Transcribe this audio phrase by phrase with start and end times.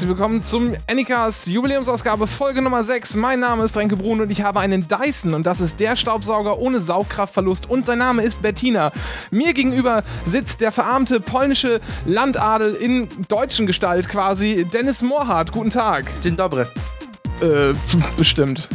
[0.00, 3.16] herzlich willkommen zum Anycast Jubiläumsausgabe Folge Nummer 6.
[3.16, 6.58] Mein Name ist Renke Brun und ich habe einen Dyson und das ist der Staubsauger
[6.58, 8.92] ohne Saugkraftverlust und sein Name ist Bettina.
[9.30, 15.52] Mir gegenüber sitzt der verarmte polnische Landadel in deutschen Gestalt quasi, Dennis Mohrhardt.
[15.52, 16.06] Guten Tag.
[16.22, 16.64] Dzień dobry.
[17.42, 17.74] Äh,
[18.16, 18.70] bestimmt.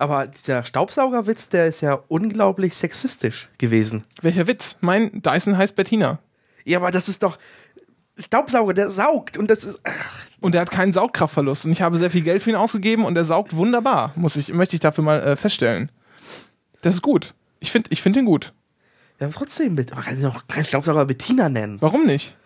[0.00, 4.02] Aber dieser Staubsaugerwitz, der ist ja unglaublich sexistisch gewesen.
[4.22, 4.78] Welcher Witz?
[4.80, 6.20] Mein Dyson heißt Bettina.
[6.64, 7.36] Ja, aber das ist doch
[8.16, 9.80] Staubsauger, der saugt und das ist
[10.40, 11.64] Und er hat keinen Saugkraftverlust.
[11.64, 14.12] Und ich habe sehr viel Geld für ihn ausgegeben und er saugt wunderbar.
[14.14, 15.90] Muss ich, möchte ich dafür mal äh, feststellen.
[16.82, 17.34] Das ist gut.
[17.58, 18.52] Ich finde ich find ihn gut.
[19.18, 19.92] ja trotzdem mit.
[19.92, 21.82] Man kann ihn auch keinen Staubsauger Bettina nennen.
[21.82, 22.36] Warum nicht?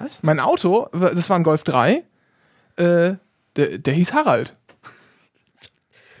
[0.00, 0.24] Was?
[0.24, 2.02] Mein Auto, das war ein Golf 3,
[2.76, 3.14] äh,
[3.54, 4.56] der, der hieß Harald.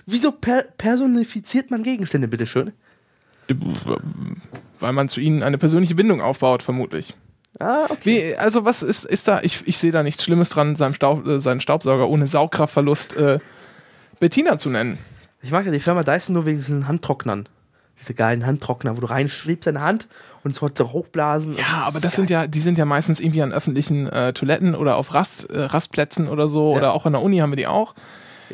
[0.06, 2.72] Wieso per personifiziert man Gegenstände, bitteschön?
[4.80, 7.14] Weil man zu ihnen eine persönliche Bindung aufbaut, vermutlich.
[7.58, 8.32] Ah, okay.
[8.32, 11.26] Wie, also was ist, ist da, ich, ich sehe da nichts Schlimmes dran, seinem Staub,
[11.26, 13.38] äh, seinen Staubsauger ohne Saugkraftverlust äh,
[14.20, 14.98] Bettina zu nennen.
[15.42, 17.48] Ich mag ja die Firma Dyson nur wegen diesen Handtrocknern.
[17.98, 20.06] Diese geilen Handtrockner, wo du reinschriebst deine Hand
[20.44, 21.56] und es wird so hochblasen.
[21.56, 24.96] Ja, aber das sind ja, die sind ja meistens irgendwie an öffentlichen äh, Toiletten oder
[24.96, 26.76] auf Rast, äh, Rastplätzen oder so Ja.
[26.76, 27.94] oder auch an der Uni haben wir die auch.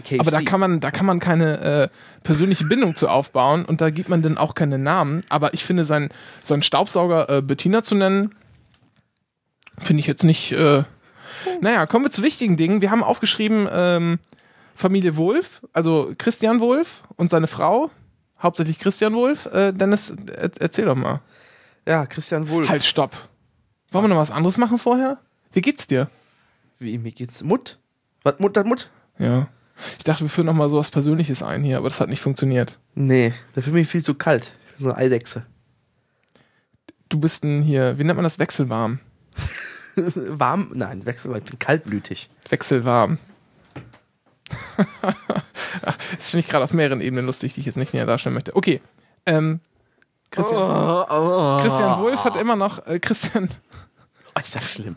[0.01, 0.21] KFC.
[0.21, 1.89] Aber da kann man, da kann man keine äh,
[2.23, 5.25] persönliche Bindung zu aufbauen und da gibt man dann auch keine Namen.
[5.29, 6.11] Aber ich finde, sein,
[6.43, 8.35] seinen Staubsauger äh, Bettina zu nennen,
[9.79, 10.53] finde ich jetzt nicht.
[10.53, 10.85] Äh,
[11.61, 12.81] naja, kommen wir zu wichtigen Dingen.
[12.83, 14.19] Wir haben aufgeschrieben ähm,
[14.75, 17.91] Familie Wolf, also Christian Wolf und seine Frau,
[18.41, 19.47] hauptsächlich Christian Wolf.
[19.47, 21.21] Äh, Dennis, er, erzähl doch mal.
[21.87, 22.69] Ja, Christian Wulff.
[22.69, 23.17] Halt, stopp.
[23.91, 25.19] Wollen wir noch was anderes machen vorher?
[25.53, 26.09] Wie geht's dir?
[26.79, 27.43] Wie, mir geht's?
[27.43, 27.79] Mut?
[28.23, 28.91] Was, Mut, das Mut?
[29.19, 29.49] Ja.
[29.99, 32.21] Ich dachte, wir führen noch mal so was Persönliches ein hier, aber das hat nicht
[32.21, 32.79] funktioniert.
[32.95, 34.55] Nee, dafür bin ich viel zu kalt.
[34.67, 35.45] Ich bin so eine Eidechse.
[37.09, 38.39] Du bist ein hier, wie nennt man das?
[38.39, 39.01] Wechselwarm.
[39.97, 40.71] Warm?
[40.75, 42.31] Nein, wechsel, ich bin kaltblütig.
[42.49, 43.19] Wechselwarm.
[46.17, 48.57] das finde ich gerade auf mehreren Ebenen lustig, die ich jetzt nicht näher darstellen möchte.
[48.57, 48.81] Okay.
[49.27, 49.61] Ähm,
[50.31, 51.61] Christian, oh.
[51.61, 52.87] Christian Wolf hat immer noch.
[52.87, 53.51] Äh, Christian.
[54.35, 54.97] Oh, ist das schlimm.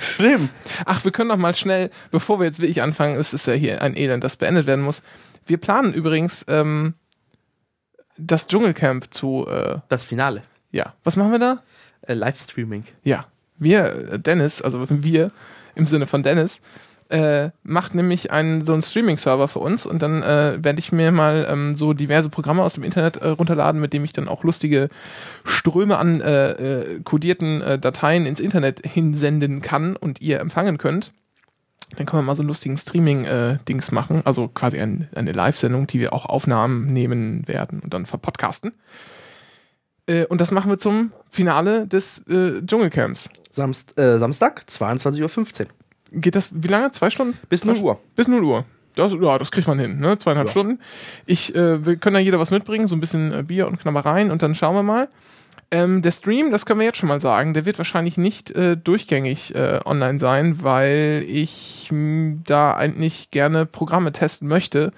[0.00, 0.48] Schlimm.
[0.84, 3.82] Ach, wir können noch mal schnell, bevor wir jetzt wirklich anfangen, es ist ja hier
[3.82, 5.02] ein Elend, das beendet werden muss.
[5.46, 6.94] Wir planen übrigens ähm,
[8.16, 9.46] das Dschungelcamp zu.
[9.48, 10.42] Äh, Das Finale.
[10.72, 11.62] ja, was machen wir da?
[12.02, 12.84] Äh, Livestreaming.
[13.04, 13.26] Ja,
[13.58, 15.30] wir, äh, Dennis, also wir
[15.74, 16.60] im Sinne von Dennis,
[17.10, 21.10] äh, macht nämlich einen so einen Streaming-Server für uns und dann äh, werde ich mir
[21.10, 24.44] mal ähm, so diverse Programme aus dem Internet äh, runterladen, mit dem ich dann auch
[24.44, 24.88] lustige
[25.44, 31.12] Ströme an äh, äh, kodierten äh, Dateien ins Internet hinsenden kann und ihr empfangen könnt.
[31.96, 36.00] Dann können wir mal so einen lustigen Streaming-Dings machen, also quasi ein, eine Live-Sendung, die
[36.00, 38.72] wir auch Aufnahmen nehmen werden und dann verpodcasten.
[40.06, 43.30] Äh, und das machen wir zum Finale des äh, Dschungelcamps.
[43.50, 45.68] Samst, äh, Samstag, 22.15 Uhr.
[46.12, 46.90] Geht das, wie lange?
[46.90, 47.38] Zwei Stunden?
[47.48, 48.00] Bis 0 Uhr.
[48.16, 48.64] Bis 0 Uhr.
[48.94, 50.18] Das, ja, das kriegt man hin, ne?
[50.18, 50.50] Zweieinhalb Ja.
[50.50, 50.80] Stunden.
[51.26, 54.30] Ich, äh, wir können da jeder was mitbringen, so ein bisschen äh, Bier und Knabbereien
[54.30, 55.08] und dann schauen wir mal.
[55.70, 58.76] Ähm, der Stream, das können wir jetzt schon mal sagen, der wird wahrscheinlich nicht äh,
[58.76, 64.92] durchgängig äh, online sein, weil ich mh, da eigentlich gerne Programme testen möchte.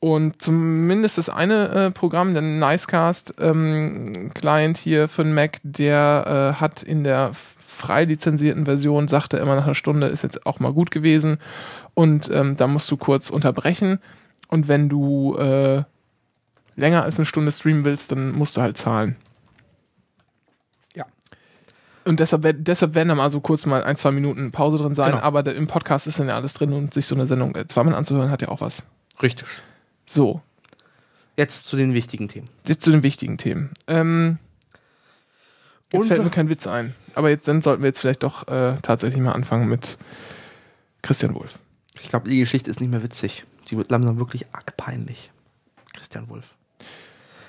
[0.00, 6.52] Und zumindest das eine äh, Programm, der Nicecast ähm, Client hier für den Mac, der
[6.56, 7.30] äh, hat in der
[7.74, 11.38] frei lizenzierten Version, sagte immer nach einer Stunde, ist jetzt auch mal gut gewesen.
[11.94, 13.98] Und ähm, da musst du kurz unterbrechen.
[14.48, 15.82] Und wenn du äh,
[16.76, 19.16] länger als eine Stunde streamen willst, dann musst du halt zahlen.
[20.94, 21.04] Ja.
[22.04, 25.12] Und deshalb, deshalb werden da mal so kurz mal ein, zwei Minuten Pause drin sein,
[25.12, 25.22] Genau.
[25.22, 27.66] aber der, im Podcast ist dann ja alles drin und sich so eine Sendung äh,
[27.66, 28.82] zweimal anzuhören, hat ja auch was.
[29.22, 29.46] Richtig.
[30.06, 30.40] So,
[31.36, 32.46] Jetzt zu den wichtigen Themen.
[32.66, 33.70] jetzt zu den wichtigen Themen.
[33.88, 34.38] Ähm,
[35.92, 36.94] jetzt Unser- fällt mir kein Witz ein.
[37.14, 39.98] Aber jetzt dann sollten wir jetzt vielleicht doch äh, tatsächlich mal anfangen mit
[41.02, 41.58] Christian Wolf.
[42.00, 43.44] Ich glaube, die Geschichte ist nicht mehr witzig.
[43.64, 45.30] Sie wird langsam wirklich arg peinlich.
[45.94, 46.54] Christian Wulff.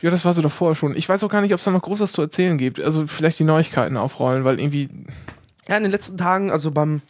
[0.01, 0.95] Ja, das war so doch vorher schon.
[0.95, 2.79] Ich weiß auch gar nicht, ob es da noch groß was zu erzählen gibt.
[2.79, 4.89] Also vielleicht die Neuigkeiten aufrollen, weil irgendwie.
[5.67, 7.01] Ja, in den letzten Tagen, also beim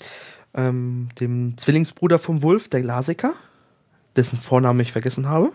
[0.54, 3.34] ähm, dem Zwillingsbruder vom Wulff, der Glasiker,
[4.16, 5.52] dessen Vornamen ich vergessen habe.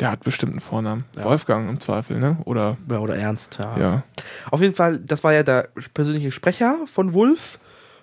[0.00, 1.04] Der hat bestimmt einen Vornamen.
[1.16, 1.24] Ja.
[1.24, 2.38] Wolfgang im Zweifel, ne?
[2.44, 2.76] Oder.
[2.90, 3.78] Ja, oder Ernst, ja.
[3.78, 4.02] Ja.
[4.50, 7.58] Auf jeden Fall, das war ja der persönliche Sprecher von Wulff,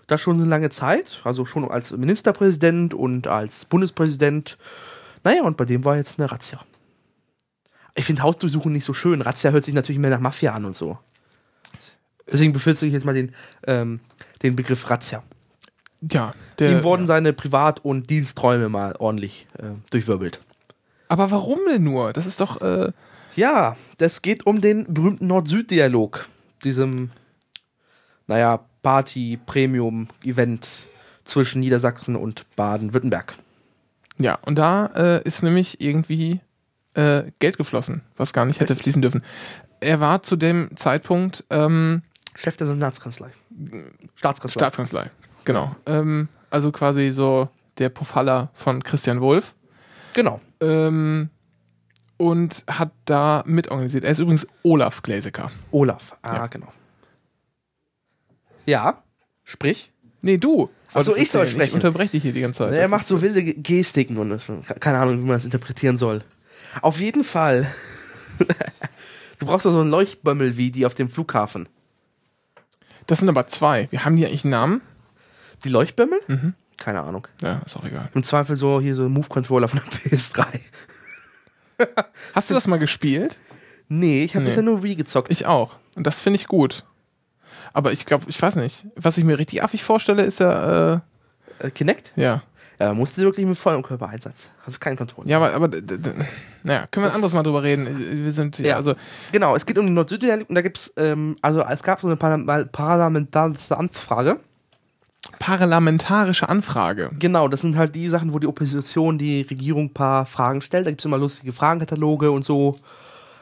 [0.07, 4.57] da schon eine lange Zeit, also schon als Ministerpräsident und als Bundespräsident.
[5.23, 6.59] Naja, und bei dem war jetzt eine Razzia.
[7.95, 9.21] Ich finde Hausdurchsuchung nicht so schön.
[9.21, 10.97] Razzia hört sich natürlich mehr nach Mafia an und so.
[12.31, 13.33] Deswegen befürchte ich jetzt mal den,
[13.67, 13.99] ähm,
[14.41, 15.21] den Begriff Razzia.
[16.11, 16.33] Ja.
[16.59, 20.39] Der, Ihm wurden seine Privat- und Diensträume mal ordentlich äh, durchwirbelt.
[21.13, 22.11] Aber warum denn nur?
[22.11, 22.59] Das ist doch.
[22.61, 22.91] Äh,
[23.35, 26.27] Ja, das geht um den berühmten Nord-Süd-Dialog.
[26.63, 27.11] Diesem,
[28.25, 30.87] naja, Party-Premium-Event
[31.23, 33.35] zwischen Niedersachsen und Baden-Württemberg.
[34.17, 36.41] Ja, und da äh, ist nämlich irgendwie
[36.95, 39.23] äh, Geld geflossen, was gar nicht hätte fließen dürfen.
[39.79, 42.01] Er war zu dem Zeitpunkt ähm,
[42.35, 43.29] Chef der Senatskanzlei.
[44.15, 44.59] Staatskanzlei.
[44.59, 45.11] Staatskanzlei.
[45.45, 45.75] Genau.
[45.85, 49.53] Ähm, also quasi so der Profaller von Christian Wolf.
[50.13, 50.41] genau.
[50.63, 51.29] Ähm,
[52.17, 54.03] und hat da mitorganisiert.
[54.03, 55.51] Er ist übrigens Olaf Gläsecker.
[55.71, 56.15] Olaf.
[56.21, 56.47] Ah, Ja.
[56.47, 56.71] genau.
[58.65, 59.03] Ja,
[59.43, 59.91] sprich.
[60.21, 60.69] Nee, du.
[60.93, 61.69] Ach so, wolltest ich soll sprechen.
[61.69, 62.73] Ich unterbreche dich hier die ganze Zeit.
[62.73, 64.39] er Das macht so wilde Ge- Gestiken und
[64.79, 66.23] keine Ahnung, wie man das interpretieren soll.
[66.81, 67.67] Auf jeden Fall.
[69.39, 71.67] du brauchst doch so einen Leuchtbömmel wie die auf dem Flughafen.
[73.07, 73.87] Das sind aber zwei.
[73.91, 74.81] Wir haben die eigentlich einen Namen?
[75.65, 76.19] Die Leuchtbömmel?
[76.27, 76.53] Mhm.
[76.83, 77.27] Keine Ahnung.
[77.41, 78.09] Ja, ist auch egal.
[78.13, 79.87] Im Zweifel so hier so ein Move-Controller von der
[80.17, 80.45] PS3.
[82.33, 83.37] Hast du das mal gespielt?
[83.87, 84.49] Nee, ich habe Nee.
[84.49, 85.31] bisher nur Wii gezockt.
[85.31, 85.75] Ich auch.
[85.95, 86.83] Und das finde ich gut.
[87.73, 88.85] Aber ich glaube, ich weiß nicht.
[88.95, 91.01] Was ich mir richtig affig vorstelle, ist ja,
[91.59, 92.11] Äh, Kinect?
[92.17, 92.43] äh, ja.
[92.79, 94.49] Ja, da musst du wirklich mit vollem Körpereinsatz.
[94.63, 95.29] Hast du keinen Controller.
[95.29, 95.67] Ja, aber, aber
[96.63, 98.23] naja, können wir ein Das- anderes Mal drüber reden.
[98.23, 98.75] Wir sind, ja, Ja.
[98.77, 98.95] also,
[99.31, 102.07] Genau, es geht um den Nord-Süd-Dialog und da gibt es, ähm, also es gab so
[102.07, 104.39] eine Parla parlamentarische Anfrage.
[105.43, 107.09] Parlamentarische Anfrage.
[107.19, 110.85] Genau, das sind halt die Sachen, wo die Opposition die Regierung ein paar Fragen stellt.
[110.85, 112.77] Da gibt es immer lustige Fragenkataloge und so.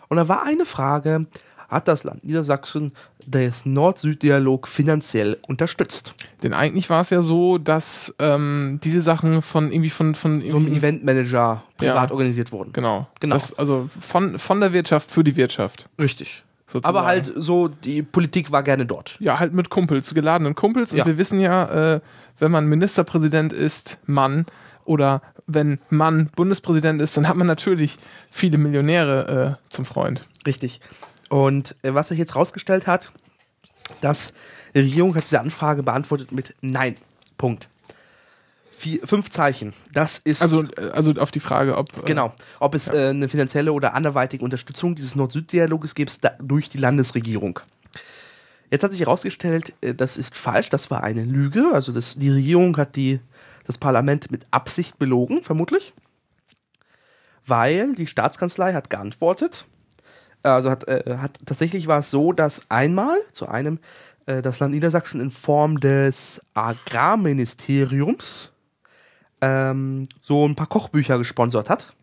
[0.09, 1.27] Und da war eine Frage,
[1.69, 2.91] hat das Land Niedersachsen
[3.27, 6.15] das Nord-Süd-Dialog finanziell unterstützt?
[6.43, 10.57] Denn eigentlich war es ja so, dass ähm, diese Sachen von irgendwie von, von So
[10.57, 12.11] ein irgendwie- Eventmanager privat Ja.
[12.11, 12.73] organisiert wurden.
[12.73, 13.07] Genau.
[13.19, 13.35] Genau.
[13.35, 15.87] Das, also von, von der Wirtschaft für die Wirtschaft.
[15.99, 16.43] Richtig.
[16.71, 16.97] Sozusagen.
[16.97, 19.17] Aber halt so, die Politik war gerne dort.
[19.19, 20.93] Ja, halt mit Kumpels, geladenen Kumpels.
[20.93, 21.03] Ja.
[21.03, 21.99] Und wir wissen ja, äh,
[22.39, 24.45] wenn man Ministerpräsident ist, Mann,
[24.85, 27.97] oder wenn Mann Bundespräsident ist, dann hat man natürlich
[28.29, 30.25] viele Millionäre äh, zum Freund.
[30.45, 30.81] Richtig.
[31.29, 33.11] Und äh, was sich jetzt rausgestellt hat,
[33.99, 34.33] dass
[34.73, 36.95] die Regierung hat diese Anfrage beantwortet mit Nein.
[37.37, 37.67] Punkt.
[38.81, 39.73] Vier, fünf Zeichen.
[39.93, 41.95] Das ist Also, äh, also auf die Frage, ob.
[41.95, 46.79] äh, genau, ob es äh, eine finanzielle oder anderweitige Unterstützung dieses Nord-Süd-Dialoges gibt durch die
[46.79, 47.59] Landesregierung.
[48.71, 51.69] Jetzt hat sich herausgestellt, äh, das ist falsch, das war eine Lüge.
[51.71, 53.19] Also das, die Regierung hat die,
[53.67, 55.93] das Parlament mit Absicht belogen, vermutlich.
[57.45, 59.67] Weil die Staatskanzlei hat geantwortet.
[60.41, 63.77] Also hat, äh, hat tatsächlich war es so, dass einmal zu einem
[64.25, 68.50] äh, das Land Niedersachsen in Form des Agrarministeriums
[69.41, 71.93] ähm, so ein paar Kochbücher gesponsert hat.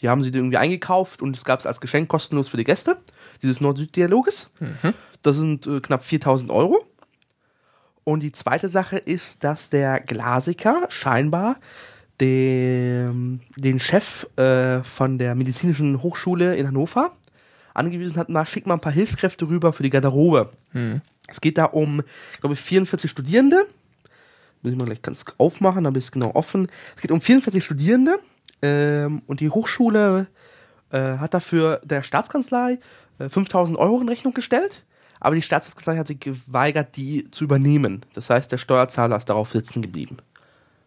[0.00, 2.98] Die haben sie irgendwie eingekauft und es gab es als Geschenk kostenlos für die Gäste
[3.42, 4.50] dieses Nord-Süd-Dialoges.
[5.22, 6.86] Das sind äh, knapp 4000 Euro.
[8.04, 11.56] Und die zweite Sache ist, dass der Glasiker scheinbar
[12.20, 17.12] dem, den Chef äh, von der medizinischen Hochschule in Hannover
[17.72, 20.50] angewiesen hat, mal schick mal ein paar Hilfskräfte rüber für die Garderobe.
[21.26, 22.02] Es geht da um,
[22.34, 23.66] ich glaube, 44 Studierende.
[24.64, 26.68] Muss ich mal gleich ganz aufmachen, dann ist es genau offen.
[26.96, 28.18] Es geht um 44 Studierende
[28.62, 30.26] ähm, und die Hochschule
[30.90, 32.78] äh, hat dafür der Staatskanzlei
[33.18, 34.84] äh, 5000 Euro in Rechnung gestellt,
[35.20, 38.06] aber die Staatskanzlei hat sich geweigert, die zu übernehmen.
[38.14, 40.16] Das heißt, der Steuerzahler ist darauf sitzen geblieben.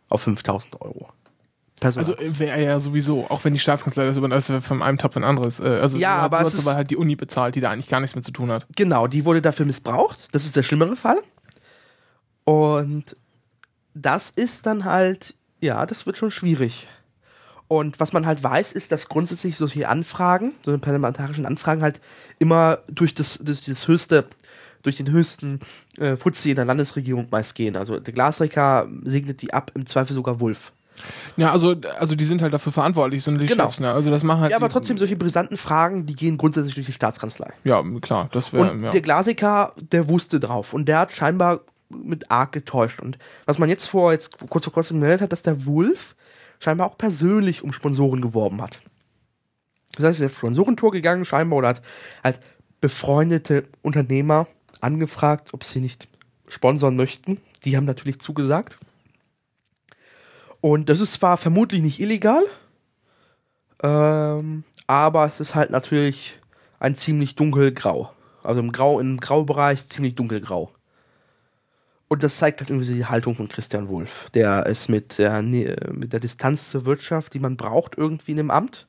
[0.09, 1.09] Auf 5000 Euro.
[1.79, 2.15] Personal.
[2.15, 5.15] Also wäre er ja sowieso, auch wenn die Staatskanzlei das übernimmt, wäre von einem Topf
[5.17, 5.59] ein anderes.
[5.59, 8.15] Äh, also Ja, aber sowas aber halt die Uni bezahlt, die da eigentlich gar nichts
[8.15, 8.65] mit zu tun hat.
[8.75, 10.29] Genau, die wurde dafür missbraucht.
[10.31, 11.19] Das ist der schlimmere Fall.
[12.45, 13.15] Und
[14.01, 16.87] das ist dann halt, ja, das wird schon schwierig.
[17.67, 21.99] Und was man halt weiß, ist, dass grundsätzlich solche Anfragen, solche parlamentarischen Anfragen halt
[22.39, 24.25] immer durch das, das, das höchste,
[24.83, 25.59] durch den höchsten
[25.97, 27.75] äh, Fuzzi in der Landesregierung meist gehen.
[27.75, 30.71] Also der Glasrecker segnet die ab, im Zweifel sogar Wulf.
[31.35, 33.65] Ja, also, also die sind halt dafür verantwortlich, sind die Genau.
[33.65, 33.91] Chefs, ne?
[33.91, 34.51] Also das machen halt.
[34.51, 37.51] Ja, aber trotzdem solche brisanten Fragen, die gehen grundsätzlich durch die Staatskanzlei.
[37.65, 38.71] Ja, klar, das wäre.
[38.71, 38.89] Und Ja.
[38.91, 40.73] der Glasiker, der wusste drauf.
[40.73, 41.59] Und der hat scheinbar
[41.89, 43.01] mit arg getäuscht.
[43.01, 46.15] Und was man jetzt vor, jetzt kurz vor kurzem gemeldet hat, dass der Wolf
[46.59, 48.81] scheinbar auch persönlich um Sponsoren geworben hat.
[49.95, 51.81] Das heißt, er ist auf Sponsorentour gegangen, scheinbar, oder hat
[52.23, 52.39] halt
[52.81, 54.47] befreundete Unternehmer
[54.81, 56.07] angefragt, ob sie nicht
[56.47, 57.39] sponsern möchten.
[57.65, 58.77] Die haben natürlich zugesagt.
[60.61, 62.43] Und das ist zwar vermutlich nicht illegal,
[63.83, 66.39] ähm, aber es ist halt natürlich
[66.79, 68.11] ein ziemlich dunkelgrau.
[68.43, 70.71] Also im Grau, im Graubereich ziemlich dunkelgrau.
[72.09, 74.29] Und das zeigt halt irgendwie die Haltung von Christian Wulff.
[74.33, 78.51] Der ist mit der, mit der Distanz zur Wirtschaft, die man braucht, irgendwie in dem
[78.51, 78.87] Amt.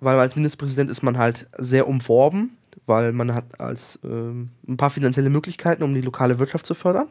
[0.00, 4.90] Weil als Ministerpräsident ist man halt sehr umworben, weil man hat als ähm, ein paar
[4.90, 7.08] finanzielle Möglichkeiten, um die lokale Wirtschaft zu fördern.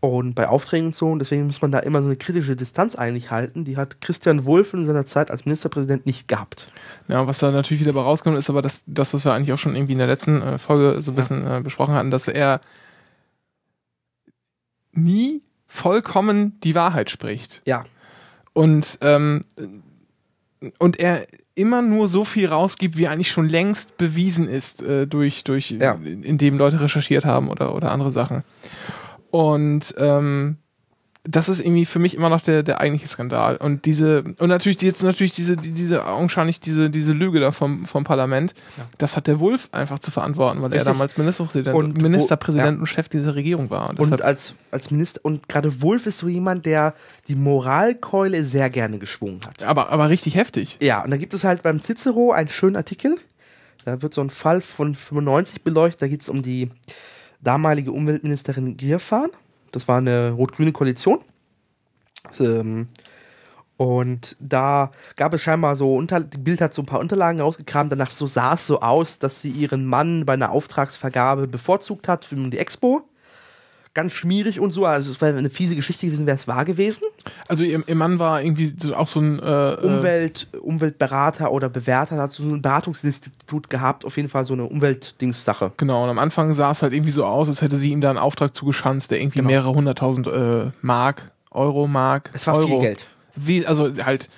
[0.00, 2.94] Und bei Aufträgen und so, und deswegen muss man da immer so eine kritische Distanz
[2.94, 3.64] eigentlich halten.
[3.64, 6.68] Die hat Christian Wulff in seiner Zeit als Ministerpräsident nicht gehabt.
[7.08, 9.58] Ja, was da natürlich wieder bei rauskommt, ist aber das, das was wir eigentlich auch
[9.58, 12.60] schon irgendwie in der letzten äh, Folge so ein bisschen äh, besprochen hatten, dass er
[14.92, 17.62] nie vollkommen die Wahrheit spricht.
[17.66, 17.84] Ja.
[18.52, 19.42] Und, ähm,
[20.78, 25.44] und er immer nur so viel rausgibt, wie eigentlich schon längst bewiesen ist, äh, durch,
[25.44, 25.92] durch Ja.
[25.94, 28.44] indem Leute recherchiert haben oder, oder andere Sachen.
[29.30, 30.56] Und ähm,
[31.30, 33.58] das ist irgendwie für mich immer noch der, der eigentliche Skandal.
[33.58, 37.84] Und diese, und natürlich jetzt natürlich diese, die- diese augenscheinlich diese, diese Lüge da vom,
[37.84, 38.54] vom Parlament,
[38.96, 40.86] das hat der Wolf einfach zu verantworten, weil er Richtig.
[40.92, 42.80] damals Ministerpräsident Und und wo- Ministerpräsident ja.
[42.80, 43.90] und Chef dieser Regierung war.
[43.90, 46.94] Und Und als, als Minister, und gerade Wulff ist so jemand, der
[47.28, 49.62] die Moralkeule sehr gerne geschwungen hat.
[49.64, 50.78] aber, aber richtig heftig.
[50.80, 53.16] Ja, und da gibt es halt beim Cicero einen schönen Artikel.
[53.84, 56.00] Da wird so ein Fall von 95 beleuchtet.
[56.02, 56.70] Da geht es um die
[57.42, 59.28] damalige Umweltministerin Gierfahn.
[59.72, 61.20] Das war eine rot-grüne Koalition.
[62.38, 62.88] Ähm,
[63.76, 67.92] und da gab es scheinbar so, unter, die Bild hat so ein paar Unterlagen rausgekramt.
[67.92, 72.24] Danach so sah es so aus, dass sie ihren Mann bei einer Auftragsvergabe bevorzugt hat
[72.24, 73.08] für die Expo.
[73.98, 74.86] Ganz schmierig und so.
[74.86, 77.02] Also es wäre eine fiese Geschichte gewesen, wäre es wahr gewesen.
[77.48, 81.68] Also ihr, ihr Mann war irgendwie so, auch so ein äh, äh, Umwelt, Umweltberater oder
[81.68, 85.72] Bewerter, hat so ein Beratungsinstitut gehabt, auf jeden Fall so eine Umweltdingssache.
[85.78, 88.10] Genau, und am Anfang sah es halt irgendwie so aus, als hätte sie ihm da
[88.10, 89.50] einen Auftrag zugeschanzt, der irgendwie Genau.
[89.50, 92.30] mehrere hunderttausend äh, Mark, Euro, Mark.
[92.34, 93.04] Es war Euro, viel Geld.
[93.34, 94.28] Wie, also halt,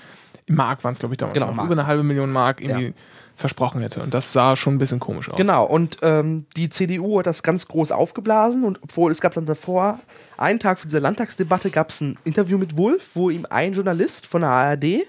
[0.49, 1.39] Mark waren es, glaube ich, damals.
[1.39, 1.53] Genau.
[1.53, 2.93] Über eine halbe Million Mark irgendwie Ja.
[3.41, 4.03] Versprochen hätte.
[4.03, 5.37] Und das sah schon ein bisschen komisch aus.
[5.37, 9.47] Genau, und ähm, die CDU hat das ganz groß aufgeblasen und obwohl es gab dann
[9.47, 9.99] davor,
[10.37, 14.27] einen Tag vor dieser Landtagsdebatte, gab es ein Interview mit Wulff, wo ihm ein Journalist
[14.27, 15.07] von der ARD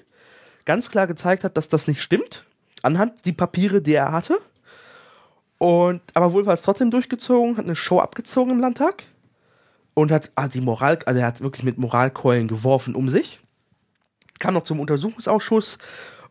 [0.66, 2.46] ganz klar gezeigt hat, dass das nicht stimmt,
[2.82, 4.38] anhand die Papiere, die er hatte.
[5.58, 9.04] Und, aber Wulff hat es trotzdem durchgezogen, hat eine Show abgezogen im Landtag
[9.94, 13.42] und hat ah, die Moral, also er hat wirklich mit Moralkeulen geworfen um sich.
[14.40, 15.78] Kam noch zum Untersuchungsausschuss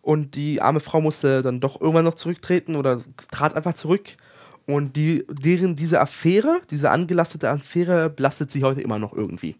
[0.02, 4.16] und die arme Frau musste dann doch irgendwann noch zurücktreten oder trat einfach zurück.
[4.66, 9.56] Und die, deren diese Affäre, diese angelastete Affäre, belastet sie heute immer noch irgendwie.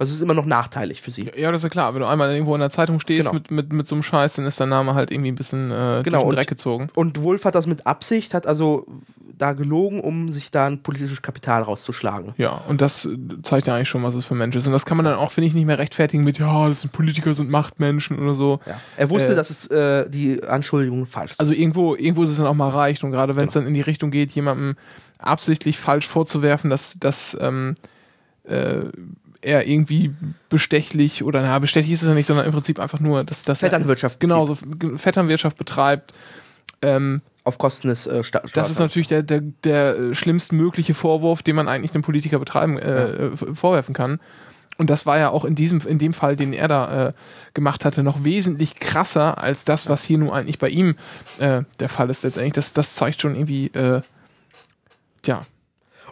[0.00, 1.28] Also es ist immer noch nachteilig für sie.
[1.36, 1.92] Ja, das ist ja klar.
[1.94, 3.34] Wenn du einmal irgendwo in der Zeitung stehst Genau.
[3.34, 6.02] mit, mit, mit so einem Scheiß, dann ist dein Name halt irgendwie ein bisschen äh,
[6.02, 6.88] Genau, durch den und- Dreck gezogen.
[6.94, 8.86] Und Wolf hat das mit Absicht, hat also
[9.38, 12.34] da gelogen, um sich da ein politisches Kapital rauszuschlagen.
[12.36, 14.66] Ja, und das äh, zeigt ja eigentlich schon, was es für ein Mensch ist.
[14.66, 16.92] Und das kann man dann auch, finde ich, nicht mehr rechtfertigen mit, ja, das sind
[16.92, 18.60] Politiker, sind Machtmenschen oder so.
[18.66, 18.80] Ja.
[18.96, 21.40] Er wusste, Äh, dass es äh, die Anschuldigungen falsch sind.
[21.40, 23.04] Also irgendwo, irgendwo ist es dann auch mal reicht.
[23.04, 24.76] Und gerade wenn es dann in die Richtung geht, jemandem
[25.18, 27.74] absichtlich falsch vorzuwerfen, dass, dass ähm,
[28.44, 28.84] äh,
[29.40, 30.14] er irgendwie
[30.48, 33.62] bestechlich oder na, bestechlich ist es ja nicht, sondern im Prinzip einfach nur, dass, dass
[33.62, 34.20] er Vetternwirtschaft.
[34.20, 34.56] genau so
[34.96, 36.12] Vetternwirtschaft betreibt.
[36.82, 41.56] Ähm, Auf Kosten des äh, Sta das ist natürlich der, der, der schlimmstmögliche Vorwurf, den
[41.56, 44.20] man eigentlich einem Politiker betreiben, äh, äh, vorwerfen kann.
[44.76, 47.12] Und das war ja auch in diesem, in dem Fall, den er da äh,
[47.52, 50.94] gemacht hatte, noch wesentlich krasser als das, was hier nun eigentlich bei ihm
[51.40, 52.52] äh, der Fall ist letztendlich.
[52.52, 54.02] Das, das zeigt schon irgendwie, äh,
[55.22, 55.40] tja,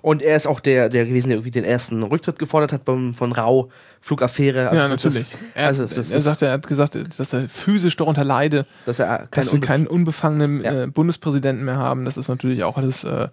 [0.02, 3.14] Und er ist auch der, der gewesen, der irgendwie den ersten Rücktritt gefordert hat beim,
[3.14, 3.70] von Rau,
[4.06, 4.68] Flugaffäre.
[4.68, 5.32] Also ja, das natürlich.
[5.32, 8.64] Ist, Er, also das ist, er, sagte, er hat gesagt, dass er physisch darunter leide,
[8.84, 10.84] dass er dass wir keinen unbefangenen Ja.
[10.84, 12.04] äh, Bundespräsidenten mehr haben.
[12.04, 13.26] Das ist natürlich auch alles, äh,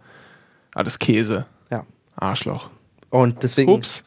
[0.73, 1.45] alles Käse.
[1.69, 1.85] Ja.
[2.15, 2.71] Arschloch.
[3.11, 3.71] Und deswegen.
[3.71, 4.05] Ups.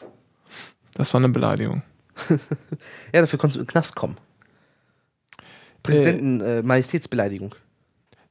[0.94, 1.82] Das war eine Beleidigung.
[3.12, 4.16] Ja, dafür konntest du in den Knast kommen.
[5.85, 7.54] Präsidenten, äh, Majestätsbeleidigung.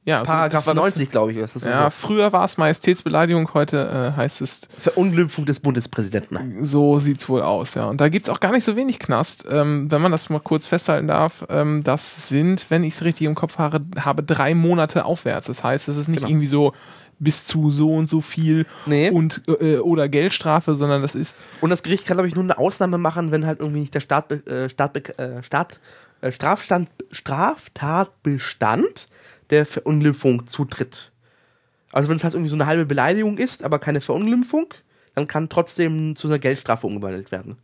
[0.06, 1.38] Ja, also Paragraph das das- 90, glaube ich.
[1.38, 1.90] ist Das Ja, so.
[1.90, 6.64] früher war es Majestätsbeleidigung, heute äh, heißt es, Verunglimpfung des Bundespräsidenten.
[6.64, 7.86] so sieht's wohl aus, ja.
[7.86, 9.44] Und da gibt's auch gar nicht so wenig Knast.
[9.50, 13.26] Ähm, wenn man das mal kurz festhalten darf, ähm, das sind, wenn ich es richtig
[13.26, 15.48] im Kopf habe, habe, drei Monate aufwärts.
[15.48, 16.28] Das heißt, es ist nicht Genau.
[16.30, 16.72] irgendwie so
[17.18, 19.10] bis zu so und so viel Nee.
[19.10, 22.58] und äh, oder Geldstrafe, sondern das ist Und das Gericht kann, glaube ich, nur eine
[22.58, 25.80] Ausnahme machen, wenn halt irgendwie nicht der Staat, äh, Staat, äh, Staat,
[26.20, 29.08] äh, Strafstand, Straftatbestand
[29.50, 31.12] der Verunglimpfung zutritt.
[31.92, 34.66] Also wenn es halt irgendwie so eine halbe Beleidigung ist, aber keine Verunglimpfung,
[35.14, 37.56] dann kann trotzdem zu einer Geldstrafe umgewandelt werden.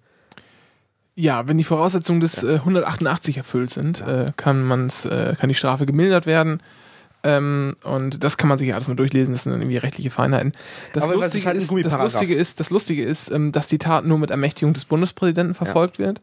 [1.15, 5.55] ja, wenn die Voraussetzungen des äh, 188 erfüllt sind, äh, kann man's, äh, kann die
[5.55, 6.63] Strafe gemildert werden.
[7.25, 10.11] Ähm, und das kann man sich ja alles mal durchlesen, das sind dann irgendwie rechtliche
[10.11, 10.53] Feinheiten.
[10.93, 11.99] Das, Aber Lustige, ist halt ist, das?
[11.99, 15.99] Lustige ist, das Lustige ist, ähm, dass die Tat nur mit Ermächtigung des Bundespräsidenten verfolgt
[15.99, 16.21] wird.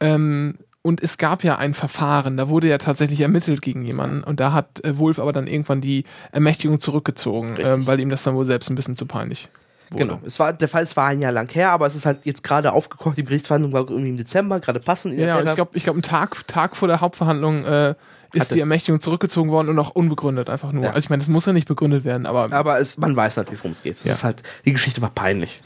[0.00, 4.40] Ähm, und es gab ja ein Verfahren, da wurde ja tatsächlich ermittelt gegen jemanden und
[4.40, 8.34] da hat äh, Wolf aber dann irgendwann die Ermächtigung zurückgezogen, ähm, weil ihm das dann
[8.34, 9.48] wohl selbst ein bisschen zu peinlich
[9.90, 10.04] wurde.
[10.04, 10.20] Genau.
[10.24, 12.42] Es war, der Fall es war ein Jahr lang her, aber es ist halt jetzt
[12.44, 13.16] gerade aufgekocht.
[13.16, 15.14] Die Gerichtsverhandlung war irgendwie im Dezember, gerade passend.
[15.14, 17.94] in Ja, ich glaube, ich glaub, einen Tag, Tag vor der Hauptverhandlung äh,
[18.34, 20.84] ist Hatte- die Ermächtigung zurückgezogen worden und auch unbegründet einfach nur.
[20.84, 20.90] Ja.
[20.90, 23.60] Also ich meine, das muss ja nicht begründet werden, aber aber es, man weiß natürlich,
[23.60, 24.04] worum es geht.
[24.04, 24.12] Ja.
[24.12, 25.60] ist halt, die Geschichte war peinlich.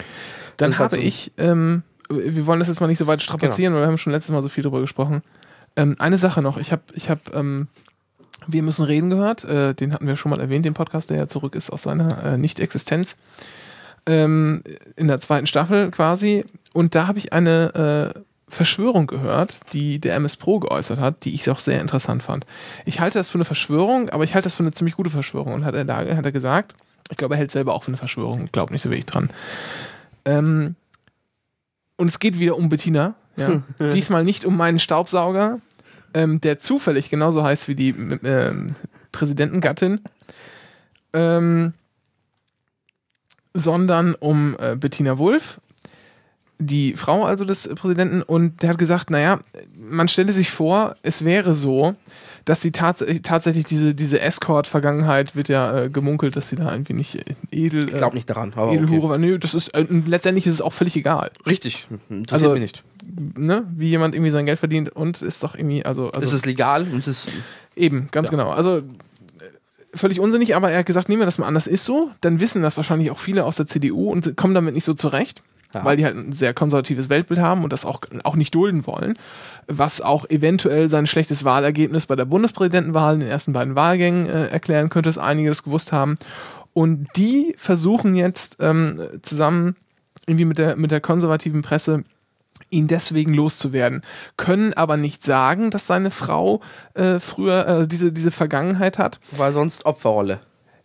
[0.57, 3.75] Dann halt habe so- ich, ähm, wir wollen das jetzt mal nicht so weit strapazieren,
[3.75, 5.23] weil wir haben schon letztes Mal so viel drüber gesprochen.
[5.77, 7.69] Ähm, eine Sache noch, ich habe, ich habe, ähm,
[8.47, 11.29] wir müssen reden gehört, äh, den hatten wir schon mal erwähnt, den Podcast, der ja
[11.29, 13.17] zurück ist aus seiner äh, Nicht-Existenz.
[14.05, 14.63] Ähm,
[14.97, 16.45] in der zweiten Staffel quasi.
[16.73, 21.35] Und da habe ich eine äh, Verschwörung gehört, die der MS Pro geäußert hat, die
[21.35, 22.45] ich auch sehr interessant fand.
[22.85, 25.55] Ich halte das für eine Verschwörung, aber ich halte das für eine ziemlich gute Verschwörung.
[25.55, 26.75] Und hat er, da, hat er gesagt,
[27.11, 29.31] ich glaube, er hält selber auch für eine Verschwörung, glaubt nicht so wirklich dran.
[30.25, 30.75] Ähm,
[32.03, 33.15] und es geht wieder um Bettina.
[33.37, 33.63] Ja.
[33.93, 35.61] Diesmal nicht um meinen Staubsauger,
[36.15, 38.75] ähm, der zufällig genauso heißt wie die ähm,
[39.13, 40.01] Präsidentengattin,
[41.13, 41.75] ähm,
[43.55, 45.61] sondern um äh, Bettina Wulff,
[46.59, 48.23] die Frau also des Präsidenten.
[48.23, 49.39] Und der hat gesagt, naja,
[49.79, 51.95] man stelle sich vor, es wäre so,
[52.45, 56.93] dass die tats tatsächlich diese, diese Escort-Vergangenheit wird ja äh, gemunkelt, dass sie da irgendwie
[56.95, 57.89] nicht äh, edel.
[57.89, 58.53] Ich glaube nicht daran.
[58.57, 59.09] Aber Edelhure okay.
[59.11, 59.19] war.
[59.19, 61.31] Nö, das ist, äh, letztendlich ist es auch völlig egal.
[61.47, 61.87] Richtig.
[62.09, 62.85] Interessiert Also- mich nicht.
[63.37, 63.65] Ne?
[63.77, 66.85] Wie jemand irgendwie sein Geld verdient und ist doch irgendwie, also, also es ist legal
[66.85, 67.33] und es ist.
[67.75, 68.39] Eben, ganz Ja.
[68.39, 68.51] genau.
[68.51, 68.83] Also äh,
[69.95, 72.11] völlig unsinnig, aber er hat gesagt, nehmen wir das mal an, das ist so.
[72.21, 75.43] Dann wissen das wahrscheinlich auch viele aus der CDU und kommen damit nicht so zurecht,
[75.75, 75.85] Ja.
[75.85, 79.19] weil die halt ein sehr konservatives Weltbild haben und das auch, auch nicht dulden wollen,
[79.67, 84.49] was auch eventuell sein schlechtes Wahlergebnis bei der Bundespräsidentenwahl in den ersten beiden Wahlgängen äh,
[84.49, 86.17] erklären könnte, dass einige das gewusst haben.
[86.75, 89.77] Und die versuchen jetzt ähm, zusammen
[90.27, 92.05] irgendwie mit der, mit der konservativen Presse
[92.71, 94.03] ihn deswegen loszuwerden,
[94.37, 96.61] können aber nicht sagen, dass seine Frau
[96.95, 99.21] äh, früher äh, diese, diese Vergangenheit hat.
[99.33, 100.41] Weil sonst Opferrolle.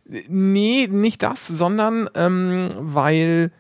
[0.06, 3.52] Nee, nicht das, sondern ähm, weil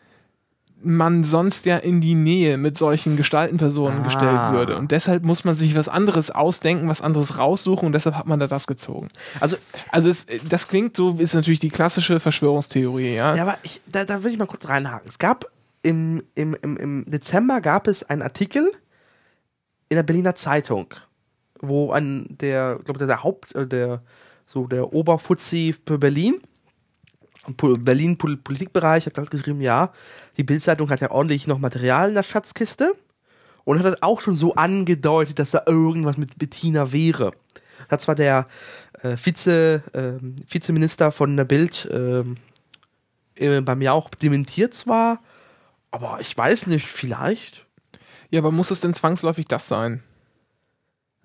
[0.88, 4.04] man sonst ja in die Nähe mit solchen Gestaltenpersonen Ah.
[4.04, 4.78] gestellt würde.
[4.78, 8.40] Und deshalb muss man sich was anderes ausdenken, was anderes raussuchen und deshalb hat man
[8.40, 9.08] da das gezogen.
[9.40, 9.58] Also,
[9.92, 13.36] Also es, das klingt so, ist natürlich die klassische Verschwörungstheorie, ja.
[13.36, 15.08] ja, aber ich, da, da will ich mal kurz reinhaken.
[15.10, 15.46] Es gab
[15.84, 18.70] im, im, im, im Dezember gab es einen Artikel
[19.90, 20.88] in der Berliner Zeitung,
[21.62, 24.02] wo ein der, glaube der, der Haupt, äh, der
[24.46, 26.36] so der Oberfuzzi für Berlin,
[27.56, 29.94] Berlin Pol Politikbereich hat halt geschrieben, ja,
[30.38, 32.94] die Bildzeitung hat ja ordentlich noch Material in der Schatzkiste
[33.64, 37.32] und hat halt auch schon so angedeutet, dass da irgendwas mit Bettina wäre.
[37.90, 38.48] Hat zwar der
[39.02, 42.38] äh, Vize, ähm, Vizeminister von der Bild ähm,
[43.36, 45.22] äh, bei mir auch dementiert zwar,
[45.92, 47.66] aber ich weiß nicht, vielleicht.
[48.30, 50.04] Ja, aber muss es denn zwangsläufig das sein?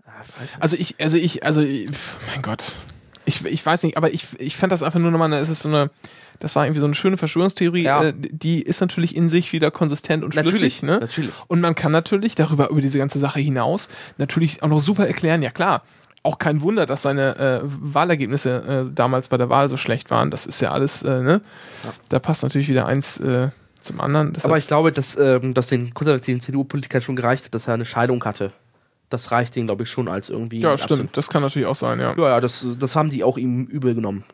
[0.06, 0.12] Ja,
[0.44, 0.62] ich.
[0.62, 1.90] Also ich, also ich, also ich,
[2.28, 2.76] mein Gott.
[3.32, 5.68] Ich, ich weiß nicht, aber ich, ich fand das einfach nur nochmal, es ist so
[5.68, 5.90] eine,
[6.40, 8.04] das war irgendwie so eine schöne Verschwörungstheorie, Ja.
[8.04, 10.98] äh, die ist natürlich in sich wieder konsistent und Natürlich, schlüssig, ne?
[11.00, 11.32] natürlich.
[11.48, 15.42] Und man kann natürlich darüber, über diese ganze Sache hinaus, natürlich auch noch super erklären,
[15.42, 15.82] ja klar,
[16.24, 20.30] auch kein Wunder, dass seine äh, Wahlergebnisse äh, damals bei der Wahl so schlecht waren.
[20.30, 21.40] Das ist ja alles, äh, ne?
[22.10, 23.48] Da passt natürlich wieder eins äh,
[23.80, 24.32] zum anderen.
[24.32, 27.74] Deshalb- Aber ich glaube, dass ähm, dass den konservativen CDU-Politikern schon gereicht hat, dass er
[27.74, 28.52] eine Scheidung hatte.
[29.12, 30.60] Das reicht denen, glaube ich, schon als irgendwie.
[30.60, 31.16] ja, Absent- stimmt.
[31.16, 32.14] Das kann natürlich auch sein, ja.
[32.16, 34.24] Ja, ja, das, das haben die auch ihm übel genommen.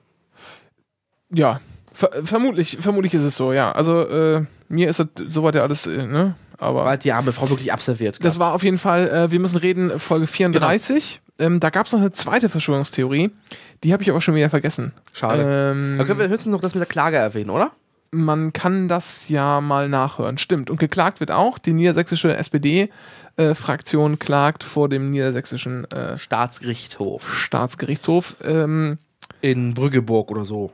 [1.30, 1.60] Ja,
[1.92, 3.72] ver vermutlich, vermutlich ist es so, ja.
[3.72, 6.34] Also äh, mir ist das soweit ja alles, äh, ne?
[6.60, 8.18] Aber Weil die arme Frau wirklich abserviert.
[8.24, 11.20] das war auf jeden Fall, äh, wir müssen reden, Folge 34.
[11.38, 13.30] Ähm, da gab es noch eine zweite Verschwörungstheorie,
[13.84, 14.90] die habe ich aber schon wieder vergessen.
[15.12, 15.70] Schade.
[15.72, 17.70] Ähm, Da können wir höchstens noch das mit der Klage erwähnen, oder?
[18.10, 20.38] man kann das ja mal nachhören.
[20.38, 20.70] Stimmt.
[20.70, 21.58] Und geklagt wird auch.
[21.58, 22.34] Die niedersächsische
[23.38, 27.34] SPD-Fraktion klagt vor dem niedersächsischen äh, Staatsgerichtshof.
[27.34, 28.36] Staatsgerichtshof.
[28.44, 28.98] Ähm,
[29.40, 30.72] In Brüggeburg oder so.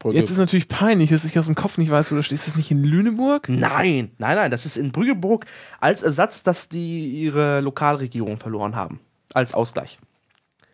[0.00, 0.18] Brügge.
[0.18, 2.42] jetzt ist natürlich peinlich, dass ich aus dem Kopf nicht weiß, wo du stehst.
[2.42, 3.48] Ist das nicht in Lüneburg?
[3.48, 5.46] Nein, nein, nein, das ist in Brüggeburg
[5.80, 9.00] als Ersatz, dass die ihre Lokalregierung verloren haben.
[9.32, 9.98] Als Ausgleich.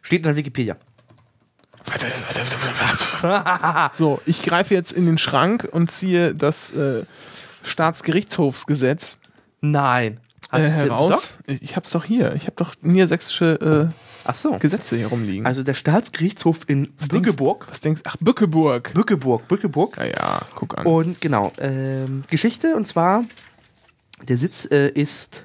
[0.02, 0.76] Steht in der Wikipedia.
[3.94, 7.04] So, ich greife jetzt in den Schrank und ziehe das äh,
[7.64, 9.16] Staatsgerichtshofsgesetz
[9.60, 10.20] Nein.
[10.50, 11.38] Hast äh, heraus.
[11.46, 12.34] Ich hab's doch hier.
[12.34, 13.92] Ich habe doch niedersächsische
[14.24, 14.54] Ach so.
[14.54, 15.46] äh, Gesetze hier rumliegen.
[15.46, 17.08] Also der Staatsgerichtshof in was.
[17.08, 18.92] Denkst, was denkst Ach, Bückeburg.
[18.94, 19.96] Bückeburg, Bückeburg.
[19.96, 20.86] Ja, ja, guck an.
[20.86, 23.24] Und genau, ähm, Geschichte und zwar,
[24.26, 25.44] der Sitz äh, ist,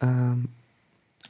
[0.00, 0.48] ähm,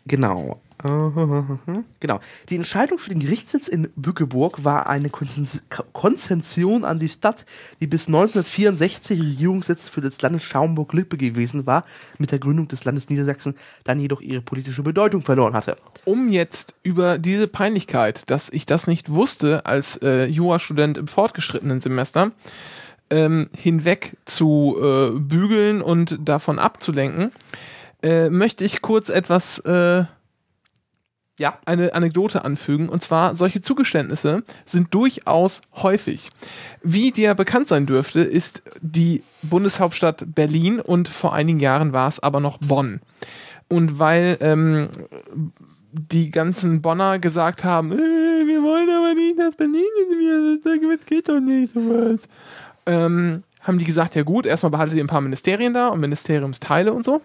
[0.06, 0.60] genau,
[2.00, 2.20] genau.
[2.48, 7.46] Die Entscheidung für den Gerichtssitz in Bückeburg war eine Konzession an die Stadt,
[7.80, 11.84] die bis 1964 Regierungssitz für das Land Schaumburg-Lippe gewesen war,
[12.18, 15.76] mit der Gründung des Landes Niedersachsen dann jedoch ihre politische Bedeutung verloren hatte.
[16.04, 21.80] um jetzt über diese Peinlichkeit, dass ich das nicht wusste als äh, Jurastudent im fortgeschrittenen
[21.80, 22.32] Semester,
[23.10, 27.32] ähm, hinweg zu äh, bügeln und davon abzulenken,
[28.02, 30.04] äh, möchte ich kurz etwas äh,
[31.38, 31.58] Ja.
[31.66, 32.88] eine Anekdote anfügen.
[32.88, 36.30] Und zwar, solche Zugeständnisse sind durchaus häufig.
[36.82, 42.20] Wie dir bekannt sein dürfte, ist die Bundeshauptstadt Berlin und vor einigen Jahren war es
[42.20, 43.00] aber noch Bonn.
[43.68, 44.88] Und weil ähm,
[45.92, 49.82] die ganzen Bonner gesagt haben, äh, wir wollen aber nicht, dass Berlin
[50.62, 52.28] das geht doch nicht sowas.
[52.86, 56.92] Ähm, haben die gesagt, ja gut, erstmal behaltet ihr ein paar Ministerien da und Ministeriumsteile
[56.92, 57.20] und so.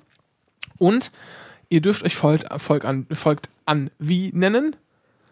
[0.78, 1.12] Und
[1.72, 4.76] ihr dürft euch folgt, folgt, an, folgt an, wie nennen?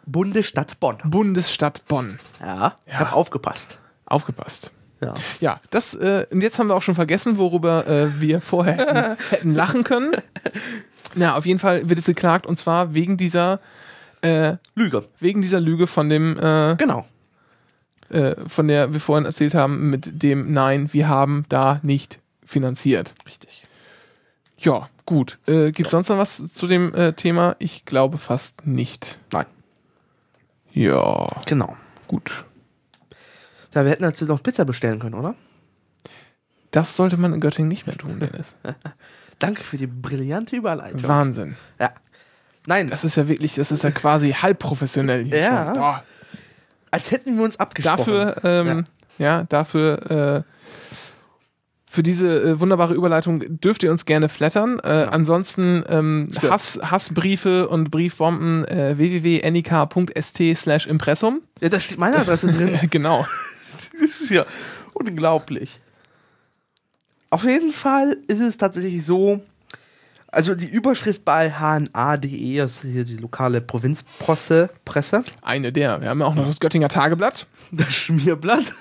[0.05, 0.97] Bundesstadt Bonn.
[1.03, 2.17] Bundesstadt Bonn.
[2.39, 2.75] Ja.
[2.87, 2.99] Ich Ja.
[2.99, 3.77] habe aufgepasst.
[4.05, 4.71] Aufgepasst.
[5.01, 5.13] Ja.
[5.39, 9.17] Ja, das, äh, und jetzt haben wir auch schon vergessen, worüber äh, wir vorher hätten,
[9.29, 10.11] hätten lachen können.
[11.15, 13.59] Na, auf jeden Fall wird es geklagt und zwar wegen dieser,
[14.21, 15.07] äh, Lüge.
[15.19, 17.05] wegen dieser Lüge von dem, äh, Genau.
[18.09, 23.13] äh, von der wir vorhin erzählt haben, mit dem Nein, wir haben da nicht finanziert.
[23.25, 23.65] Richtig.
[24.59, 25.39] Ja, gut.
[25.47, 27.55] Äh, Gibt sonst noch was zu dem äh, Thema?
[27.59, 29.19] Ich glaube fast nicht.
[29.31, 29.45] Nein.
[30.71, 31.75] Ja, Genau.
[32.07, 32.45] gut.
[33.73, 35.35] Ja, wir hätten jetzt noch Pizza bestellen können, oder?
[36.71, 38.55] Das sollte man in Göttingen nicht mehr tun, Dennis.
[39.39, 41.07] Danke für die brillante Überleitung.
[41.07, 41.55] Wahnsinn.
[41.79, 41.91] Ja.
[42.67, 45.23] Nein, Das ist ja wirklich, das ist ja quasi halb professionell.
[45.25, 46.03] hier Ja.
[46.91, 47.97] als hätten wir uns abgesprochen.
[48.13, 48.83] Dafür, ähm,
[49.17, 49.43] ja.
[49.43, 50.58] dafür, äh,
[51.91, 54.79] für diese äh, wunderbare Überleitung dürft ihr uns gerne flattern.
[54.83, 56.29] Äh, Ansonsten ähm.
[56.39, 61.41] Hass, Hassbriefe und Briefbomben äh, www.nik.st slash Impressum.
[61.61, 62.79] Ja, da steht meine Adresse drin.
[62.91, 63.25] genau.
[64.01, 64.45] Das ist ja
[64.93, 65.79] unglaublich.
[67.29, 69.41] Auf jeden Fall ist es tatsächlich so,
[70.27, 76.01] also die Überschrift bei hna.de, das ist hier die lokale Provinzpresse, Presse, Eine der.
[76.01, 77.45] Wir haben ja auch noch das Göttinger Tageblatt.
[77.71, 78.73] das Schmierblatt.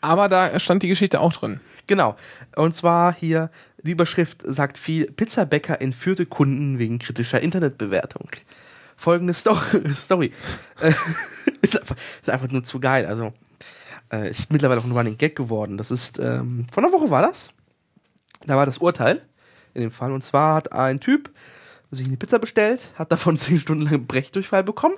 [0.00, 1.58] Aber da stand die Geschichte auch drin.
[1.90, 2.14] Genau.
[2.56, 3.50] Und zwar hier,
[3.82, 8.28] die Überschrift sagt viel, Pizzabäcker entführte Kunden wegen kritischer Internetbewertung.
[8.96, 9.56] Folgende Sto
[9.94, 10.32] Story.
[10.80, 10.88] Äh,
[11.62, 13.06] ist, einfach, ist einfach nur zu geil.
[13.06, 13.32] Also,
[14.12, 15.78] äh, ist mittlerweile auch ein Running Gag geworden.
[15.78, 17.50] Das ist, ähm, vor einer Woche war das.
[18.46, 19.22] Da war das Urteil
[19.74, 20.12] in dem Fall.
[20.12, 21.30] Und zwar hat ein Typ
[21.90, 24.96] sich eine Pizza bestellt, hat davon 10 Stunden lang Brechdurchfall bekommen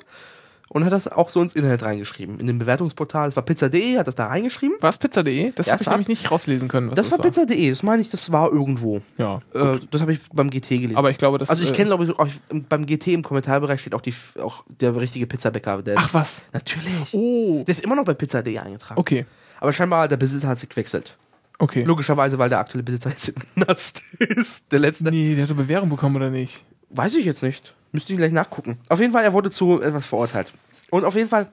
[0.73, 2.41] und hat das auch so ins Internet reingeschrieben.
[2.41, 4.77] In dem Bewertungsportal, es war pizza.de, hat das da reingeschrieben.
[4.81, 5.53] War es pizza.de?
[5.55, 6.95] Das Ja, habe ich nämlich nicht rauslesen können.
[6.95, 9.03] Das war war pizza.de, das meine ich, das war irgendwo.
[9.19, 9.41] Ja.
[9.53, 10.97] Äh, das habe ich beim GT gelesen.
[10.97, 12.27] Aber ich glaube, das also ich äh, kenne, glaube ich, auch
[12.71, 15.83] beim GT im Kommentarbereich steht auch, die, auch der richtige Pizzabäcker.
[15.83, 16.47] Der Ach was.
[16.55, 17.13] natürlich.
[17.13, 17.65] Oh.
[17.67, 18.99] Der ist immer noch bei pizza.de eingetragen.
[18.99, 19.27] Okay.
[19.61, 21.19] Aber scheinbar, der Besitzer hat sich gewechselt.
[21.59, 21.83] Okay.
[21.85, 24.73] Logischerweise, weil der aktuelle Besitzer jetzt im Knast ist.
[24.73, 25.05] Der letzte.
[25.05, 26.65] Nee, der hat eine Bewährung bekommen oder nicht?
[26.89, 27.75] Weiß ich jetzt nicht.
[27.93, 28.79] Müsste ich gleich nachgucken.
[28.89, 30.53] Auf jeden Fall, er wurde zu etwas verurteilt.
[30.91, 31.51] Und auf jeden Fall,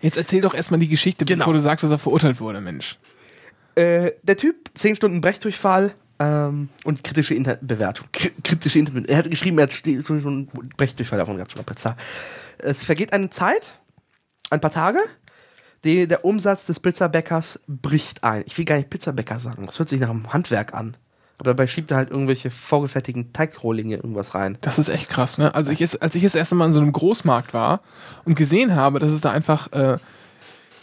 [0.00, 1.44] Jetzt erzähl doch erstmal die Geschichte, Genau.
[1.44, 2.98] bevor du sagst, dass er verurteilt wurde, Mensch.
[3.76, 8.08] äh, der Typ, 10 Stunden Brechdurchfall ähm, und kritische Internetbewertung.
[8.12, 9.08] Kri kritische Internet.
[9.08, 11.96] Er hat geschrieben, er hat 10 Stunden Brechdurchfall davon gehabt, sogar Pizza.
[12.58, 13.78] Es vergeht eine Zeit,
[14.50, 14.98] ein paar Tage,
[15.84, 18.42] die, der Umsatz des Pizzabäckers bricht ein.
[18.46, 20.96] Ich will gar nicht Pizzabäcker sagen, das hört sich nach einem Handwerk an.
[21.42, 24.58] Aber dabei schiebt er halt irgendwelche vorgefertigten Teigrohlinge irgendwas rein.
[24.60, 25.52] Das ist echt krass, ne?
[25.56, 27.80] Also ich es, als ich das erste Mal in so einem Großmarkt war
[28.24, 29.96] und gesehen habe, dass es da einfach äh,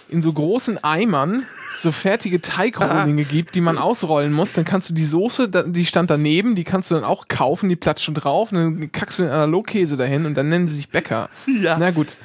[0.10, 1.44] in so großen Eimern
[1.80, 6.10] so fertige Teigrohlinge gibt, die man ausrollen muss, dann kannst du die Soße, die stand
[6.10, 9.24] daneben, die kannst du dann auch kaufen, die platzt schon drauf, und dann kackst du
[9.24, 11.30] den Analogkäse dahin und dann nennen sie sich Bäcker.
[11.62, 11.78] Ja.
[11.80, 12.18] Na gut.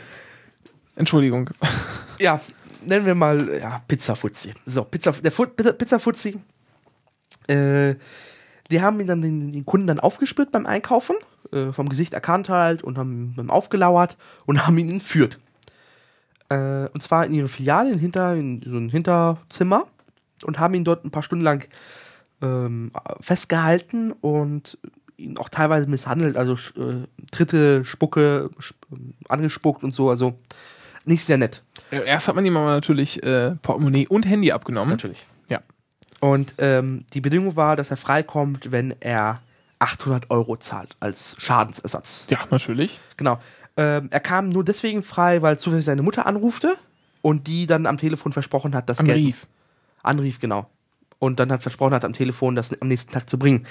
[0.97, 1.51] Entschuldigung.
[2.19, 2.41] ja,
[2.85, 4.55] nennen wir mal ja, Pizza Fuzzi.
[4.67, 6.41] So, Pizza, der Fu Pizza, Pizza Fuzzi.
[7.47, 7.95] Äh,
[8.71, 11.17] die haben ihn dann den, den Kunden dann aufgespürt beim Einkaufen,
[11.53, 15.39] äh, vom Gesicht erkannt halt und haben ihm aufgelauert und haben ihn entführt.
[16.49, 19.87] Äh, und zwar in ihre Filiale in, hinter, in so ein Hinterzimmer
[20.45, 21.69] und haben ihn dort ein paar Stunden lang
[22.43, 24.79] ähm, festgehalten und
[25.17, 28.77] ihn auch teilweise misshandelt, also äh, Tritte, Spucke, sp
[29.29, 30.39] angespuckt und so, also
[31.05, 31.63] nicht sehr nett.
[31.91, 34.91] Äh, Erst hat man ihm aber natürlich äh, Portemonnaie und Handy abgenommen.
[34.91, 35.27] Natürlich.
[36.25, 39.35] Und ähm, die Bedingung war, dass er freikommt, wenn er
[39.79, 42.27] 800 Euro zahlt als Schadensersatz.
[42.31, 42.99] Ja, natürlich.
[43.19, 43.39] Genau.
[43.77, 46.79] Ähm, er kam nur deswegen frei, weil zufällig seine Mutter anrufte
[47.21, 49.47] und die dann am Telefon versprochen hat, das Geld Anrief.
[50.03, 50.67] anrief, genau.
[51.19, 53.67] Und dann hat versprochen hat am Telefon, das am nächsten Tag zu bringen.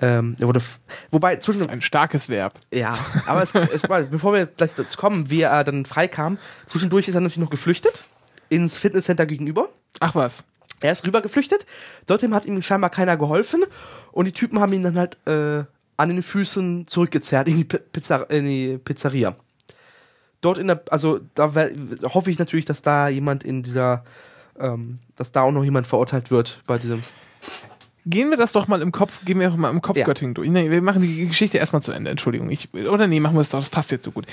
[0.00, 0.62] Ähm, er wurde,
[1.10, 2.54] wobei Das ist ein starkes Verb.
[2.72, 7.08] ja, aber es, es war, bevor wir gleich dazu kommen, wie er dann freikam, zwischendurch
[7.08, 8.04] ist er natürlich noch geflüchtet
[8.50, 9.68] ins Fitnesscenter gegenüber.
[9.98, 10.44] Ach was.
[10.80, 11.66] Er ist rüber geflüchtet.
[12.06, 13.64] Dorthin hat ihm scheinbar keiner geholfen.
[14.12, 15.64] Und die Typen haben ihn dann halt äh,
[15.96, 19.34] an den Füßen zurückgezerrt in die, Pi- Pizza, in die Pizzeria.
[20.40, 21.70] Dort in der, also da wär,
[22.14, 24.04] hoffe ich natürlich, dass da jemand in dieser,
[24.58, 27.02] ähm, dass da auch noch jemand verurteilt wird bei diesem.
[28.06, 30.04] gehen wir das doch mal im Kopf, gehen wir doch mal im Kopf Ja.
[30.04, 30.48] Göttingen durch.
[30.48, 32.50] Nee, wir machen die Geschichte erstmal zu Ende, Entschuldigung.
[32.50, 34.26] Ich, oder nee, machen wir es doch, das passt jetzt so gut.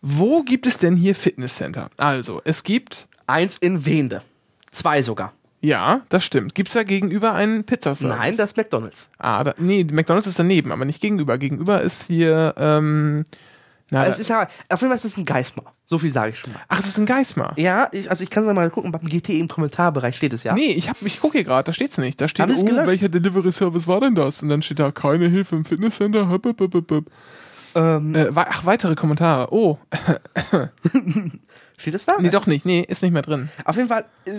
[0.00, 1.90] Wo gibt es denn hier Fitnesscenter?
[1.98, 4.22] Also, es gibt, Eins in Wende.
[4.70, 5.34] Zwei sogar.
[5.62, 6.54] Ja, das stimmt.
[6.54, 8.18] Gibt es da gegenüber einen Pizzaservice?
[8.18, 9.08] Nein, das ist McDonalds.
[9.18, 11.38] Ah, da, nee, McDonalds ist daneben, aber nicht gegenüber.
[11.38, 13.24] Gegenüber ist hier, ähm,
[13.92, 15.74] na, Es ist ja, auf jeden Fall ist es ein Geismar.
[15.84, 16.60] So viel sage ich schon mal.
[16.66, 17.52] ach, es ist ein Geismar.
[17.58, 20.54] Ja, ich, also ich kann es mal gucken, beim GT im Kommentarbereich steht es ja.
[20.54, 22.18] Nee, ich, hab, ich gucke hier gerade, da steht's nicht.
[22.18, 22.86] Da steht, es oh, gelöscht?
[22.86, 24.42] welcher Delivery-Service war denn das?
[24.42, 26.30] Und dann steht da, keine Hilfe im Fitnesscenter.
[26.30, 27.04] Hup, hup, hup, hup.
[27.74, 29.52] Ähm, Äh, ach, weitere Kommentare.
[29.52, 29.78] Oh,
[31.76, 32.14] steht es da?
[32.18, 32.64] nee, doch nicht.
[32.64, 33.50] Nee, ist nicht mehr drin.
[33.66, 34.32] Auf jeden Fall, äh,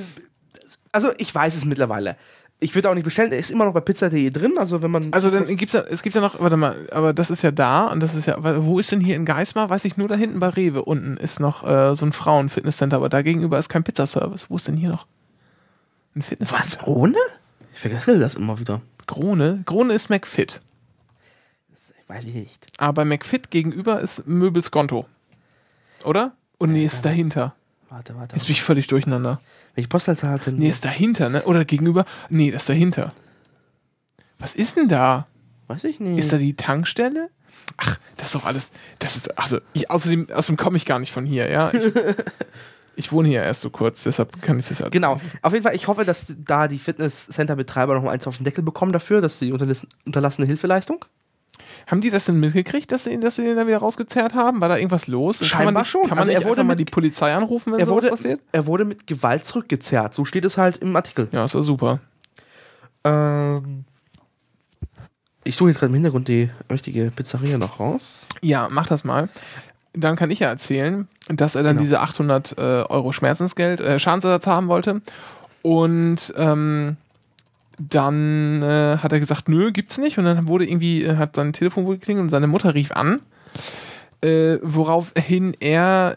[0.93, 2.15] also ich weiß es mittlerweile.
[2.59, 5.11] Ich würde auch nicht bestellen, er ist immer noch bei pizza.de drin, also wenn man.
[5.11, 7.87] Also dann gibt's da, es gibt ja noch, warte mal, aber das ist ja da
[7.87, 9.69] und das ist ja, wo ist denn hier in Geismar?
[9.69, 13.09] Weiß ich nur da hinten bei Rewe unten ist noch äh, so ein Frauen-Fitnesscenter, aber
[13.09, 14.49] da gegenüber ist kein Pizzaservice.
[14.49, 15.07] Wo ist denn hier noch
[16.15, 16.63] ein Fitnesscenter?
[16.63, 17.17] was, ohne?
[17.73, 18.81] Ich vergesse das immer wieder.
[19.07, 19.63] Grone?
[19.65, 20.61] Grone ist McFit.
[22.07, 22.67] Weiß ich nicht.
[22.77, 25.05] Aber McFit gegenüber ist Möbels Gonto.
[26.05, 26.33] Oder?
[26.59, 27.55] Und nee, ist dahinter.
[27.89, 28.35] Warte, warte.
[28.35, 29.41] Jetzt bin ich völlig durcheinander.
[29.75, 30.55] Welche Postleitzahl hat denn?
[30.55, 31.43] Nee, ist dahinter, ne?
[31.43, 32.05] Oder gegenüber?
[32.29, 33.11] Nee, das ist dahinter.
[34.39, 35.27] Was ist denn da?
[35.67, 36.19] Weiß ich nicht.
[36.19, 37.29] Ist da die Tankstelle?
[37.77, 38.71] Ach, das ist doch alles.
[38.99, 41.71] Das ist, also, ich, außerdem, außerdem komme ich gar nicht von hier, ja.
[41.73, 41.81] Ich,
[42.95, 45.15] ich wohne hier erst so kurz, deshalb kann ich das alles Genau.
[45.15, 45.39] nicht wissen.
[45.41, 48.63] Auf jeden Fall, ich hoffe, dass da die Fitnesscenter-Betreiber noch mal eins auf den Deckel
[48.63, 51.05] bekommen dafür, dass die unterlass- unterlassene Hilfeleistung.
[51.87, 54.61] Haben die das denn mitgekriegt, dass sie, dass sie den da wieder rausgezerrt haben?
[54.61, 55.39] War da irgendwas los?
[55.39, 56.01] kann man Scheinbar nicht, schon.
[56.03, 58.39] Kann man Also er wurde mal die Polizei anrufen, wenn Er wurde, passiert?
[58.51, 60.13] er wurde mit Gewalt zurückgezerrt.
[60.13, 61.27] So steht es halt im Artikel.
[61.31, 61.99] Ja, ist ja super.
[63.03, 63.85] Ähm,
[65.43, 68.25] ich suche jetzt gerade im Hintergrund die richtige Pizzeria noch raus.
[68.41, 69.29] Ja, mach das mal.
[69.93, 71.81] Dann kann ich ja erzählen, dass er dann Genau.
[71.83, 75.01] diese 800 äh, Euro Schmerzensgeld, äh, Schadensersatz haben wollte.
[75.61, 76.97] Und ähm,
[77.79, 80.17] dann äh, hat er gesagt, nö, gibt's nicht.
[80.17, 83.21] Und dann wurde irgendwie, äh, hat sein Telefon wohl geklingelt und seine Mutter rief an.
[84.21, 86.15] Äh, woraufhin er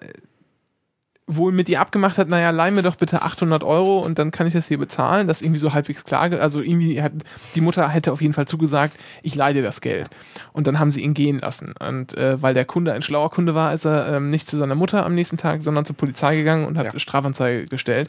[1.28, 4.46] wohl mit ihr abgemacht hat, naja, leih mir doch bitte 800 Euro und dann kann
[4.46, 5.26] ich das hier bezahlen.
[5.26, 7.12] Das irgendwie so halbwegs klar, also irgendwie hat
[7.56, 10.08] die Mutter hätte auf jeden Fall zugesagt, ich leih dir das Geld.
[10.52, 11.74] Und dann haben sie ihn gehen lassen.
[11.80, 14.76] Und äh, weil der Kunde ein schlauer Kunde war, ist er ähm, nicht zu seiner
[14.76, 16.98] Mutter am nächsten Tag, sondern zur Polizei gegangen und hat Ja.
[16.98, 18.08] Strafanzeige gestellt.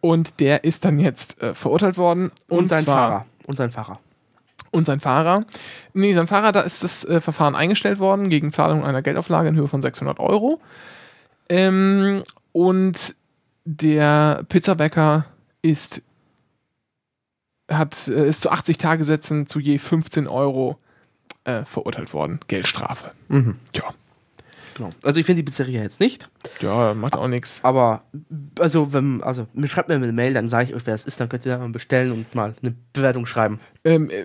[0.00, 2.30] Und der ist dann jetzt äh, verurteilt worden.
[2.48, 3.26] Und, sein zwar- Fahrer.
[3.46, 3.98] Und sein Fahrer.
[4.70, 5.44] und sein Fahrer.
[5.94, 9.56] Nee, sein Fahrer, da ist das äh, Verfahren eingestellt worden gegen Zahlung einer Geldauflage in
[9.56, 10.60] Höhe von 600 Euro.
[11.48, 13.16] Ähm, und
[13.64, 15.24] der Pizzabäcker
[15.62, 16.02] ist,
[17.70, 20.78] hat, äh, ist zu 80 Tagesätzen zu je 15 Euro
[21.44, 22.40] äh, verurteilt worden.
[22.48, 23.12] Geldstrafe.
[23.28, 23.56] Mhm.
[23.74, 23.84] Ja.
[24.78, 24.90] Genau.
[25.04, 26.30] Also ich finde die Pizzeria jetzt nicht.
[26.60, 27.60] Ja, macht auch nichts.
[27.64, 28.02] Aber
[28.58, 31.20] also wenn also mir schreibt mir eine Mail, dann sage ich euch, wer es ist,
[31.20, 33.60] dann könnt ihr da mal bestellen und mal eine Bewertung schreiben.
[33.84, 34.24] Ähm, äh,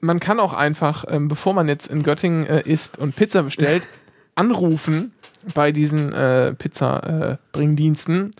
[0.00, 3.82] man kann auch einfach, ähm, bevor man jetzt in Göttingen äh, isst und Pizza bestellt,
[4.34, 5.12] anrufen
[5.54, 8.30] bei diesen äh, Pizza-Bringdiensten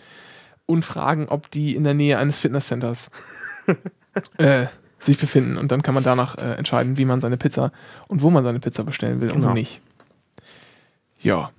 [0.66, 3.10] und fragen, ob die in der Nähe eines Fitnesscenters
[4.38, 4.66] äh,
[5.00, 5.56] sich befinden.
[5.56, 7.72] Und dann kann man danach äh, entscheiden, wie man seine Pizza
[8.08, 9.54] und wo man seine Pizza bestellen will und wo Genau.
[9.54, 9.80] nicht.
[11.20, 11.50] Ja.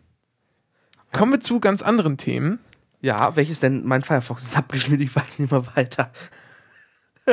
[1.11, 2.59] Kommen wir zu ganz anderen Themen.
[3.01, 3.85] Ja, welches denn?
[3.85, 6.11] Mein Firefox ist abgeschnitten, ich weiß nicht mehr weiter.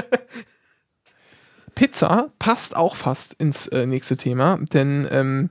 [1.75, 5.51] Pizza passt auch fast ins äh, nächste Thema, denn ähm,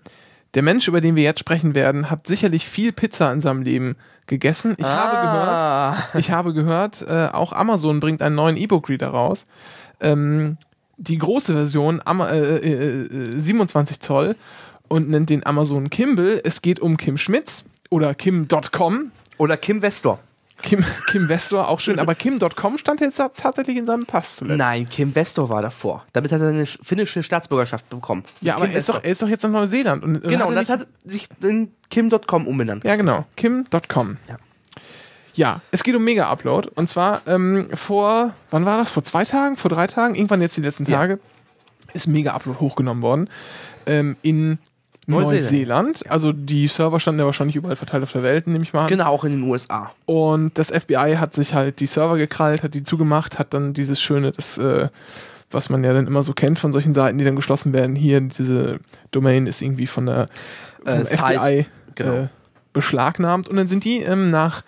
[0.55, 3.95] der Mensch, über den wir jetzt sprechen werden, hat sicherlich viel Pizza in seinem Leben
[4.25, 4.73] gegessen.
[4.77, 5.97] Ich habe gehört, Ah.
[6.17, 9.45] ich habe gehört, äh, auch Amazon bringt einen neuen E-Book-Reader raus.
[9.99, 10.57] Ähm,
[10.97, 14.35] die große Version, Ama äh, äh, äh, 27 Zoll,
[14.87, 16.41] und nennt den Amazon Kimble.
[16.43, 19.11] Es geht um Kim Schmitz oder Kim.com.
[19.37, 20.19] Oder Kim Vestor.
[20.61, 24.57] Kim, Kim Vestor, auch schön, aber Kim.com stand jetzt ta- tatsächlich in seinem Pass zuletzt.
[24.57, 26.05] Nein, Kim Vestor war davor.
[26.13, 28.23] Damit hat er eine finnische Staatsbürgerschaft bekommen.
[28.39, 30.01] Ja, aber Kim er ist, doch, er ist doch jetzt nach Neuseeland.
[30.03, 32.85] Und, und Genau, hat und er das hat sich in Kim.com umbenannt.
[32.85, 33.25] Ja, genau.
[33.35, 34.17] Kim.com.
[34.29, 34.37] Ja.
[35.33, 36.69] Ja, es geht um Mega-Upload.
[36.75, 38.89] Und zwar ähm, vor, wann war das?
[38.89, 39.57] Vor zwei Tagen?
[39.57, 40.15] Vor drei Tagen?
[40.15, 40.99] Irgendwann jetzt die letzten Ja.
[40.99, 41.19] Tage
[41.93, 43.29] ist Mega-Upload hochgenommen worden.
[43.85, 44.57] Ähm, in
[45.07, 45.41] Neuseeland.
[45.41, 46.11] Neuseeland.
[46.11, 48.87] Also die Server standen ja wahrscheinlich überall verteilt auf der Welt, nehme ich mal an.
[48.87, 49.91] Genau, auch in den USA.
[50.05, 54.01] Und das FBI hat sich halt die Server gekrallt, hat die zugemacht, hat dann dieses
[54.01, 54.89] schöne, das, äh,
[55.51, 57.95] was man ja dann immer so kennt von solchen Seiten, die dann geschlossen werden.
[57.95, 58.79] Hier, diese
[59.11, 60.25] Domain ist irgendwie von der
[60.83, 61.65] vom Äh, FBI Size,
[61.95, 62.13] genau.
[62.13, 62.27] äh,
[62.73, 63.47] beschlagnahmt.
[63.47, 64.63] Und dann sind die ähm, nach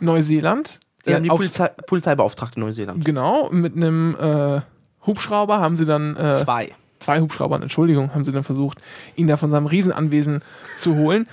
[0.00, 0.80] Neuseeland.
[1.06, 3.04] Die äh, haben die Polizei, Polizeibeauftragte Neuseeland.
[3.04, 4.60] Genau, mit einem äh,
[5.06, 6.72] Hubschrauber haben sie dann äh, Zwei.
[7.04, 8.78] Zwei Hubschraubern, Entschuldigung, haben sie dann versucht,
[9.16, 10.42] ihn da von seinem Riesenanwesen
[10.76, 11.28] zu holen.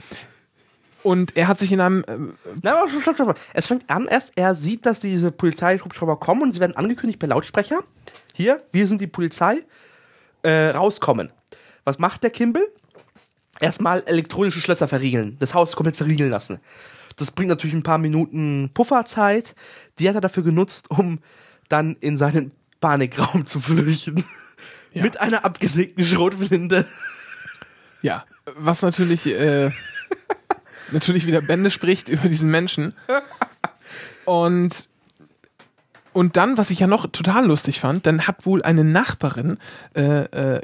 [1.03, 2.17] Und er hat sich in einem, äh,
[2.62, 3.39] Nein, stopp, stopp, stopp.
[3.53, 7.29] Es fängt an, erst er sieht, dass diese Polizeihubschrauber kommen und sie werden angekündigt per
[7.29, 7.79] Lautsprecher.
[8.34, 9.63] hier, wir sind die Polizei,
[10.43, 11.31] äh, rauskommen.
[11.84, 12.67] Was macht der Kimball?
[13.60, 16.60] Erstmal elektronische Schlösser verriegeln, das Haus komplett verriegeln lassen.
[17.17, 19.55] Das bringt natürlich ein paar Minuten Pufferzeit.
[19.99, 21.19] Die hat er dafür genutzt, um
[21.69, 24.23] dann in seinen Panikraum zu flüchten.
[24.93, 25.04] Ja.
[25.04, 26.86] Mit einer abgesägten Schrotflinte.
[28.01, 28.25] Ja,
[28.56, 29.69] was natürlich, äh,
[30.91, 32.93] natürlich wieder Bände spricht über diesen Menschen.
[34.25, 34.89] Und,
[36.13, 39.58] und dann, was ich ja noch total lustig fand, dann hat wohl eine Nachbarin,
[39.95, 40.62] äh, äh,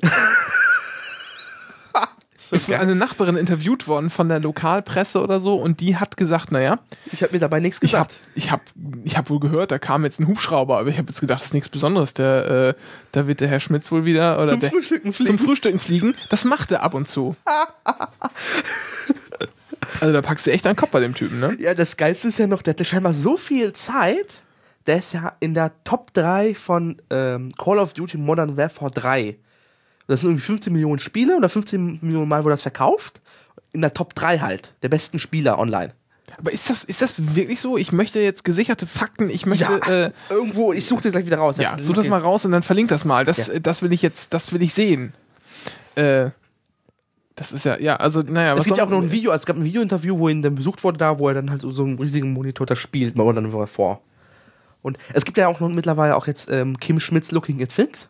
[2.52, 6.52] ist wohl eine Nachbarin interviewt worden von der Lokalpresse oder so und die hat gesagt,
[6.52, 6.80] naja,
[7.12, 8.28] Ich habe mir dabei nichts ich habe gesagt.
[8.36, 8.62] ich hab,
[9.04, 11.48] ich hab wohl gehört, da kam jetzt ein Hubschrauber, aber ich habe jetzt gedacht, das
[11.48, 12.14] ist nichts Besonderes.
[12.14, 12.82] Der, äh,
[13.12, 15.40] da wird der Herr Schmitz wohl wieder oder Zum der, Frühstücken zum fliegen.
[15.40, 16.16] Frühstücken fliegen.
[16.30, 17.36] Das macht er ab und zu.
[20.02, 21.56] Also da packst du echt einen Kopf bei dem Typen, ne?
[21.60, 24.42] Ja, das Geilste ist ja noch, der hatte scheinbar so viel Zeit.
[24.86, 29.38] Der ist ja in der Top 3 von ähm, Call of Duty Modern Warfare 3.
[30.08, 33.22] Das sind irgendwie 15 Millionen Spiele oder 15 Millionen Mal wurde das verkauft.
[33.74, 35.94] In der Top 3 halt, der besten Spieler online.
[36.38, 37.78] Aber ist das, ist das wirklich so?
[37.78, 41.58] Ich möchte jetzt gesicherte Fakten, ich möchte, äh, irgendwo, ich suche das gleich wieder raus.
[41.58, 43.26] ja, such das mal raus und dann verlink das mal.
[43.26, 43.60] Das, Ja.
[43.60, 45.14] das will ich jetzt, das will ich sehen.
[45.96, 46.30] Äh,
[47.36, 49.46] das ist ja, ja, also, naja, Es was gibt ja auch noch ein Video, es
[49.46, 51.84] gab ein Video-Interview, wo ihn dann besucht wurde da, wo er dann halt so, so
[51.84, 54.00] einen riesigen Monitor da spielt, Modern Warfare.
[54.82, 58.10] Und es gibt ja auch noch mittlerweile auch jetzt ähm, Kim Schmitz Looking at Things.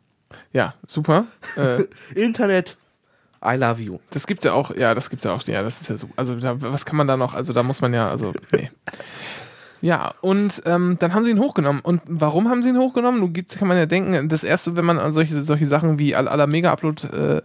[0.54, 1.26] Ja, super.
[1.58, 1.84] äh,
[2.20, 2.78] Internet,
[3.44, 4.00] I love you.
[4.12, 6.10] Das gibt's ja auch, ja, das gibt's ja auch, ja, das ist ja so.
[6.16, 8.70] Also da, was kann man da noch, also da muss man ja, also, nee.
[9.80, 11.82] Ja, und ähm, dann haben sie ihn hochgenommen.
[11.82, 13.20] Und warum haben sie ihn hochgenommen?
[13.20, 16.16] Nun gibt's, kann man ja denken, das erste, wenn man an solche, solche Sachen wie
[16.16, 17.42] aller Al Mega-Upload äh,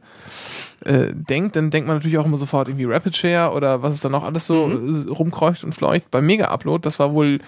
[0.85, 4.01] äh, denkt, dann denkt man natürlich auch immer sofort irgendwie Rapid Share oder was es
[4.01, 6.11] dann noch alles so äh, rumkreucht und fleucht.
[6.11, 7.41] Beim Mega-Upload, das war wohl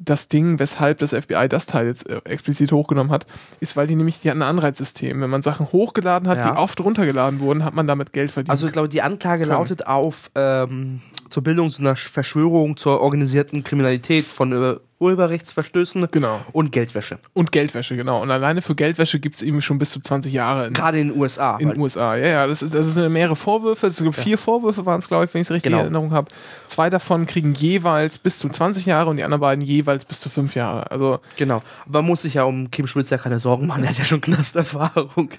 [0.00, 3.26] das Ding, weshalb das FBI das Teil jetzt äh, explizit hochgenommen hat,
[3.60, 5.20] ist, weil die nämlich, die hatten ein Anreizsystem.
[5.20, 6.52] Wenn man Sachen hochgeladen hat, Ja.
[6.52, 8.50] die oft runtergeladen wurden, hat man damit Geld verdient.
[8.50, 9.52] Also ich glaube, die Anklage Können.
[9.52, 16.40] lautet auf ähm, zur Bildung einer Verschwörung zur organisierten Kriminalität von äh, Urheberrechtsverstößen Genau.
[16.52, 17.18] und Geldwäsche.
[17.32, 18.20] Und Geldwäsche, genau.
[18.22, 21.08] Und alleine für Geldwäsche gibt es eben schon bis zu 20 Jahre in, Gerade in
[21.08, 21.56] den USA.
[21.58, 22.16] in den USA.
[22.16, 23.86] Ja, ja, das, ist, das sind mehrere Vorwürfe.
[23.86, 25.78] Es gibt vier Vorwürfe, waren es, glaube ich, wenn ich es richtig Genau.
[25.78, 26.28] in Erinnerung habe.
[26.66, 30.28] Zwei davon kriegen jeweils bis zu 20 Jahre und die anderen beiden jeweils bis zu
[30.30, 30.90] 5 Jahre.
[30.90, 31.62] Also, genau.
[31.86, 34.04] Aber man muss sich ja um Kim Schmitz ja keine Sorgen machen, er hat ja
[34.04, 35.30] schon Knasterfahrung.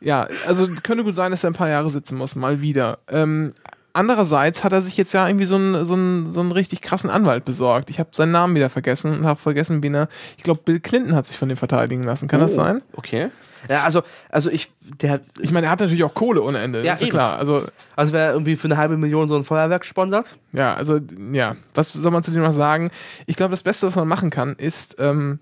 [0.00, 2.98] ja, also könnte gut sein, dass er ein paar Jahre sitzen muss, mal wieder.
[3.10, 3.54] Ähm,
[3.98, 7.10] andererseits hat er sich jetzt ja irgendwie so einen, so einen, so einen richtig krassen
[7.10, 7.90] Anwalt besorgt.
[7.90, 10.08] Ich habe seinen Namen wieder vergessen und habe vergessen, wen er.
[10.36, 12.28] Ich glaube, Bill Clinton hat sich von dem verteidigen lassen.
[12.28, 12.82] Kann das Oh, sein?
[12.94, 13.28] Okay.
[13.68, 14.70] Ja, also, also ich,
[15.02, 16.84] der, Ich meine, er hat natürlich auch Kohle ohne Ende.
[16.84, 17.38] Ja, ist ja klar.
[17.38, 17.60] Also,
[17.96, 21.00] also wer irgendwie für eine halbe Million so ein Feuerwerk sponsert, Ja, also,
[21.32, 22.90] ja, was soll man zu dem noch sagen?
[23.26, 25.40] Ich glaube, das Beste, was man machen kann, ist, ähm,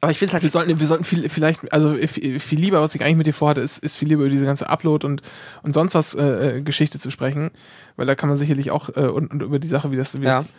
[0.00, 2.80] aber ich finde es wir halt, sollten, wir sollten viel, vielleicht, also viel, viel lieber,
[2.80, 5.22] was ich eigentlich mit dir vorhatte, ist, ist viel lieber über diese ganze Upload und,
[5.62, 7.50] und sonst was äh, äh, Geschichte zu sprechen,
[7.96, 10.24] weil da kann man sicherlich auch, äh, und, und über die Sache, wie das, wie
[10.24, 10.38] Ja.
[10.38, 10.50] das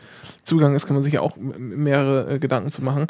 [0.43, 3.07] Zugang ist, kann man sich ja auch mehrere äh, Gedanken zu machen.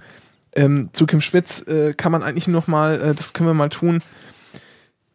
[0.56, 3.54] Ähm, zu Kim Schmitz äh, kann man eigentlich nur noch mal, äh, das können wir
[3.56, 4.00] mal tun,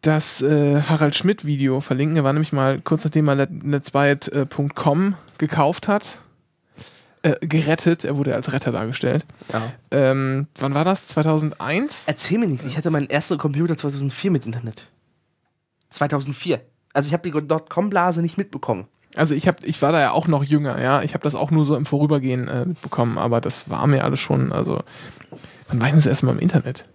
[0.01, 2.15] das äh, Harald Schmidt Video verlinken.
[2.17, 6.19] Er war nämlich mal kurz nachdem er Let- Let'sbuyit.com gekauft hat,
[7.25, 8.03] äh, gerettet.
[8.03, 9.25] Er wurde als Retter dargestellt.
[9.51, 9.61] ja.
[9.89, 11.07] Ähm, wann war das?
[11.07, 12.07] 2001?
[12.07, 14.87] Erzähl mir nichts, ich hatte meinen ersten Computer 2004 mit Internet.
[15.89, 16.61] 2004.
[16.93, 18.85] Also ich habe die Dotcom-Blase nicht mitbekommen.
[19.15, 21.01] Also ich habe, ich war da ja auch noch jünger, ja.
[21.01, 24.19] Ich habe das auch nur so im Vorübergehen äh, mitbekommen, aber das war mir alles
[24.19, 24.83] schon, also
[25.69, 26.85] wann war ich das erste Mal im Internet?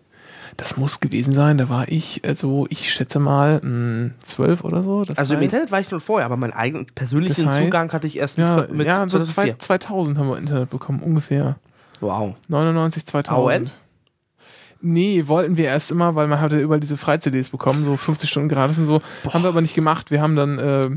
[0.57, 5.05] Das muss gewesen sein, da war ich, also ich schätze mal mh, zwölf oder so.
[5.05, 7.65] Das Also im heißt- Internet war ich schon vorher, aber meinen eigenen persönlichen Das heißt,
[7.65, 9.59] Zugang hatte ich erst Ja, mit ja so 2004.
[9.59, 11.57] zwei, 2000 haben wir Internet bekommen, ungefähr.
[12.01, 12.35] Wow.
[12.49, 13.69] 99, 2000.
[13.69, 13.71] AOL?
[14.83, 18.49] Nee, wollten wir erst immer, weil man hatte überall diese Freizeit-CDs bekommen, so 50 Stunden
[18.49, 19.03] gratis und so.
[19.31, 20.11] Haben wir aber nicht gemacht.
[20.11, 20.91] Wir haben dann, äh,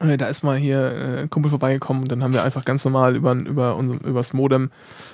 [0.00, 3.16] da ist mal hier äh, ein Kumpel vorbeigekommen und dann haben wir einfach ganz normal
[3.16, 4.70] über, über unser, übers Modem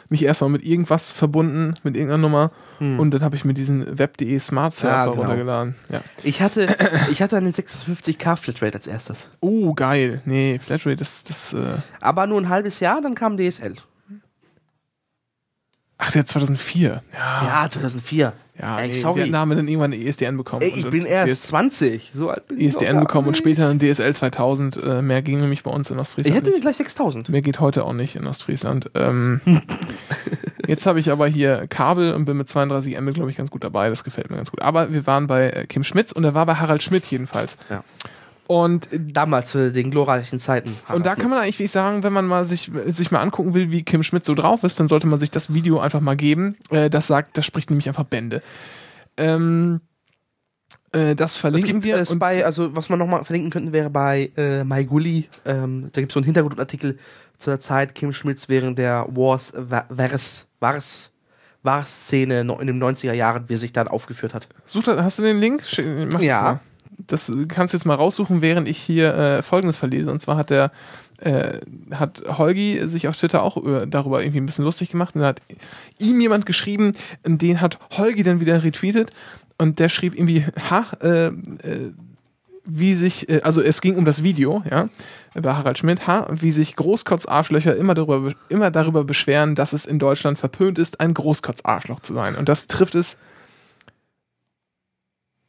[0.09, 2.51] mich erstmal mit irgendwas verbunden, mit irgendeiner Nummer.
[2.81, 5.21] Und dann habe ich mir diesen web.de Smart Surfer Ja, genau.
[5.21, 5.75] runtergeladen.
[5.93, 6.01] Ja.
[6.23, 6.67] Ich hatte,
[7.11, 9.29] ich hatte einen 56k Flatrate als erstes.
[9.41, 10.23] Oh, geil.
[10.25, 11.59] Nee, Flatrate, das, das, äh,
[12.01, 13.75] Aber nur ein halbes Jahr, dann kam DSL.
[15.99, 17.03] ach, der hat 2004.
[17.13, 18.33] Ja, Ja, 2004.
[18.61, 19.31] ja Ey, nee, sorry.
[19.33, 20.63] wir haben dann irgendwann eine ESDN bekommen.
[20.63, 22.11] Ey, ich bin erst DS 20.
[22.15, 24.77] So alt bin ich ISDN noch bekommen und später ein DSL 2000.
[24.83, 26.37] Äh, mehr ging nämlich bei uns in Ich Ostfriesland.
[26.37, 26.61] hätte nicht.
[26.63, 27.29] gleich 6000.
[27.31, 28.91] Mehr geht heute auch nicht in Ostfriesland.
[28.95, 29.41] Ähm,
[30.67, 33.65] jetzt habe ich aber hier Kabel und bin mit 32 Mbit, glaube ich, ganz gut
[33.65, 33.89] dabei.
[33.89, 34.63] Das gefällt mir ganz gut.
[34.63, 37.57] Aber wir waren bei äh, Kim Schmitz und er war bei Harald Schmidt jedenfalls.
[37.71, 37.83] Ja.
[38.51, 40.75] Und, äh, Damals zu den glorreichen Zeiten.
[40.93, 43.55] und da kann man eigentlich wie ich sagen, wenn man mal sich, sich mal angucken
[43.55, 46.17] will, wie Kim Schmidt so drauf ist, dann sollte man sich das Video einfach mal
[46.17, 46.57] geben.
[46.71, 48.43] Äh, das sagt, das spricht nämlich einfach Bände.
[49.17, 49.81] Ähm,
[50.93, 52.11] äh, das verlinken gibt wir.
[52.11, 55.29] und bei, also was man nochmal verlinken könnten, wäre bei äh, MyGully.
[55.45, 56.99] Ähm, da gibt es so einen Hintergrundartikel
[57.39, 61.11] zur Zeit Kim Schmitz während der Wars, Wa- Wars, Wars,
[61.63, 64.49] Wars-Szene no- in den 90er Jahren, wie er sich dann aufgeführt hat.
[64.65, 65.63] Such, hast du den Link?
[66.13, 66.59] Mach Ja.
[67.07, 70.11] Das kannst du jetzt mal raussuchen, während ich hier äh, Folgendes verlese.
[70.11, 70.73] Und zwar hat der
[71.21, 71.61] äh,
[71.93, 75.43] hat Holgi sich auf Twitter auch über, darüber irgendwie ein bisschen lustig gemacht und hat
[75.99, 76.93] ihm jemand geschrieben,
[77.25, 79.11] den hat Holgi dann wieder retweetet
[79.59, 81.33] und der schrieb irgendwie, ha, äh, äh,
[82.65, 84.89] wie sich, äh, also es ging um das Video, ja,
[85.35, 89.99] bei Harald Schmidt, ha, wie sich Großkotz-Arschlöcher immer darüber, immer darüber beschweren, dass es in
[89.99, 92.35] Deutschland verpönt ist, ein Großkotz-Arschloch zu sein.
[92.35, 93.19] Und das trifft es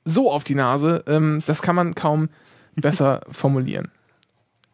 [0.05, 2.29] so auf die Nase, ähm, das kann man kaum
[2.75, 3.89] besser formulieren.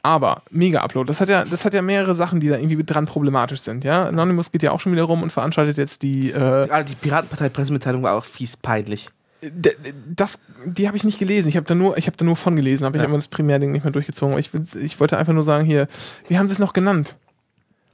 [0.04, 3.60] Aber Mega-Upload, das hat ja, das hat ja mehrere Sachen, die da irgendwie dran problematisch
[3.62, 4.06] sind, ja.
[4.06, 8.04] Anonymous geht ja auch schon wieder rum und veranstaltet jetzt die, äh, Ah, die Piratenpartei-Pressemitteilung
[8.04, 9.10] war auch fies peinlich.
[9.44, 9.76] D-
[10.16, 11.50] das, die habe ich nicht gelesen.
[11.50, 13.08] Ich habe da nur, ich habe da nur von gelesen, aber ich Ja.
[13.08, 14.38] habe das Primärding nicht mehr durchgezogen.
[14.40, 15.88] Ich, ich wollte einfach nur sagen hier,
[16.30, 17.16] wie haben sie es noch genannt?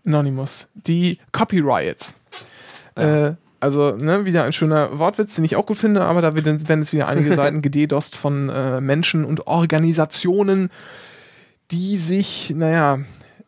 [0.05, 0.67] Anonymous.
[0.73, 2.15] Die Copyrights.
[2.95, 3.31] Äh,
[3.63, 6.91] also, ne, wieder ein schöner Wortwitz, den ich auch gut finde, aber da werden jetzt
[6.91, 10.69] wieder einige Seiten gededost von äh, Menschen und Organisationen,
[11.71, 12.99] die sich, naja,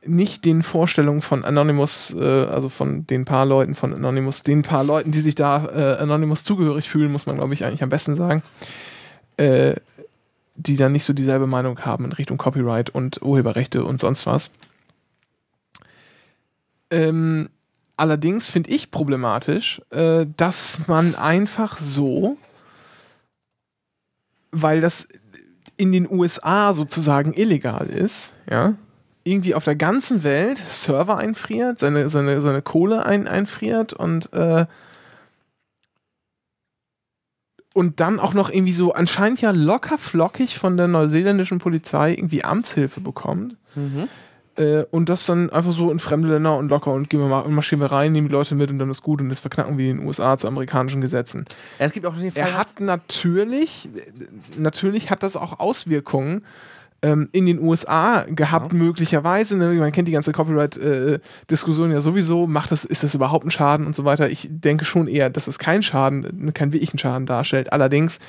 [0.06, 4.86] nicht den Vorstellungen von Anonymous, äh, also von den paar Leuten von Anonymous, den paar
[4.86, 8.16] Leuten, die sich da äh, Anonymous zugehörig fühlen, muss man, glaube ich, eigentlich am besten
[8.16, 8.42] sagen,
[9.36, 9.74] äh,
[10.56, 14.50] die dann nicht so dieselbe Meinung haben in Richtung Copyright und Urheberrechte und sonst was.
[16.90, 17.50] Ähm,
[17.98, 22.38] allerdings finde ich problematisch, äh, dass man einfach so,
[24.52, 25.08] weil das
[25.78, 28.76] in den USA sozusagen illegal ist, ja,
[29.24, 34.66] irgendwie auf der ganzen Welt Server einfriert, seine, seine, seine Kohle ein, einfriert und äh,
[37.74, 42.44] und dann auch noch irgendwie so anscheinend ja locker flockig von der neuseeländischen Polizei irgendwie
[42.44, 43.58] Amtshilfe bekommt
[44.58, 47.42] äh, und das dann einfach so in fremde Länder und locker und gehen wir mal
[47.42, 49.78] und marschieren wir rein, nehmen die Leute mit und dann ist gut und das verknacken
[49.78, 51.46] wir in den USA zu amerikanischen Gesetzen.
[51.80, 53.90] Ja, es gibt auch den Fall, Er hat natürlich,
[54.58, 56.44] natürlich hat das auch Auswirkungen
[57.02, 59.58] ähm, in den USA gehabt, möglicherweise.
[59.58, 59.74] Ne?
[59.74, 62.48] Man kennt die ganze Copyright-Diskussion ja sowieso.
[62.48, 64.30] Macht das, ist das überhaupt ein Schaden und so weiter?
[64.30, 67.72] Ich denke schon eher, dass es kein Schaden, kein wirklichen Schaden darstellt.
[67.74, 68.20] Allerdings,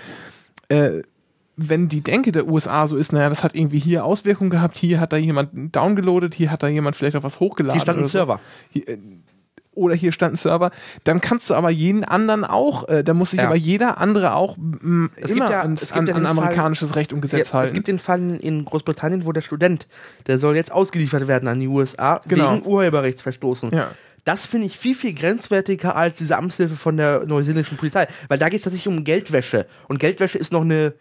[0.68, 1.02] äh,
[1.56, 5.00] wenn die Denke der USA so ist, naja, das hat irgendwie hier Auswirkungen gehabt, hier
[5.00, 7.78] hat da jemand downgeloadet, hier hat da jemand vielleicht auch was hochgeladen.
[7.80, 8.40] hier stand ein so Server.
[8.70, 8.98] hier, äh,
[9.72, 10.70] oder hier stand ein Server,
[11.04, 13.46] dann kannst du aber jeden anderen auch, äh, da muss sich Ja.
[13.46, 16.30] aber jeder andere auch m, Es immer gibt ja- ans, an, ja an den Fall-
[16.44, 17.74] amerikanisches Recht und Gesetz Ja, es halten.
[17.74, 19.86] gibt den Fall in Großbritannien, wo der Student,
[20.26, 22.54] der soll jetzt ausgeliefert werden an die USA Genau.
[22.54, 23.70] wegen Urheberrechtsverstoßen.
[23.72, 23.90] ja.
[24.24, 28.08] Das finde ich viel, viel grenzwertiger als diese Amtshilfe von der neuseeländischen Polizei.
[28.26, 29.66] Weil da geht es tatsächlich um Geldwäsche.
[29.86, 30.94] Und Geldwäsche ist noch eine,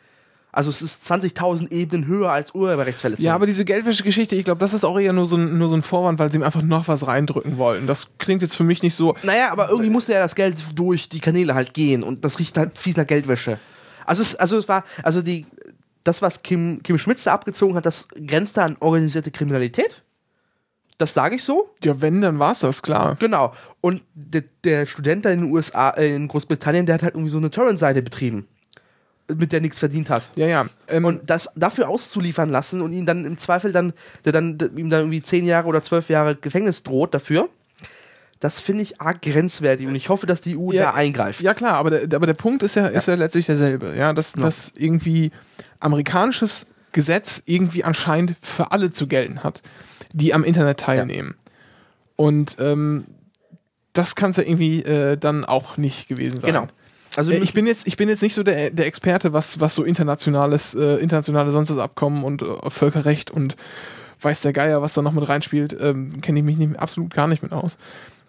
[0.56, 3.26] also es ist 20.000 Ebenen höher als Urheberrechtsverletzung.
[3.26, 5.76] ja, aber diese Geldwäsche-Geschichte, ich glaube, das ist auch eher nur so, ein, nur so
[5.76, 7.88] ein Vorwand, weil sie ihm einfach noch was reindrücken wollten.
[7.88, 9.18] Das klingt jetzt für mich nicht so.
[9.24, 12.58] Naja, aber irgendwie musste ja das Geld durch die Kanäle halt gehen und das riecht
[12.58, 13.60] halt fies nach Geldwäsche.
[14.06, 15.46] Also es, also es war, also die,
[16.06, 20.04] das, was Kim, Kim Schmitz da abgezogen hat, das grenzte an organisierte Kriminalität.
[20.98, 21.70] Das sage ich so.
[21.84, 23.18] Ja, wenn, dann war es das, klar.
[23.20, 23.54] Genau.
[23.82, 27.32] Und der, der Student da in den USA, äh, in Großbritannien, der hat halt irgendwie
[27.32, 28.48] so eine Torrent-Seite betrieben,
[29.34, 30.30] mit der nichts verdient hat.
[30.36, 30.66] Ja, ja.
[30.88, 34.90] Ähm, Und das dafür auszuliefern lassen und ihn dann im Zweifel dann, der dann ihm
[34.90, 37.50] dann irgendwie zehn Jahre oder zwölf Jahre Gefängnis droht dafür,
[38.40, 41.42] das finde ich arg grenzwertig und ich hoffe, dass die EU Ja, da eingreift.
[41.42, 44.34] Ja klar, aber der, aber der Punkt ist ja, ist ja letztlich derselbe, ja, dass,
[44.34, 45.32] dass irgendwie
[45.80, 49.62] amerikanisches Gesetz irgendwie anscheinend für alle zu gelten hat,
[50.14, 51.36] die am Internet teilnehmen.
[52.16, 53.06] Und ähm,
[53.94, 56.54] das kann es ja irgendwie äh, dann auch nicht gewesen sein.
[56.54, 56.68] Genau.
[57.16, 59.76] Also Äh, ich bin jetzt, ich bin jetzt nicht so der, der Experte, was, was
[59.76, 63.56] so internationales, äh, internationale sonstiges Abkommen und äh, Völkerrecht und
[64.22, 67.28] weiß der Geier, was da noch mit reinspielt, ähm, kenne ich mich nicht, absolut gar
[67.28, 67.78] nicht mit aus.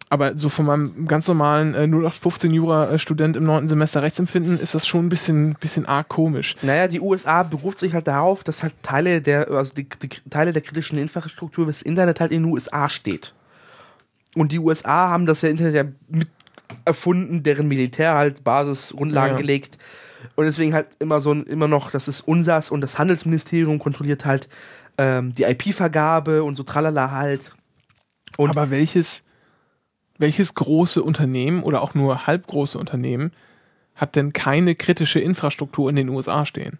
[0.08, 4.86] Aber so von meinem ganz normalen äh, 0815 Jura-Student im neunten Semester Rechtsempfinden ist das
[4.86, 6.54] schon ein bisschen, bisschen arg komisch.
[6.62, 10.52] Naja, die USA beruft sich halt darauf, dass halt Teile der, also die, die Teile
[10.52, 13.34] der kritischen Infrastruktur des Internet halt in den USA steht.
[14.36, 16.28] Und die USA haben das ja Internet ja mit
[16.84, 19.40] erfunden, deren Militär halt Basisgrundlagen Ja.
[19.40, 19.78] gelegt.
[20.34, 24.24] Und deswegen halt immer so ein, immer noch, das ist UNSAS und das Handelsministerium kontrolliert
[24.24, 24.48] halt
[24.98, 27.52] ähm, die IP-Vergabe und so tralala halt.
[28.36, 29.22] Und Aber welches,
[30.18, 33.32] welches große Unternehmen oder auch nur halbgroße Unternehmen
[33.94, 36.78] hat denn keine kritische Infrastruktur in den USA stehen?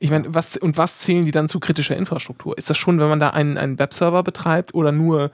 [0.00, 2.56] Ich meine, was und was zählen die dann zu kritischer Infrastruktur?
[2.58, 5.30] Ist das schon, wenn man da einen, einen Webserver betreibt oder nur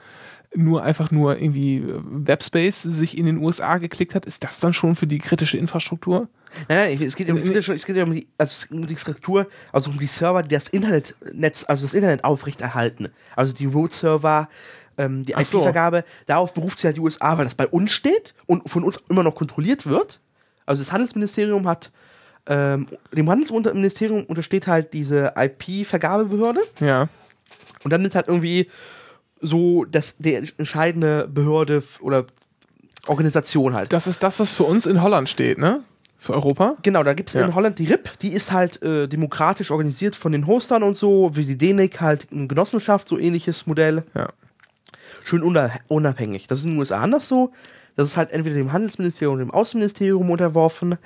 [0.55, 4.73] nur einfach nur irgendwie äh, Webspace sich in den USA geklickt hat, ist das dann
[4.73, 6.27] schon für die kritische Infrastruktur?
[6.67, 9.99] Nein, nein, es geht, um, es geht um die, also um die Struktur, also um
[9.99, 13.09] die Server, die das Internetnetz, also das Internet aufrechterhalten.
[13.35, 14.49] Also die Root-Server,
[14.97, 15.59] ähm, die Ach so.
[15.59, 18.99] IP-Vergabe, darauf beruft sich halt die USA, weil das bei uns steht und von uns
[19.09, 20.19] immer noch kontrolliert wird.
[20.65, 21.91] Also das Handelsministerium hat,
[22.47, 27.07] ähm, dem Handelsministerium untersteht halt diese IP-Vergabebehörde Ja.
[27.83, 28.67] und dann ist halt irgendwie
[29.41, 32.25] so das, die entscheidende Behörde oder
[33.07, 33.93] Organisation halt.
[33.93, 35.81] Das ist das, was für uns in Holland steht, ne?
[36.17, 36.75] Für Europa?
[36.81, 37.45] Genau, da gibt es Ja.
[37.45, 41.31] in Holland die RIP, die ist halt äh, demokratisch organisiert von den Hostern und so,
[41.35, 44.03] wie die DENIC halt eine Genossenschaft, so ähnliches Modell.
[44.13, 44.27] Ja.
[45.23, 46.47] Schön unab unabhängig.
[46.47, 47.51] Das ist in den USA anders so.
[47.95, 50.97] Das ist halt entweder dem Handelsministerium oder dem Außenministerium unterworfen.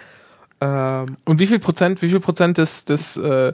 [0.61, 3.53] Ähm, Und wie viel Prozent, wie viel Prozent des, des, äh,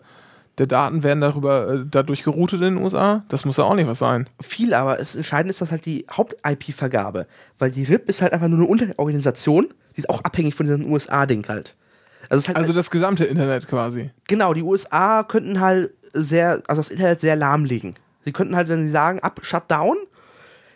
[0.60, 3.24] der Daten werden darüber äh, dadurch geroutet in den USA?
[3.30, 4.30] Das muss ja auch nicht was sein.
[4.42, 7.26] viel, aber es entscheidend ist das halt die Haupt-IP-Vergabe.
[7.58, 10.92] Weil die RIP ist halt einfach nur eine Unterorganisation, die ist auch abhängig von diesem
[10.92, 11.76] USA-Ding halt.
[12.30, 14.12] Also, halt Also das gesamte Internet quasi.
[14.28, 17.96] Genau, die USA könnten halt sehr, also das Internet sehr lahmlegen.
[18.26, 19.96] Sie könnten halt, wenn sie sagen, ab, Shutdown,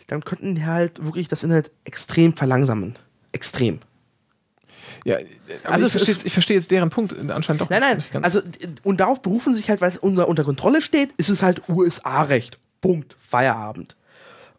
[0.06, 2.94] dann könnten die halt wirklich das Internet extrem verlangsamen.
[3.32, 3.80] Extrem.
[5.04, 5.26] Ja, äh,
[5.64, 8.40] Also ich, verstehe, ist- ich verstehe jetzt deren Punkt anscheinend doch Nein, nein, nicht also,
[8.82, 12.58] und darauf berufen sich halt, weil es unser unter Kontrolle steht, ist es halt USA-Recht.
[12.80, 13.14] Punkt.
[13.20, 13.96] Feierabend.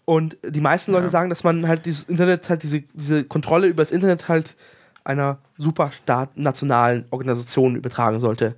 [0.06, 1.10] Und die meisten Leute Ja.
[1.10, 4.56] sagen, dass man halt dieses Internet, halt diese, diese Kontrolle über das Internet halt
[5.04, 8.56] einer superstaat nationalen Organisation übertragen sollte.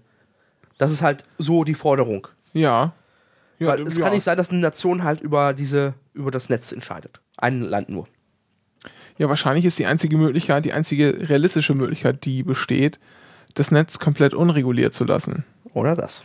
[0.78, 2.28] Das ist halt so die Forderung.
[2.54, 2.94] ja.
[3.60, 3.68] ja.
[3.70, 4.04] Weil es ja.
[4.04, 7.20] kann nicht sein, dass eine Nation halt über diese, über das Netz entscheidet.
[7.38, 8.08] Ein Land nur.
[9.18, 13.00] Ja, wahrscheinlich ist die einzige Möglichkeit, die einzige realistische Möglichkeit, die besteht,
[13.56, 15.44] das Netz komplett unreguliert zu lassen.
[15.74, 16.24] Oder das.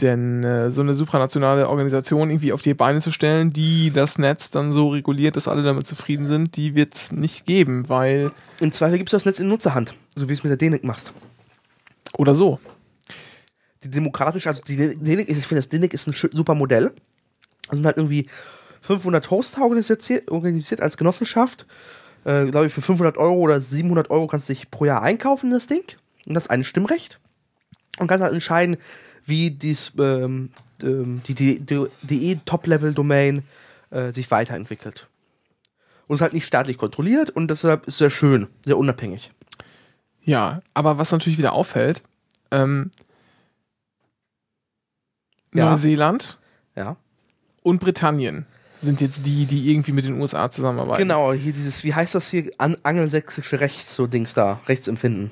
[0.00, 4.50] Denn äh, so eine supranationale Organisation irgendwie auf die Beine zu stellen, die das Netz
[4.50, 8.30] dann so reguliert, dass alle damit zufrieden sind, die wird es nicht geben, weil.
[8.60, 9.94] Im Zweifel gibst du das Netz in Nutzerhand.
[10.14, 11.12] So wie es mit der DENIC machst.
[12.18, 12.60] Oder so.
[13.82, 16.92] Die demokratisch, also die DENIC, ist- ich finde, das DENIC ist ein super Modell.
[17.68, 18.26] Da sind halt irgendwie
[18.82, 21.66] 500 Hoster organisiert, organisiert als Genossenschaft.
[22.26, 25.50] Äh, glaube ich, für 500 Euro oder 700 Euro kannst du dich pro Jahr einkaufen,
[25.52, 25.84] das Ding.
[26.26, 27.20] Und das ist ein Stimmrecht.
[27.98, 28.76] Und kannst halt entscheiden,
[29.24, 30.50] wie dies, ähm,
[30.82, 33.44] ähm, die die- die DE-Top-Level-Domain
[33.90, 35.06] äh, sich weiterentwickelt.
[36.08, 39.30] Und ist halt nicht staatlich kontrolliert und deshalb ist es sehr schön, sehr unabhängig.
[40.24, 42.02] Ja, aber was natürlich wieder auffällt,
[42.50, 42.90] ähm,
[45.54, 45.70] Ja.
[45.70, 46.38] Neuseeland
[46.74, 46.96] Ja.
[47.62, 48.46] und Britannien
[48.78, 50.98] sind jetzt die, die irgendwie mit den USA zusammenarbeiten.
[51.00, 55.30] Genau, hier dieses, wie heißt das hier, An angelsächsische Recht, so Dings da, Rechtsempfinden.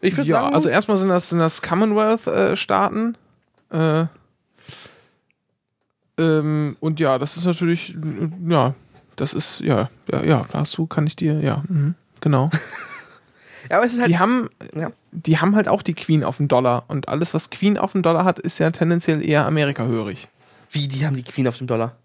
[0.00, 3.16] Ich würde Ja, sagen, also erstmal sind das, sind das Commonwealth-Staaten.
[3.70, 4.04] Äh,
[6.18, 7.96] ähm, und ja, das ist natürlich,
[8.48, 8.74] ja,
[9.16, 12.50] das ist, ja, ja, ja, da hast du, kann ich dir, ja, mhm, genau.
[13.70, 14.90] ja, aber es ist halt, Die haben, ja.
[15.12, 16.84] die haben halt auch die Queen auf dem Dollar.
[16.88, 20.28] Und alles, was Queen auf dem Dollar hat, ist ja tendenziell eher Amerika-hörig.
[20.70, 21.96] wie, die haben die Queen auf dem Dollar.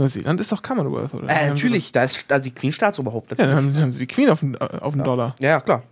[0.00, 1.28] Neuseeland ist doch Commonwealth, oder?
[1.28, 3.30] Äh, natürlich, da ist da die Queen Staatsoberhaupt.
[3.30, 5.36] So, ja, dann haben, dann haben sie die Queen auf dem, äh, auf dem Dollar.
[5.38, 5.82] Ja, ja, klar.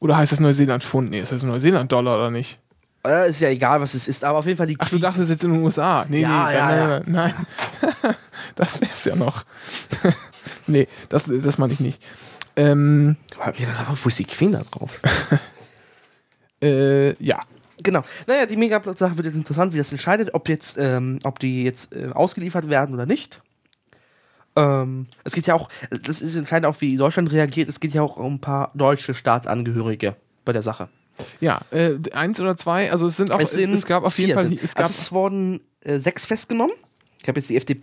[0.00, 1.10] Oder heißt das Neuseeland-Pfund?
[1.10, 2.58] Nee, das heißt Neuseeland-Dollar oder nicht?
[3.06, 5.28] Äh, ist ja egal, was es ist, aber auf jeden Fall die Ach, du dachtest
[5.30, 6.06] jetzt in den USA.
[6.08, 6.86] Nee, Ja, nee, ja, nein, ja.
[7.06, 7.34] nein,
[8.02, 8.14] nein.
[8.56, 9.44] das wär's ja noch.
[10.66, 12.02] nee, das, das meine ich nicht.
[12.56, 13.16] Ähm,
[14.02, 15.00] wo ist die Queen da drauf?
[16.62, 17.42] äh, ja.
[17.84, 18.02] Genau.
[18.26, 21.94] Naja, die Megaplot-Sache wird jetzt interessant, wie das entscheidet, ob jetzt, ähm, ob die jetzt
[21.94, 23.40] äh, ausgeliefert werden oder nicht.
[24.56, 27.68] Ähm, es geht ja auch, das ist entscheidend auch, wie Deutschland reagiert.
[27.68, 30.88] Es geht ja auch um ein paar deutsche Staatsangehörige bei der Sache.
[31.40, 34.48] Ja, äh, eins oder zwei, also es sind auch, es, es gab auf jeden Fall,
[34.48, 36.74] sind- es gab, also es wurden äh, sechs festgenommen.
[37.22, 37.80] Ich habe jetzt die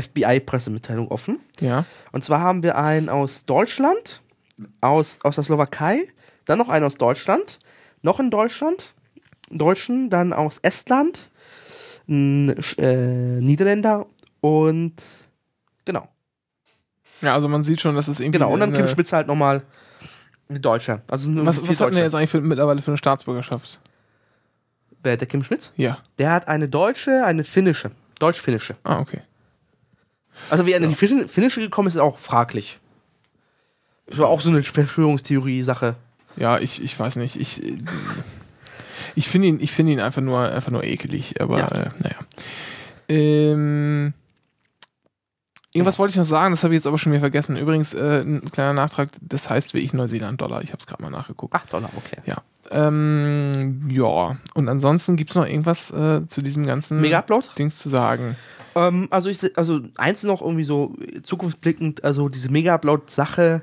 [0.00, 1.38] FBI-Pressemitteilung offen.
[1.60, 4.20] ja, Und zwar haben wir einen aus Deutschland,
[4.80, 6.00] aus, aus der Slowakei,
[6.44, 7.60] dann noch einen aus Deutschland,
[8.02, 8.94] noch in Deutschland,
[9.50, 11.30] Deutschen, dann aus Estland,
[12.08, 14.06] ein äh, Niederländer
[14.40, 14.94] und
[15.84, 16.08] genau.
[17.20, 19.62] ja, also man sieht schon, dass es irgendwie Genau, und dann Kim Spitz halt nochmal
[20.48, 21.02] ein Deutscher.
[21.08, 23.80] Also was, was hat denn jetzt eigentlich für, mittlerweile für eine Staatsbürgerschaft?
[25.02, 25.72] Wer, der Kim Schmitz?
[25.76, 25.98] Ja.
[26.18, 27.90] Der hat eine deutsche, eine finnische.
[28.18, 28.76] Deutsch-finnische.
[28.84, 29.20] Ah, okay.
[30.50, 32.78] Also wie er in die Fin- finnische gekommen ist, ist auch fraglich.
[34.06, 35.94] Das war auch so eine Verschwörungstheorie-Sache.
[36.36, 37.36] Ja, ich, ich weiß nicht.
[37.36, 37.78] Ich, äh,
[39.14, 41.68] ich finde ihn, ich finde ihn einfach nur, einfach nur ekelig, aber Ja.
[41.68, 42.16] äh, naja.
[43.08, 44.12] Ähm,
[45.72, 47.56] irgendwas wollte ich noch sagen, das habe ich jetzt aber schon wieder vergessen.
[47.56, 50.62] Übrigens, äh, ein kleiner Nachtrag, das heißt wie ich Neuseeland-Dollar.
[50.62, 51.54] Ich habe es gerade mal nachgeguckt.
[51.54, 52.18] 8 Dollar, okay.
[52.26, 52.38] Ja.
[52.70, 54.36] Ähm, ja.
[54.54, 57.48] Und ansonsten gibt es noch irgendwas äh, zu diesem ganzen Mega Upload?
[57.58, 58.36] Dings zu sagen.
[58.76, 60.94] Ähm, also ich also eins noch irgendwie so
[61.24, 63.62] zukunftsblickend, also diese Mega-Upload-Sache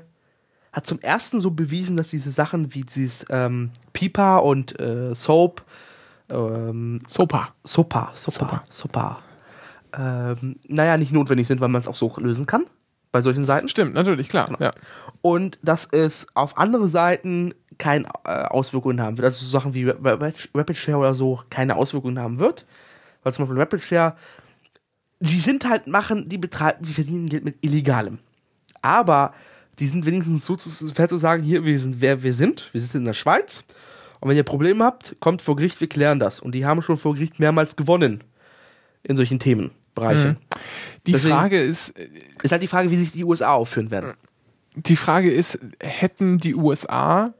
[0.72, 5.64] hat zum ersten so bewiesen, dass diese Sachen wie dieses ähm, Pipa und äh, Soap,
[6.30, 7.54] ähm, Sopa.
[7.64, 9.18] Sopa, Sopa, Sopa,
[9.96, 12.66] ähm, naja, nicht notwendig sind, weil man es auch so lösen kann
[13.10, 13.68] bei solchen Seiten.
[13.68, 14.54] Stimmt, natürlich, klar.
[14.60, 14.70] Ja.
[15.22, 19.24] Und dass es auf andere Seiten keine äh, Auswirkungen haben wird.
[19.24, 22.66] Also so Sachen wie Ra- Ra- Rapid Share oder so keine Auswirkungen haben wird.
[23.22, 24.16] Weil zum Beispiel Rapid Share,
[25.20, 28.18] die sind halt machen, die betreiben, die verdienen Geld mit Illegalem.
[28.82, 29.32] Aber
[29.78, 32.80] die sind wenigstens so zu, fair zu sagen, hier, wir sind wer wir sind, wir
[32.80, 33.64] sind in der Schweiz.
[34.20, 36.40] Und wenn ihr Probleme habt, kommt vor Gericht, wir klären das.
[36.40, 38.24] Und die haben schon vor Gericht mehrmals gewonnen
[39.04, 40.36] in solchen Themenbereichen.
[41.06, 41.94] Die Deswegen- Frage ist,
[42.42, 44.14] Ist halt die Frage, wie sich die USA aufführen werden.
[44.74, 47.32] die Frage ist, hätten die USA,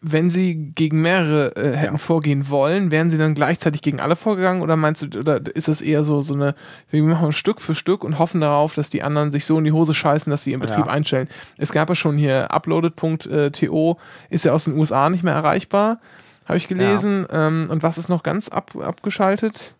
[0.00, 1.98] wenn sie gegen mehrere äh, hätten Ja.
[1.98, 5.80] vorgehen wollen, wären sie dann gleichzeitig gegen alle vorgegangen oder meinst du, oder ist das
[5.80, 6.54] eher so, so eine,
[6.90, 9.72] wir machen Stück für Stück und hoffen darauf, dass die anderen sich so in die
[9.72, 10.92] Hose scheißen, dass sie ihren Betrieb Ja.
[10.92, 11.28] einstellen?
[11.56, 13.98] Es gab ja schon hier uploaded.to,
[14.30, 16.00] ist ja aus den USA nicht mehr erreichbar,
[16.46, 17.26] habe ich gelesen.
[17.30, 19.74] Ähm, und was ist noch ganz ab, abgeschaltet?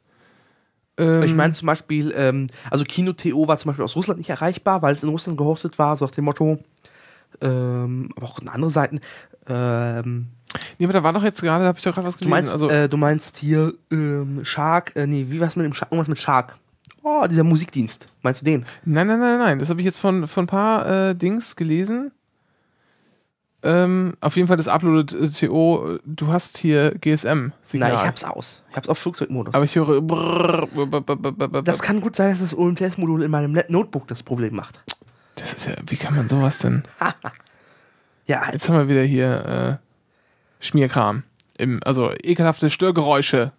[0.98, 4.82] Ähm, Ich meine zum Beispiel, ähm, also Kino.to war zum Beispiel aus Russland nicht erreichbar,
[4.82, 6.58] weil es in Russland gehostet war, so nach dem Motto.
[7.40, 9.00] Ähm, aber auch in andere Seiten.
[9.48, 10.28] Ähm,
[10.78, 12.30] nee, aber da war doch jetzt gerade, da habe ich doch gerade was du, gelesen.
[12.30, 15.90] meinst, also, äh, du meinst hier ähm, Shark, äh, nee, wie war's mit dem Shark?
[15.90, 16.58] Irgendwas mit Shark.
[17.02, 18.06] Oh, dieser Musikdienst.
[18.22, 18.66] Meinst du den?
[18.84, 19.58] Nein, nein, nein, nein.
[19.58, 22.10] Das habe ich jetzt von, von ein paar äh, Dings gelesen.
[23.62, 25.98] Ähm, auf jeden Fall das Uploaded.to.
[26.04, 27.92] Du hast hier GSM-Signal.
[27.92, 28.62] Nein, ich hab's aus.
[28.70, 29.54] Ich hab's auf Flugzeugmodus.
[29.54, 30.00] Aber ich höre.
[30.00, 34.22] brrr, brr, brr, brr, das kann gut sein, dass das UMTS-Modul in meinem Notebook das
[34.22, 34.80] Problem macht.
[35.34, 35.74] das ist ja.
[35.86, 36.84] Wie kann man sowas denn?
[38.28, 38.52] Ja.
[38.52, 41.24] Jetzt haben wir wieder hier äh, Schmierkram.
[41.58, 43.52] Im, also ekelhafte Störgeräusche.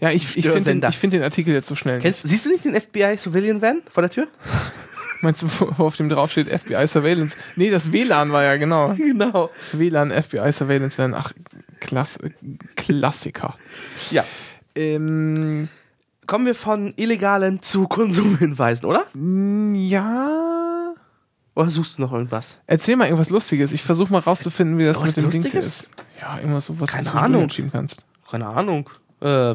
[0.00, 2.00] Ja, ich, ich finde den, ich find den Artikel jetzt so schnell.
[2.00, 4.28] Kennst, siehst du nicht den FBI Civilian Van vor der Tür?
[5.22, 7.38] Meinst du, wo wo auf dem drauf steht FBI Surveillance?
[7.56, 8.94] Nee, das WLAN war ja genau.
[8.98, 9.50] Genau.
[9.72, 11.14] WLAN, FBI Surveillance werden.
[11.14, 11.32] Ach,
[11.80, 12.18] Klass,
[12.76, 13.56] Klassiker.
[14.10, 14.24] Ja.
[14.74, 15.68] Ähm,
[16.26, 19.06] Kommen wir von illegalen zu Konsumhinweisen, oder?
[19.14, 20.83] mm, ja.
[21.54, 22.58] Oder suchst du noch irgendwas?
[22.66, 23.72] Erzähl mal irgendwas Lustiges.
[23.72, 25.90] Ich versuche mal rauszufinden, wie das was mit dem Ding Dings ist.
[26.20, 27.50] Ja, irgendwas, was Keine du Ahnung.
[27.50, 28.04] schieben kannst.
[28.28, 28.90] Keine Ahnung.
[29.20, 29.52] Äh,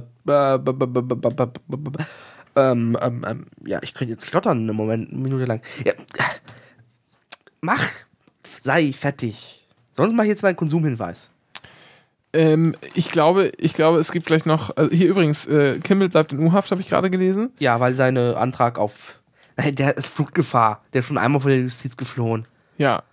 [2.55, 5.61] ähm, ähm, ähm, ja, ich könnte jetzt schlottern im Moment, eine Minute lang.
[5.85, 5.93] Ja.
[7.61, 7.83] Mach,
[8.61, 9.67] sei fertig.
[9.91, 11.29] Sonst mache ich jetzt meinen Konsumhinweis.
[12.31, 14.75] Ähm, ich glaube, ich glaube, es gibt gleich noch.
[14.77, 17.51] Also hier übrigens, äh, Kimmel bleibt in U-Haft, habe ich gerade gelesen.
[17.59, 19.18] Ja, weil sein Antrag auf
[19.71, 20.81] der ist Fluggefahr.
[20.93, 22.45] Der ist schon einmal von der Justiz geflohen.
[22.77, 23.03] Ja.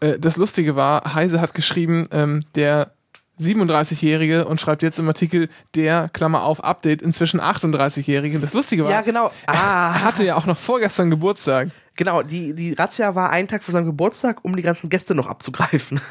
[0.00, 2.92] Äh, das Lustige war, Heise hat geschrieben, ähm, der
[3.40, 8.40] 37-Jährige und schreibt jetzt im Artikel der, Klammer auf, Update, inzwischen 38-Jährige.
[8.40, 9.30] Das Lustige war, Ja, genau.
[9.46, 11.68] er Ah, hatte ja auch noch vorgestern Geburtstag.
[11.96, 12.22] genau.
[12.22, 16.00] Die, die Razzia war einen Tag vor seinem Geburtstag, um die ganzen Gäste noch abzugreifen.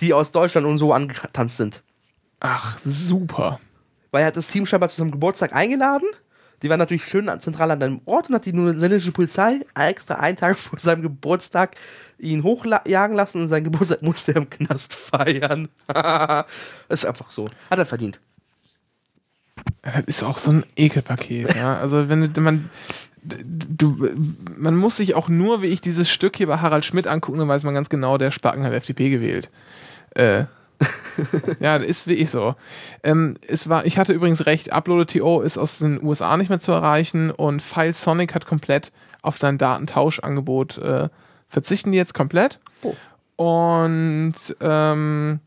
[0.00, 1.82] Die aus Deutschland und so angetanzt sind.
[2.40, 3.58] Ach, super.
[4.10, 6.06] Weil er hat das Team scheinbar zu seinem Geburtstag eingeladen.
[6.62, 10.36] Die waren natürlich schön zentral an deinem Ort und hat die niederländische Polizei extra einen
[10.36, 11.76] Tag vor seinem Geburtstag
[12.18, 15.68] ihn hochjagen lassen und seinen Geburtstag musste er im Knast feiern.
[15.86, 16.46] das
[16.88, 17.48] ist einfach so.
[17.70, 18.20] Hat er verdient.
[19.82, 21.78] Das ist auch so ein Ekelpaket, ja.
[21.78, 22.70] Also wenn man
[23.26, 23.96] du
[24.56, 27.48] man muss sich auch nur, wie ich dieses Stück hier bei Harald Schmidt angucken, dann
[27.48, 29.50] weiß man ganz genau, der Spacken hat FDP gewählt.
[30.10, 30.44] Äh,
[31.60, 32.54] ja, das ist wirklich so.
[33.02, 36.72] Ähm, es war, ich hatte übrigens recht, Upload.to ist aus den USA nicht mehr zu
[36.72, 41.08] erreichen und File Sonic hat komplett auf sein Datentauschangebot äh,
[41.48, 42.60] verzichten die jetzt komplett.
[42.82, 42.94] Oh.
[43.36, 45.40] Und ähm,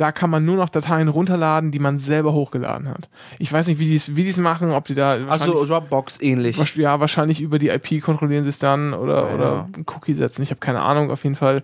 [0.00, 3.10] da kann man nur noch Dateien runterladen, die man selber hochgeladen hat.
[3.38, 6.56] Ich weiß nicht, wie die es wie die's machen, ob die da Also Dropbox ähnlich.
[6.76, 9.82] Ja, wahrscheinlich über die IP kontrollieren sie es dann oder, Ja, oder ja.
[9.94, 10.42] Cookie setzen.
[10.42, 11.10] Ich habe keine Ahnung.
[11.10, 11.62] Auf jeden Fall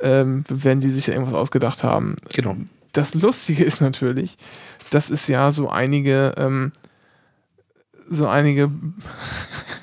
[0.00, 2.16] ähm, werden die sich ja irgendwas ausgedacht haben.
[2.34, 2.56] Genau.
[2.92, 4.36] Das Lustige ist natürlich,
[4.90, 6.72] dass es ja so einige, ähm,
[8.08, 8.70] so einige,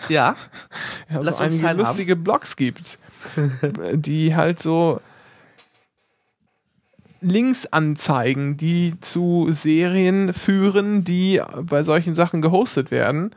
[0.10, 0.36] Ja.
[1.10, 2.98] ja, Lass so uns einige lustige Blogs gibt,
[3.94, 5.00] die halt so
[7.22, 13.34] Links anzeigen, die zu Serien führen, die bei solchen Sachen gehostet werden.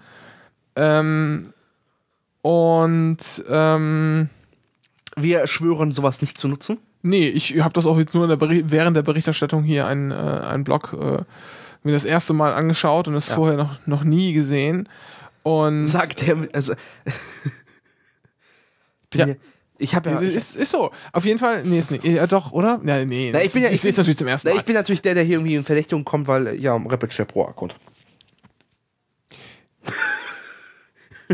[0.75, 1.53] Ähm,
[2.43, 3.19] und
[3.49, 4.29] ähm,
[5.19, 6.79] Wir schwören, sowas nicht zu nutzen.
[7.03, 8.39] nee, ich habe das auch jetzt nur der
[8.71, 11.23] während der Berichterstattung hier einen, äh, einen Blog äh,
[11.83, 13.35] mir das erste Mal angeschaut und es Ja.
[13.37, 14.89] vorher noch, noch nie gesehen.
[15.43, 16.49] Und Sagt der.
[16.53, 16.75] Also,
[19.15, 19.27] Ja.
[19.27, 19.37] mir-
[19.79, 20.21] Ich habe ja.
[20.21, 20.91] Ich, ist, ist so.
[21.13, 22.05] Auf jeden Fall, nee, ist nicht.
[22.05, 22.81] Ja, doch, oder?
[22.85, 23.31] Ja, nee.
[23.33, 24.61] Na, ich bin ja- ich ich natürlich zum ersten na, Mal.
[24.61, 27.45] ich bin natürlich der, der hier irgendwie in Verdächtigung kommt, weil ja, Rapid Share Pro
[27.47, 27.77] Account.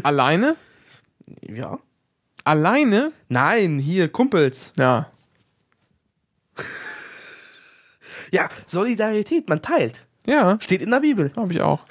[0.02, 0.56] Alleine?
[1.40, 1.78] Ja.
[2.44, 3.12] Alleine?
[3.28, 4.72] Nein, hier, Kumpels.
[4.76, 5.06] Ja.
[8.30, 10.06] Ja, Solidarität, man teilt.
[10.26, 11.32] Ja, Steht in der Bibel.
[11.36, 11.84] habe ich auch.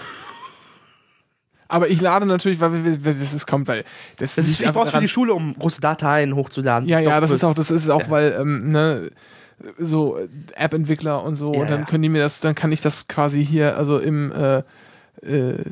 [1.68, 3.86] Aber ich lade natürlich, weil wir, das ist kommt, weil
[4.18, 6.90] das, Das ist, ich brauch's für die Schule, um große Dateien hochzuladen.
[6.90, 8.10] Ja, ja, das ist auch, das ist auch, Ja.
[8.10, 9.12] weil ähm, ne,
[9.78, 12.82] so äh, App-Entwickler und so, Ja, und dann können die mir das, dann kann ich
[12.82, 14.64] das quasi hier, also im äh,
[15.26, 15.64] äh.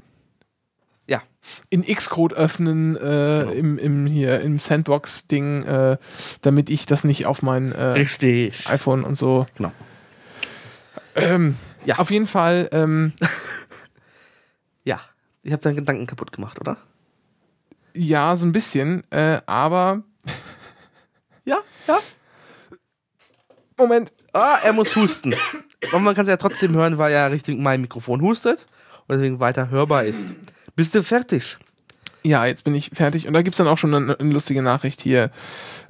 [1.69, 3.51] In Xcode öffnen, äh, Genau.
[3.51, 5.97] im, im hier im Sandbox-Ding, äh,
[6.41, 8.05] damit ich das nicht auf mein äh,
[8.65, 9.45] iPhone und so.
[9.55, 9.71] Genau.
[11.15, 11.97] Ähm, Ja.
[11.99, 13.13] Auf jeden Fall, ähm,
[14.83, 14.99] Ja.
[15.43, 16.77] Ich habe deinen Gedanken kaputt gemacht, oder?
[17.95, 20.03] ja, so ein bisschen, äh, aber
[21.45, 21.97] Ja, ja.
[23.77, 24.11] Moment.
[24.33, 25.33] Ah, er muss husten.
[25.89, 28.67] Aber man kann es ja trotzdem hören, weil er Richtung mein Mikrofon hustet
[29.07, 30.27] und deswegen weiter hörbar ist.
[30.79, 31.57] Bist du fertig?
[32.23, 33.27] Ja, jetzt bin ich fertig.
[33.27, 35.29] Und da gibt's dann auch schon eine, eine lustige Nachricht hier.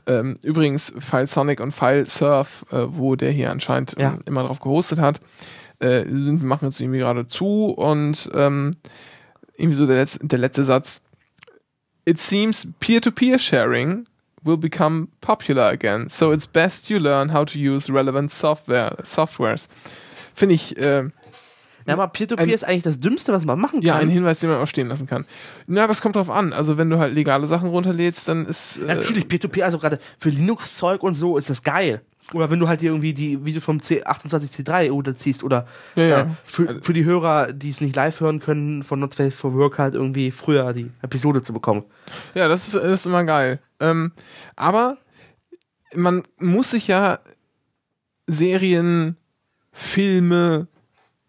[0.07, 4.13] Ähm, übrigens, File Sonic und File Surf, äh, wo der hier anscheinend Ja.
[4.13, 5.21] ähm, immer drauf gehostet hat,
[5.77, 8.71] äh, sind, machen jetzt irgendwie gerade zu und ähm,
[9.57, 11.01] irgendwie so der, letzte der letzte Satz.
[12.05, 14.07] It seems peer-to-peer sharing
[14.41, 19.69] will become popular again, so it's best you learn how to use relevant software softwares.
[20.33, 21.09] Finde ich äh,
[21.89, 23.87] Ja, aber Peer-to-Peer Ein- ist eigentlich das Dümmste, was man machen kann.
[23.87, 25.25] ja ein Hinweis, den man auch stehen lassen kann.
[25.67, 26.53] Na, das kommt drauf an.
[26.53, 30.29] Also wenn du halt legale Sachen runterlädst, dann ist äh, Natürlich, Peer-to-Peer, also gerade für
[30.29, 32.01] Linux-Zeug und so ist das geil.
[32.31, 35.65] Oder wenn du halt irgendwie die Videos vom C28C3 runterziehst oder
[35.95, 36.19] Ja, ja.
[36.21, 39.55] Äh, für, für die Hörer, die es nicht live hören können, von Not Safe for
[39.55, 41.85] Work halt irgendwie früher die Episode zu bekommen.
[42.35, 43.59] Ja, das ist, das ist immer geil.
[43.79, 44.11] Ähm,
[44.55, 44.97] aber
[45.95, 47.17] man muss sich ja
[48.27, 49.17] Serien,
[49.71, 50.67] Filme,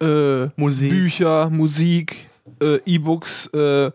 [0.00, 0.90] äh, Musik.
[0.90, 2.28] Bücher, Musik,
[2.62, 3.90] äh, E-Books, äh,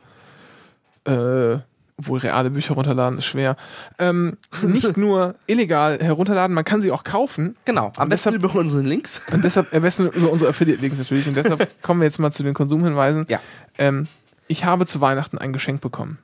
[1.05, 1.59] äh,
[1.97, 3.55] obwohl reale Bücher runterladen ist schwer,
[3.99, 7.55] ähm, nicht nur illegal herunterladen, man kann sie auch kaufen.
[7.65, 9.21] Genau, am Und besten deshalb- über unseren Links.
[9.31, 11.27] Und deshalb, am besten über unsere Affiliate-Links natürlich.
[11.27, 13.25] Und deshalb kommen wir jetzt mal zu den Konsumhinweisen.
[13.29, 13.39] Ja.
[13.77, 14.07] Ähm,
[14.47, 16.17] ich habe zu Weihnachten ein Geschenk bekommen.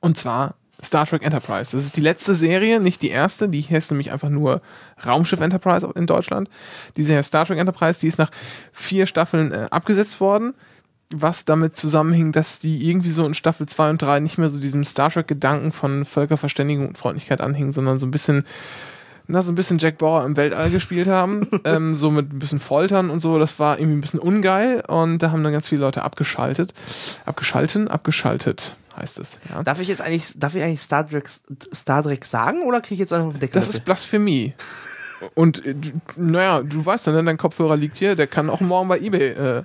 [0.00, 1.76] Und zwar Star Trek Enterprise.
[1.76, 3.48] Das ist die letzte Serie, nicht die erste.
[3.48, 4.62] Die heißt nämlich einfach nur
[5.04, 6.48] Raumschiff Enterprise in Deutschland.
[6.96, 8.30] Die Serie Star Trek Enterprise, die ist nach
[8.72, 10.54] vier Staffeln äh, abgesetzt worden.
[11.10, 14.60] Was damit zusammenhing, dass die irgendwie so in Staffel 2 und 3 nicht mehr so
[14.60, 18.44] diesem Star Trek-Gedanken von Völkerverständigung und Freundlichkeit anhingen, sondern so ein bisschen
[19.30, 22.60] na, so ein bisschen Jack Bauer im Weltall gespielt haben, ähm, so mit ein bisschen
[22.60, 25.82] Foltern und so, das war irgendwie ein bisschen ungeil und da haben dann ganz viele
[25.82, 26.72] Leute abgeschaltet.
[27.26, 29.38] Abgeschalten, abgeschaltet heißt es.
[29.50, 29.62] Ja.
[29.62, 31.28] Darf ich jetzt eigentlich, darf ich eigentlich Star Trek,
[31.74, 33.60] Star Trek sagen oder kriege ich jetzt einfach Deckel?
[33.60, 34.54] Das ist Blasphemie.
[35.34, 35.74] Und äh,
[36.16, 39.28] naja, du weißt ja, ne, dein Kopfhörer liegt hier, der kann auch morgen bei Ebay
[39.30, 39.64] äh,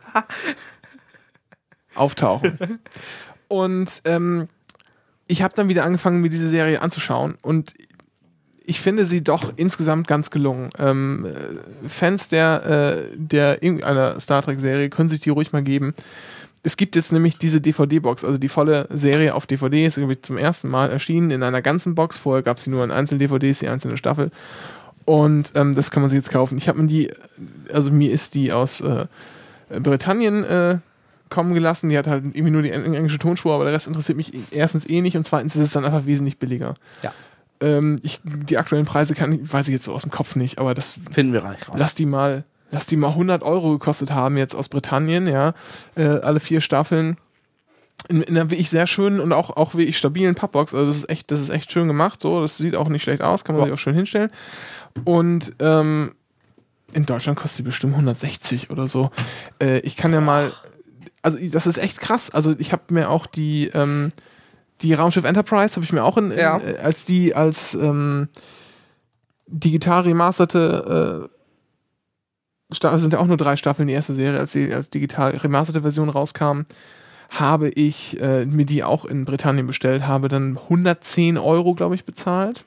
[1.96, 2.80] auftauchen.
[3.48, 4.48] Und ähm,
[5.28, 7.74] ich habe dann wieder angefangen, mir diese Serie anzuschauen und
[8.66, 10.70] ich finde sie doch insgesamt ganz gelungen.
[10.80, 15.94] Ähm, äh, Fans der, äh, der irgendeiner Star Trek-Serie können sich die ruhig mal geben.
[16.66, 20.38] Es gibt jetzt nämlich diese DVD-Box, also die volle Serie auf DVD ist irgendwie zum
[20.38, 22.18] ersten Mal erschienen in einer ganzen Box.
[22.18, 24.32] Vorher gab es sie nur in einzelnen DVDs, die einzelne Staffel.
[25.06, 26.58] Und ähm, das kann man sich jetzt kaufen.
[26.58, 27.12] Ich habe mir die,
[27.74, 29.06] also mir ist die aus äh,
[29.82, 30.78] Britannien äh,
[31.30, 31.90] kommen gelassen.
[31.90, 34.88] Die hat halt irgendwie nur die eng- englische Tonspur, aber der Rest interessiert mich erstens
[34.90, 36.76] eh nicht und zweitens ist es dann einfach wesentlich billiger.
[37.02, 37.12] Ja.
[37.60, 40.58] Ähm, ich, die aktuellen Preise kann ich, weiß ich jetzt so aus dem Kopf nicht,
[40.60, 41.76] aber das Finden wir reich raus.
[41.78, 45.54] lass die mal, lass die mal 100 Euro gekostet haben jetzt aus Britannien, ja,
[45.96, 47.16] äh, alle vier Staffeln
[48.10, 50.74] in, in einer wirklich sehr schönen und auch auch wirklich stabilen Pappbox.
[50.74, 52.20] Also das ist echt, das ist echt schön gemacht.
[52.20, 53.66] So, das sieht auch nicht schlecht aus, kann man Ja.
[53.68, 54.30] sich auch schön hinstellen.
[55.06, 56.12] Und ähm,
[56.92, 59.10] in Deutschland kostet die bestimmt 160 oder so.
[59.62, 60.52] Äh, ich kann ja mal,
[61.22, 62.30] also das ist echt krass.
[62.32, 64.10] Also ich habe mir auch die ähm,
[64.82, 66.58] die Raumschiff Enterprise habe ich mir auch in, in, Ja.
[66.60, 68.28] äh, als die als ähm,
[69.48, 71.43] digital remasterte äh,
[72.74, 75.82] Sta- sind ja auch nur drei Staffeln die erste Serie, als die als digital remasterte
[75.82, 76.62] Version rauskam,
[77.30, 82.06] habe ich äh, mir die auch in Britannien bestellt, habe dann 110 Euro, glaube ich,
[82.06, 82.64] bezahlt.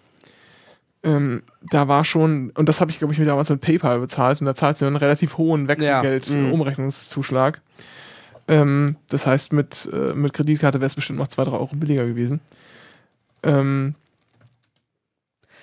[1.03, 4.41] Ähm, da war schon, und das habe ich, glaube ich, mir damals mit PayPal bezahlt,
[4.41, 5.69] und da zahlt sie einen relativ hohen Ja, mhm.
[5.69, 7.61] Wechselgeld-Umrechnungszuschlag.
[8.49, 12.07] Ähm, das heißt, mit, äh, mit Kreditkarte wäre es bestimmt noch 2, 3 Euro billiger
[12.07, 12.41] gewesen.
[13.43, 13.95] Ähm,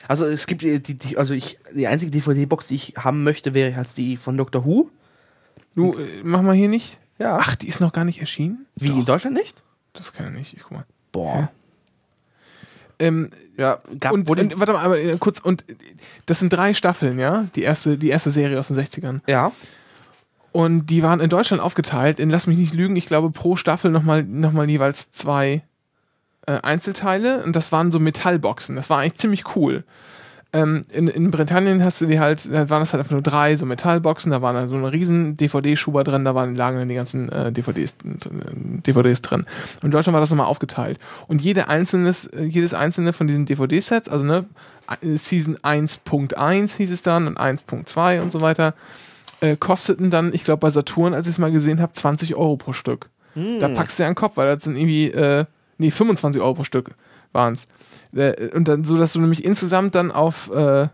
[0.08, 3.54] Also es gibt die, die, die also ich, die einzige DVD-Box, die ich haben möchte,
[3.54, 4.66] wäre halt die von Dr.
[4.66, 4.90] Who.
[5.76, 7.00] du, äh, mach mal hier nicht.
[7.20, 7.38] Ja.
[7.40, 8.66] Ach, die ist noch gar nicht erschienen?
[8.76, 9.64] Wie, in Deutschland nicht?
[9.94, 10.54] Das kann ja nicht.
[10.54, 10.86] Ich guck mal.
[11.12, 11.52] Boah.
[13.00, 15.76] Ähm, Ja, gab, und, und warte mal, aber äh, kurz, und äh,
[16.26, 17.48] das sind drei Staffeln, ja?
[17.56, 19.22] Die erste, die erste Serie aus den 60ern.
[19.28, 19.52] ja.
[20.52, 23.90] Und die waren in Deutschland aufgeteilt in, lass mich nicht lügen, ich glaube pro Staffel
[23.90, 25.64] nochmal noch mal jeweils zwei
[26.46, 27.44] äh, Einzelteile.
[27.44, 28.76] Und das waren so Metallboxen.
[28.76, 29.84] Das war eigentlich ziemlich cool.
[30.56, 33.56] Ähm, in, in Britannien hast du die halt, da waren das halt einfach nur drei
[33.56, 36.94] so Metallboxen, da waren dann so eine riesen DVD-Schuber drin, da waren, lagen dann die
[36.94, 37.96] ganzen äh, DVDs,
[38.86, 39.48] DVDs drin.
[39.78, 41.00] Und in Deutschland war das nochmal aufgeteilt.
[41.28, 44.46] Und jede einzelnes, äh, jedes einzelne von diesen DVD-Sets, also ne,
[45.02, 48.76] Season 1.1 hieß es dann und 1.2 und so weiter,
[49.42, 52.58] äh, kosteten dann, ich glaube bei Saturn, als ich es mal gesehen habe, 20 Euro
[52.58, 53.10] pro Stück.
[53.34, 53.60] Hm.
[53.60, 55.46] Da packst du ja einen Kopf, weil das sind irgendwie, äh,
[55.78, 56.92] nee, 25 Euro pro Stück
[57.32, 57.68] waren es.
[58.16, 60.88] Äh, und dann so, dass du nämlich insgesamt dann auf, äh,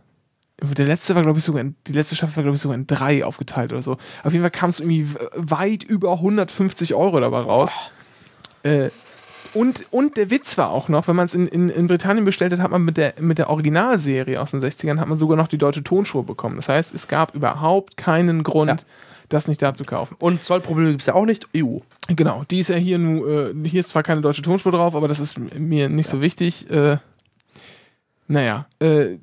[0.61, 2.87] der letzte war, glaube ich, sogar, in, die letzte Staffel war, glaube ich, sogar in
[2.87, 3.97] drei aufgeteilt oder so.
[4.23, 7.71] Auf jeden Fall kam es irgendwie weit über 150 Euro dabei raus.
[8.63, 8.89] Äh,
[9.53, 12.51] und, und der Witz war auch noch, wenn man es in, in, in Britannien bestellt
[12.53, 15.47] hat, hat man mit der, mit der Originalserie aus den 60ern, hat man sogar noch
[15.47, 16.57] die deutsche Tonspur bekommen.
[16.57, 18.77] Das heißt, es gab überhaupt keinen Grund, Ja.
[19.29, 20.15] Das nicht da zu kaufen.
[20.19, 21.47] Und Zollprobleme gibt es ja auch nicht.
[21.55, 21.79] EU.
[22.07, 25.07] Genau, die ist ja hier nur, äh, hier ist zwar keine deutsche Tonspur drauf, aber
[25.07, 26.69] das ist mir nicht so wichtig.
[26.69, 26.97] Äh,
[28.27, 29.17] naja, äh,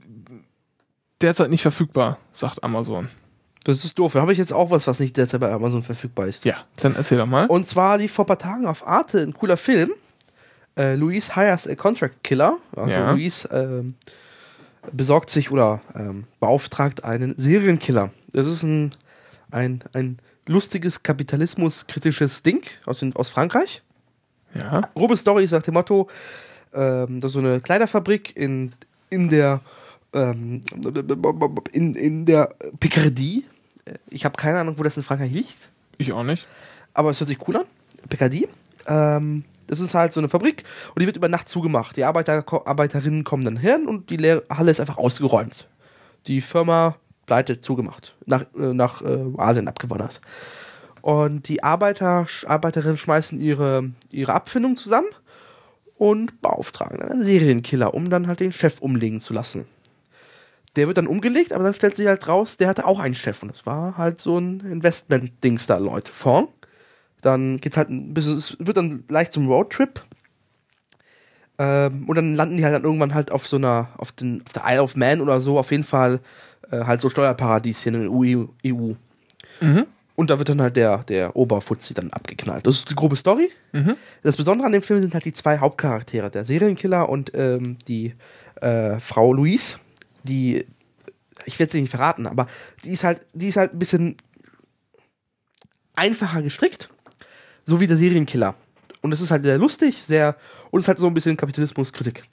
[1.20, 3.09] derzeit nicht verfügbar, sagt Amazon.
[3.64, 4.12] Das ist doof.
[4.12, 6.44] Da habe ich jetzt auch was, was nicht derzeit bei Amazon verfügbar ist.
[6.44, 7.46] Ja, dann erzähl doch mal.
[7.46, 9.90] Und zwar lief vor ein paar Tagen auf Arte ein cooler Film.
[10.76, 12.59] Äh, Luis hires a contract killer.
[12.76, 13.11] Also Ja.
[13.11, 13.94] Luis ähm,
[14.92, 18.11] besorgt sich oder ähm, beauftragt einen Serienkiller.
[18.32, 18.92] Das ist ein,
[19.51, 23.82] ein, ein lustiges kapitalismuskritisches Ding aus, den, aus Frankreich.
[24.55, 26.09] ja, Grobe Story ist nach dem Motto,
[26.72, 28.72] ähm, dass so eine Kleiderfabrik in,
[29.11, 29.61] in der
[30.12, 30.61] ähm,
[31.72, 33.44] in, in der Picardie.
[34.09, 36.47] Ich habe keine Ahnung, wo das in Frankreich liegt ich auch nicht.
[36.94, 37.64] aber es hört sich cool an.
[38.09, 38.49] Picardie.
[38.86, 41.97] Ähm, das ist halt so eine Fabrik und die wird über Nacht zugemacht.
[41.97, 45.66] Die Arbeiter, Arbeiterinnen kommen dann hin und die Halle ist einfach ausgeräumt.
[46.28, 46.97] Die Firma
[47.27, 48.14] pleite zugemacht.
[48.24, 50.20] Nach, äh, nach äh, Asien abgewandert.
[51.03, 55.07] Und die Arbeiter, Arbeiterinnen schmeißen ihre, ihre Abfindung zusammen
[55.99, 59.66] und beauftragen dann einen Serienkiller, um dann halt den Chef umlegen zu lassen.
[60.74, 63.43] Der wird dann umgelegt, aber dann stellt sich halt raus, der hatte auch einen Chef
[63.43, 66.12] und das war halt so ein Investment-Dings da, Leute.
[66.12, 66.53] Fonds.
[67.22, 70.03] Dann geht's halt ein bisschen, es wird dann leicht zum Roadtrip.
[71.59, 74.53] Ähm, und dann landen die halt dann irgendwann halt auf so einer, auf, den, auf
[74.53, 76.20] der Isle of Man oder so, auf jeden Fall
[76.70, 78.46] äh, halt so Steuerparadieschen in der EU.
[78.64, 78.94] EU.
[79.60, 79.86] Mhm.
[80.16, 82.66] Und da wird dann halt der, der Oberfuzzi dann abgeknallt.
[82.66, 83.50] Das ist die grobe Story.
[83.72, 83.96] Mhm.
[84.22, 88.14] Das Besondere an dem Film sind halt die zwei Hauptcharaktere, der Serienkiller und ähm, die
[88.62, 89.78] äh, Frau Louise,
[90.22, 90.64] die,
[91.44, 92.46] ich werde sie nicht verraten, aber
[92.82, 94.16] die ist halt, die ist halt ein bisschen
[95.94, 96.88] einfacher gestrickt,
[97.66, 98.54] so wie der Serienkiller.
[99.02, 100.36] Und es ist halt sehr lustig, sehr,
[100.70, 102.24] und es ist halt so ein bisschen Kapitalismuskritik.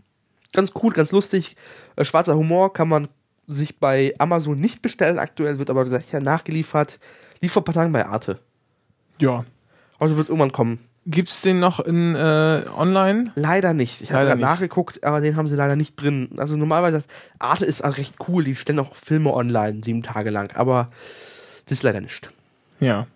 [0.53, 1.57] Ganz cool, ganz lustig.
[1.97, 3.09] Äh, schwarzer Humor kann man
[3.47, 6.99] sich bei Amazon nicht bestellen aktuell, wird aber sicher nachgeliefert.
[7.41, 8.39] Lief vor ein paar Tagen bei Arte.
[9.19, 9.45] Ja.
[9.99, 10.79] Also wird irgendwann kommen.
[11.05, 13.31] Gibt's den noch in äh, online?
[13.35, 14.01] Leider nicht.
[14.01, 16.29] Ich habe nachgeguckt, aber den haben sie leider nicht drin.
[16.37, 17.03] Also normalerweise,
[17.39, 20.89] Arte ist auch recht cool, die stellen auch Filme online, sieben Tage lang, aber
[21.65, 22.29] das ist leider nicht.
[22.79, 23.07] Ja.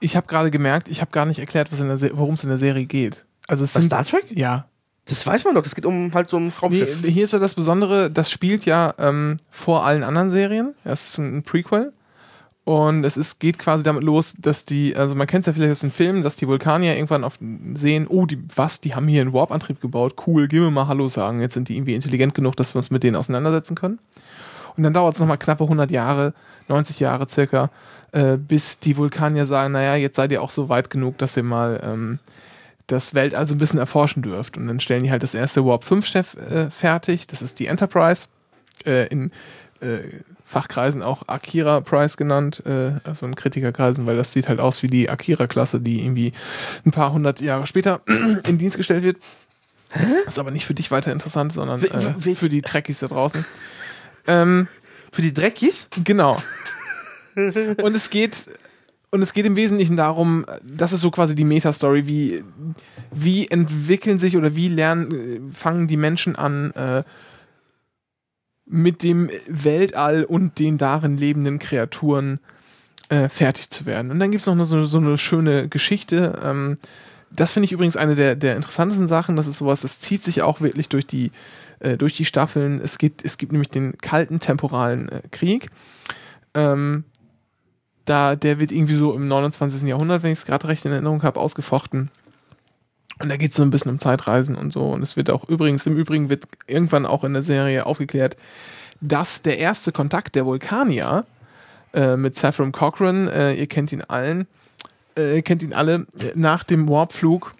[0.00, 3.24] Ich habe gerade gemerkt, ich habe gar nicht erklärt, worum es in der Serie geht.
[3.46, 4.24] Also es sind Star Trek?
[4.30, 4.66] ja.
[5.08, 7.02] Das weiß man doch, das geht um halt so ein Raumschiff.
[7.04, 10.74] hier ist ja das Besondere, das spielt ja ähm, vor allen anderen Serien.
[10.84, 11.92] Das ist ein Prequel.
[12.64, 15.72] Und es ist, geht quasi damit los, dass die, also man kennt es ja vielleicht
[15.72, 17.38] aus den Filmen, dass die Vulkanier irgendwann auf,
[17.72, 21.08] sehen, oh, die, was, die haben hier einen Warp-Antrieb gebaut, cool, gehen wir mal Hallo
[21.08, 21.40] sagen.
[21.40, 23.98] Jetzt sind die irgendwie intelligent genug, dass wir uns mit denen auseinandersetzen können.
[24.76, 26.34] Und dann dauert es nochmal knappe 100 Jahre,
[26.68, 27.70] 90 Jahre circa,
[28.12, 31.44] äh, bis die Vulkanier sagen, naja, jetzt seid ihr auch so weit genug, dass ihr
[31.44, 32.18] mal ähm,
[32.88, 34.56] das Weltall so ein bisschen erforschen dürft.
[34.56, 37.28] Und dann stellen die halt das erste Warp 5 Chef äh, fertig.
[37.28, 38.26] Das ist die Enterprise.
[38.84, 39.30] Äh, in
[39.80, 39.98] äh,
[40.44, 44.86] Fachkreisen auch Akira Prize genannt, äh, also in Kritikerkreisen, weil das sieht halt aus wie
[44.86, 46.32] die Akira-Klasse, die irgendwie
[46.86, 48.00] ein paar hundert Jahre später
[48.46, 49.18] in Dienst gestellt wird.
[50.26, 53.44] Ist aber nicht für dich weiter interessant, sondern äh, für die Trekkies da draußen.
[54.26, 54.68] Ähm,
[55.10, 55.88] Für die Dreckies?
[56.04, 56.36] Genau.
[57.82, 58.50] Und es geht
[59.10, 62.44] und es geht im Wesentlichen darum, das ist so quasi die Meta-Story, wie,
[63.10, 67.04] wie entwickeln sich oder wie lernen, äh, fangen die Menschen an, äh,
[68.66, 72.38] mit dem Weltall und den darin lebenden Kreaturen
[73.08, 74.10] äh, fertig zu werden.
[74.10, 76.38] Und dann gibt es noch so, so eine schöne Geschichte.
[76.44, 76.78] Ähm,
[77.30, 79.36] das finde ich übrigens eine der, der interessantesten Sachen.
[79.36, 81.32] Das ist sowas, das zieht sich auch wirklich durch die,
[81.80, 82.80] äh, durch die Staffeln.
[82.82, 85.68] Es, geht, es gibt nämlich den kalten temporalen äh, Krieg.
[86.52, 87.04] Ähm,
[88.08, 89.82] da, der wird irgendwie so im 29.
[89.82, 92.10] Jahrhundert, wenn ich es gerade recht in Erinnerung habe, ausgefochten.
[93.20, 94.90] Und da geht es so ein bisschen um Zeitreisen und so.
[94.90, 98.36] Und es wird auch übrigens, im Übrigen wird irgendwann auch in der Serie aufgeklärt,
[99.00, 101.24] dass der erste Kontakt der Vulkanier,
[101.94, 103.28] äh, mit Saffron Cochran.
[103.28, 104.46] Äh, ihr kennt ihn allen,
[105.16, 107.54] äh, kennt ihn alle äh, nach dem Warpflug.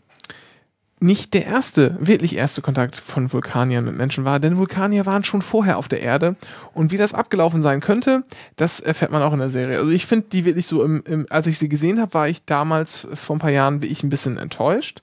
[1.01, 5.43] Nicht der erste, wirklich erste Kontakt von Vulkaniern mit Menschen war, denn Vulkanier waren schon
[5.43, 6.35] vorher auf der Erde.
[6.75, 8.25] Und wie das abgelaufen sein könnte,
[8.57, 9.79] das erfährt man auch in der Serie.
[9.79, 12.45] Also ich finde die wirklich so, im, im, als ich sie gesehen habe, war ich
[12.45, 15.03] damals vor ein paar Jahren wie ich ein bisschen enttäuscht,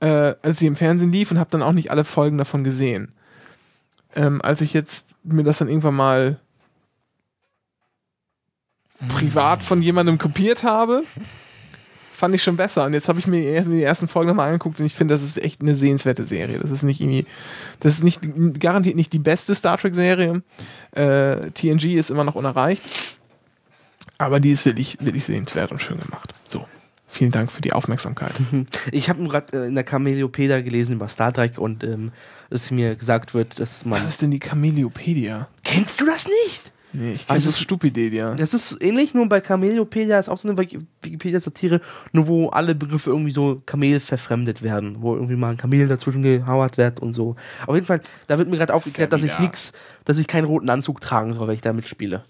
[0.00, 3.12] äh, als sie im Fernsehen lief und habe dann auch nicht alle Folgen davon gesehen.
[4.16, 6.40] Ähm, als ich jetzt mir das dann irgendwann mal
[9.08, 11.04] privat von jemandem kopiert habe,
[12.16, 12.84] fand ich schon besser.
[12.84, 15.38] Und jetzt habe ich mir die ersten Folgen nochmal angeguckt und ich finde, das ist
[15.38, 16.58] echt eine sehenswerte Serie.
[16.58, 17.26] Das ist nicht irgendwie,
[17.80, 18.20] das ist nicht
[18.58, 20.42] garantiert nicht die beste Star Trek-Serie.
[20.92, 22.82] Äh, TNG ist immer noch unerreicht.
[24.18, 26.34] Aber die ist wirklich, wirklich sehenswert und schön gemacht.
[26.46, 26.64] So.
[27.08, 28.32] Vielen Dank für die Aufmerksamkeit.
[28.92, 32.12] Ich habe gerade äh, in der Cameliopedia gelesen über Star Trek und ähm,
[32.50, 33.98] dass mir gesagt wird, dass man.
[33.98, 35.48] Was ist denn die Cameliopedia?
[35.64, 36.72] Kennst du das nicht?
[36.98, 38.34] Nee, ich kenne Also das Stupidedia.
[38.34, 41.80] Das ist ähnlich, nur bei Cameliopedia ist auch so eine Wiki- Wikipedia-Satire,
[42.12, 46.22] nur wo alle Begriffe irgendwie so Kamel verfremdet werden, wo irgendwie mal ein Kamel dazwischen
[46.22, 47.36] gehauert wird und so.
[47.66, 49.72] Auf jeden Fall, da wird mir gerade aufgeklärt, dass ich nix,
[50.06, 52.24] dass ich keinen roten Anzug tragen soll, wenn ich da mitspiele.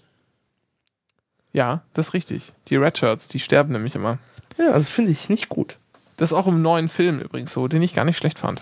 [1.53, 2.53] Ja, das ist richtig.
[2.67, 4.17] Die Red Shirts, die sterben nämlich immer.
[4.57, 5.77] Ja, das finde ich nicht gut.
[6.17, 8.61] Das ist auch im neuen Film übrigens so, den ich gar nicht schlecht fand.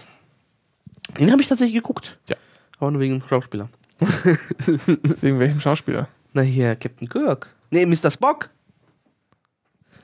[1.20, 2.18] Den habe ich tatsächlich geguckt.
[2.30, 2.36] Ja.
[2.80, 3.70] Aber nur wegen dem Schauspieler.
[5.22, 6.08] Wegen welchem Schauspieler?
[6.34, 7.48] Na hier, Captain Kirk.
[7.72, 8.12] Nee, Mr.
[8.12, 8.50] Spock.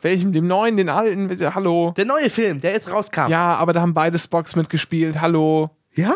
[0.02, 0.32] Welchem?
[0.32, 1.30] Dem neuen, den alten?
[1.54, 1.94] Hallo?
[1.96, 3.28] Der neue Film, der jetzt rauskam.
[3.30, 5.22] Ja, aber da haben beide Spocks mitgespielt.
[5.22, 5.70] Hallo?
[5.94, 6.16] Ja?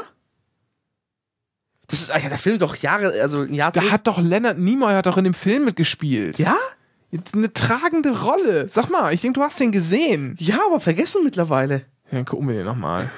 [1.87, 3.91] Das ist, ah ja, der Film ist doch Jahre, also ein Jahr Da zurück.
[3.93, 6.39] hat doch Leonard Nimoy hat doch in dem Film mitgespielt.
[6.39, 6.55] Ja?
[7.33, 8.67] Eine tragende Rolle.
[8.69, 10.35] Sag mal, ich denke, du hast den gesehen.
[10.39, 11.75] Ja, aber vergessen mittlerweile.
[12.05, 13.09] Ja, dann gucken wir den nochmal.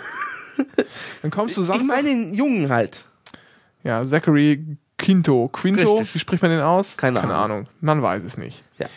[1.22, 1.88] Dann kommst du Ich Samstag.
[1.88, 3.05] meine den Jungen halt.
[3.88, 5.50] Ja, Zachary Quinto.
[5.54, 6.16] Quinto, Richtig.
[6.16, 6.98] wie spricht man den aus?
[6.98, 7.58] Keine Keine Ahnung.
[7.58, 7.68] Ahnung.
[7.82, 8.64] Man weiß es nicht.
[8.78, 8.88] Ja.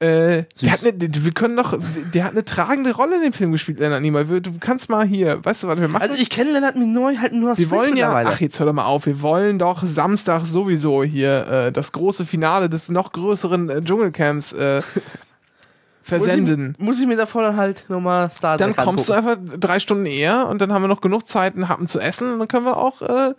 [0.00, 1.76] Äh, der hat eine, wir können doch,
[2.14, 4.40] der hat eine tragende Rolle in dem Film gespielt, Leonard Nimoy.
[4.40, 6.02] Du kannst mal hier, weißt du, was wir machen?
[6.02, 8.72] Also ich kenne Leonard Nimoy halt nur aus wir wollen ja, ach jetzt hör doch
[8.72, 13.70] mal auf, wir wollen doch Samstag sowieso hier äh, das große Finale des noch größeren
[13.70, 14.82] äh, Dschungelcamps äh,
[16.00, 16.66] versenden.
[16.68, 19.36] Muss ich, muss ich mir davor dann halt nochmal Star Dann Trek kommst du einfach
[19.58, 22.38] drei Stunden eher und dann haben wir noch genug Zeit, einen Happen zu essen und
[22.38, 23.34] dann können wir auch äh,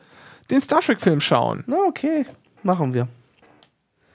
[0.50, 1.64] den Star Trek-Film schauen.
[1.68, 2.26] Na, okay.
[2.64, 3.08] Machen wir.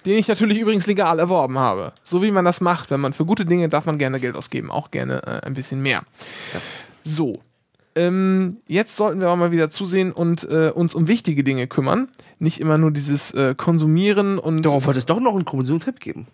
[0.04, 1.92] Den ich natürlich übrigens legal erworben habe.
[2.02, 2.90] So wie man das macht.
[2.90, 4.70] Wenn man für gute Dinge darf man gerne Geld ausgeben.
[4.70, 6.02] Auch gerne äh, ein bisschen mehr.
[7.02, 7.32] So.
[7.96, 12.08] Ähm, jetzt sollten wir aber mal wieder zusehen und äh, uns um wichtige Dinge kümmern.
[12.38, 14.62] Nicht immer nur dieses äh, Konsumieren und.
[14.62, 16.26] Darauf wird es doch noch einen Kommissionstipp geben.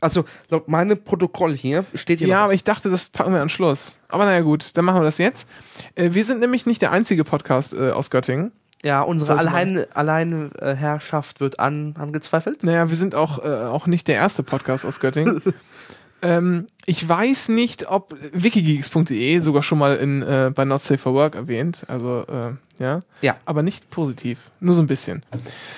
[0.00, 3.48] Also, laut meinem Protokoll hier steht hier Ja, aber ich dachte, das packen wir an
[3.48, 3.96] Schluss.
[4.08, 5.48] Aber naja, gut, dann machen wir das jetzt.
[5.96, 8.52] Äh, wir sind nämlich nicht der einzige Podcast äh, aus Göttingen.
[8.84, 12.62] Ja, unsere Allein, Alleinherrschaft wird an, angezweifelt.
[12.62, 15.42] Naja, wir sind auch, äh, auch nicht der erste Podcast aus Göttingen.
[16.22, 21.12] ähm, ich weiß nicht, ob wikigeeks.de sogar schon mal in, äh, bei Not Safe for
[21.14, 21.84] Work erwähnt.
[21.88, 23.00] Also, äh, ja.
[23.20, 23.36] Ja.
[23.44, 24.50] Aber nicht positiv.
[24.60, 25.24] Nur so ein bisschen.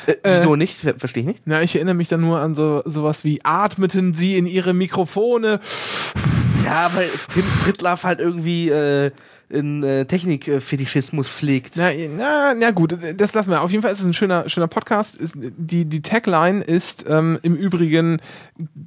[0.07, 0.77] Äh, wieso nicht?
[0.77, 1.43] Ver Verstehe ich nicht.
[1.47, 5.61] Na, ich erinnere mich dann nur an so sowas wie atmeten sie in ihre Mikrofone.
[6.67, 9.11] Ja, weil Tim Pritlove halt irgendwie äh,
[9.51, 11.77] in äh, Technikfetischismus pflegt.
[11.77, 13.63] Na, na, na gut, das lassen wir.
[13.63, 15.17] Auf jeden Fall ist es ein schöner, schöner Podcast.
[15.17, 18.21] Ist, die, die Tagline ist ähm, im Übrigen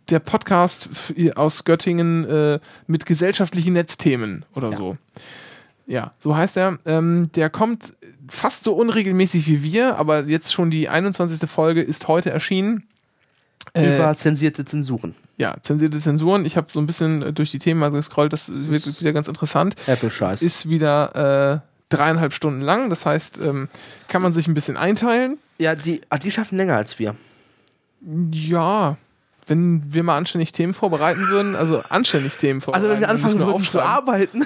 [0.10, 0.90] der Podcast
[1.36, 4.78] aus Göttingen äh, mit gesellschaftlichen Netzthemen oder Ja.
[4.78, 4.98] so.
[5.86, 6.80] Ja, so heißt er.
[6.86, 7.92] Ähm, der kommt
[8.30, 11.50] fast so unregelmäßig wie wir, aber jetzt schon die 21.
[11.50, 12.84] Folge ist heute erschienen.
[13.74, 15.14] Äh, Über zensierte Zensuren.
[15.38, 16.46] Ja, zensierte Zensuren.
[16.46, 19.76] Ich habe so ein bisschen äh, durch die Themen gescrollt, das wird wieder ganz interessant
[19.88, 20.42] Apple-Scheiß.
[20.42, 22.90] ist wieder äh, dreieinhalb Stunden lang.
[22.90, 23.70] Das heißt, ähm,
[24.08, 25.38] kann man sich ein bisschen einteilen.
[25.58, 27.16] Ja, die, ah, die schaffen länger als wir.
[28.32, 28.98] Ja,
[29.48, 32.92] wenn wir mal anständig Themen vorbereiten würden, also anständig Themen Also vorbereiten.
[32.92, 34.46] wenn wir anfangen würden zu arbeiten.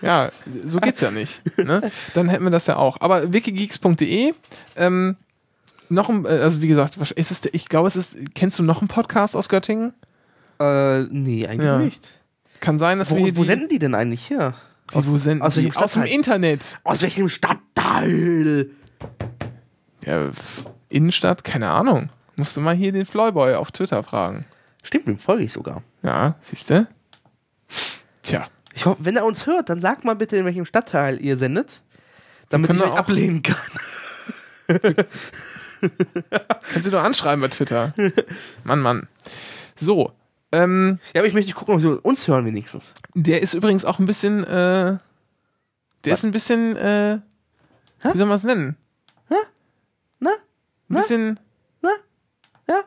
[0.00, 0.30] Ja,
[0.64, 1.42] so geht's ja nicht.
[1.58, 1.90] Ne?
[2.14, 3.00] Dann hätten wir das ja auch.
[3.00, 4.32] Aber wikigeeks.de,
[4.76, 5.16] ähm,
[5.88, 8.80] noch ein, äh, also wie gesagt, ist es, ich glaube, es ist, kennst du noch
[8.80, 9.92] einen Podcast aus Göttingen?
[10.60, 11.78] Äh, nee, eigentlich Ja.
[11.78, 12.20] nicht.
[12.60, 14.54] Kann sein, dass Wo, wir wo die, senden die denn eigentlich hier?
[14.92, 15.72] wie, wo senden aus die?
[15.74, 16.04] aus dem?
[16.04, 16.78] Internet.
[16.84, 18.70] Aus welchem Stadtteil?
[20.04, 20.30] Ja,
[20.88, 22.10] Innenstadt, keine Ahnung.
[22.36, 24.44] Musst du mal hier den Floyboy auf Twitter fragen.
[24.82, 25.82] Stimmt, dem folge ich sogar.
[26.02, 26.86] Ja, siehst du?
[28.22, 28.46] Tja.
[28.74, 31.82] Ich hoffe, wenn er uns hört, dann sagt mal bitte, in welchem Stadtteil ihr sendet,
[32.48, 33.56] damit ich euch ablehnen kann.
[36.72, 37.92] Kannst du doch anschreiben bei Twitter.
[38.64, 39.08] Mann, Mann.
[39.76, 40.12] So.
[40.52, 42.94] Ähm, Ja, aber ich möchte gucken, ob sie uns hören wenigstens.
[43.14, 44.96] der ist übrigens auch ein bisschen, äh,
[46.04, 47.18] der ist ein bisschen, äh,
[48.02, 48.76] wie soll man es nennen?
[50.20, 50.30] Na?
[50.90, 51.38] Ein bisschen,
[51.82, 51.90] Na?
[52.68, 52.80] Ja?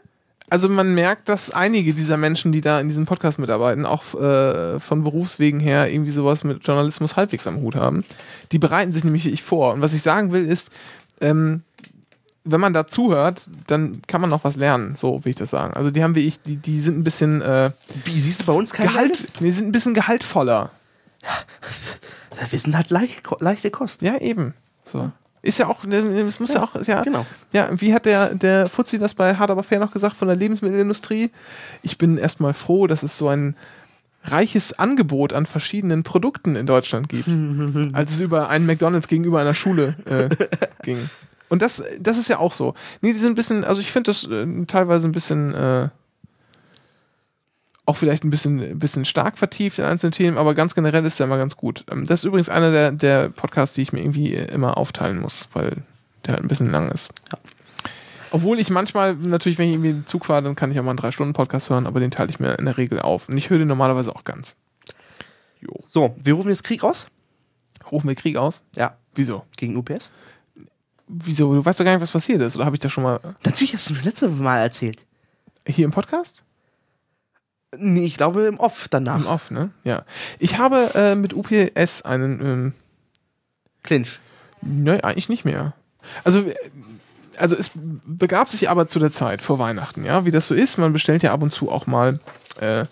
[0.49, 4.79] Also man merkt, dass einige dieser Menschen, die da in diesem Podcast mitarbeiten, auch äh,
[4.81, 8.03] von Berufswegen her irgendwie sowas mit Journalismus halbwegs am Hut haben.
[8.51, 9.73] Die bereiten sich nämlich wie ich vor.
[9.73, 10.71] Und was ich sagen will, ist,
[11.21, 11.63] ähm,
[12.43, 15.73] wenn man da zuhört, dann kann man noch was lernen, so will ich das sagen.
[15.73, 17.71] Also die haben wie ich, die, die sind ein bisschen äh,
[18.05, 20.71] Wie siehst du bei uns kein Gehalt, die sind ein bisschen gehaltvoller.
[22.49, 24.01] Wir sind halt leicht, leichte Kost.
[24.01, 24.55] Ja, eben.
[24.83, 25.11] So.
[25.43, 27.25] Ist ja auch, es muss ja, auch, ist ja, genau.
[27.51, 30.37] Ja, wie hat der, der Fuzzi das bei Hard Aber Fair noch gesagt von der
[30.37, 31.31] Lebensmittelindustrie?
[31.81, 33.55] Ich bin erstmal froh, dass es so ein
[34.23, 37.27] reiches Angebot an verschiedenen Produkten in Deutschland gibt,
[37.93, 40.29] als es über einen McDonalds gegenüber einer Schule äh,
[40.83, 41.09] ging.
[41.51, 42.75] Und das, das ist ja auch so.
[43.01, 45.89] Nee, die sind ein bisschen, also ich finde das äh, teilweise ein bisschen, äh,
[47.85, 51.19] auch vielleicht ein bisschen, ein bisschen stark vertieft in einzelnen Themen, aber ganz generell ist
[51.19, 51.83] der immer ganz gut.
[51.91, 55.49] Ähm, das ist übrigens einer der, der Podcasts, die ich mir irgendwie immer aufteilen muss,
[55.51, 55.83] weil
[56.25, 57.09] der halt ein bisschen lang ist.
[57.33, 57.37] Ja.
[58.31, 60.85] Obwohl ich manchmal, natürlich, wenn ich irgendwie in den Zug fahre, dann kann ich auch
[60.85, 63.27] mal einen 3-Stunden-Podcast hören, aber den teile ich mir in der Regel auf.
[63.27, 64.55] Und ich höre den normalerweise auch ganz.
[65.59, 65.77] Jo.
[65.83, 67.07] So, wir rufen jetzt Krieg aus.
[67.91, 68.63] Rufen wir Krieg aus?
[68.77, 68.95] Ja.
[69.15, 69.43] Wieso?
[69.57, 70.11] Gegen UPS.
[71.13, 71.53] Wieso?
[71.53, 72.55] Du weißt doch gar nicht, was passiert ist.
[72.55, 75.05] Oder habe ich das schon mal Natürlich hast du das letzte Mal erzählt.
[75.67, 76.43] hier im Podcast?
[77.77, 79.19] Nee, ich glaube im Off danach.
[79.21, 79.71] Im Off, ne?
[79.83, 80.05] Ja.
[80.39, 82.73] Ich habe äh, mit UPS einen, ähm,
[83.83, 84.19] Clinch.
[84.61, 85.73] ne, eigentlich nicht mehr.
[86.23, 86.55] Also, äh,
[87.37, 90.77] also es begab sich aber zu der Zeit vor Weihnachten, ja, wie das so ist.
[90.77, 92.19] Man bestellt ja ab und zu auch mal
[92.59, 92.85] äh,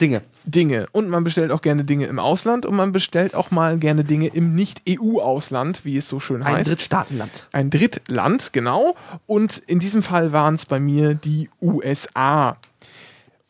[0.00, 0.22] Dinge.
[0.44, 0.86] Dinge.
[0.92, 4.28] Und man bestellt auch gerne Dinge im Ausland und man bestellt auch mal gerne Dinge
[4.28, 6.70] im Nicht-EU-Ausland, wie es so schön Ein heißt.
[6.70, 7.48] Drittstaatenland.
[7.52, 8.96] Ein Drittland, genau.
[9.26, 12.56] Und in diesem Fall waren es bei mir die USA.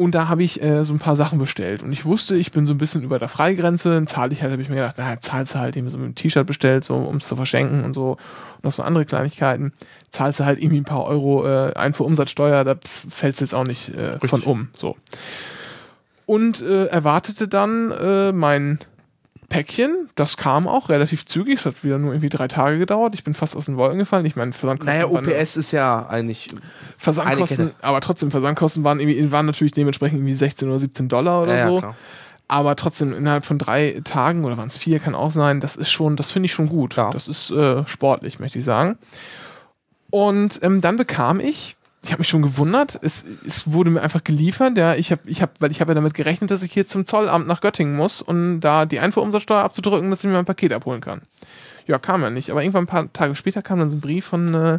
[0.00, 1.82] Und da habe ich äh, so ein paar Sachen bestellt.
[1.82, 3.90] Und ich wusste, ich bin so ein bisschen über der Freigrenze.
[3.90, 6.14] Dann zahle ich halt, habe ich mir gedacht, na, zahlst du halt eben so ein
[6.14, 8.12] T-Shirt bestellt, so um es zu verschenken und so.
[8.12, 9.74] Und noch so andere Kleinigkeiten.
[10.10, 13.90] Zahlst du halt irgendwie ein paar Euro äh, Einfuhrumsatzsteuer, da fällst du jetzt auch nicht
[13.94, 14.70] äh, von um.
[14.74, 14.96] So.
[16.30, 18.78] Und äh, erwartete dann äh, mein
[19.48, 20.08] Päckchen.
[20.14, 21.58] Das kam auch relativ zügig.
[21.58, 23.16] Es hat wieder nur irgendwie drei Tage gedauert.
[23.16, 24.24] Ich bin fast aus den Wolken gefallen.
[24.26, 25.06] Ich meine, Versandkosten, Naja,
[25.40, 26.46] UPS ist ja eigentlich.
[26.98, 31.56] Versandkosten aber trotzdem, Versandkosten waren, irgendwie, waren natürlich dementsprechend irgendwie 16 oder 17 Dollar oder
[31.56, 31.80] ja, so.
[31.80, 31.96] Ja.
[32.46, 35.90] Aber trotzdem innerhalb von drei Tagen oder waren es vier, kann auch sein, das ist
[35.90, 36.94] schon, das finde ich schon gut.
[36.94, 37.10] Ja.
[37.10, 38.98] Das ist äh, sportlich, möchte ich sagen.
[40.10, 44.24] Und ähm, dann bekam ich, ich habe mich schon gewundert, es, es wurde mir einfach
[44.24, 46.86] geliefert, ja, ich habe, ich habe, weil ich habe ja damit gerechnet, dass ich hier
[46.86, 50.72] zum Zollamt nach Göttingen muss, um da die Einfuhrumsatzsteuer abzudrücken, dass ich mir mein Paket
[50.72, 51.22] abholen kann.
[51.86, 52.50] Ja, kam ja nicht.
[52.50, 54.78] Aber irgendwann ein paar Tage später kam dann so ein Brief von äh,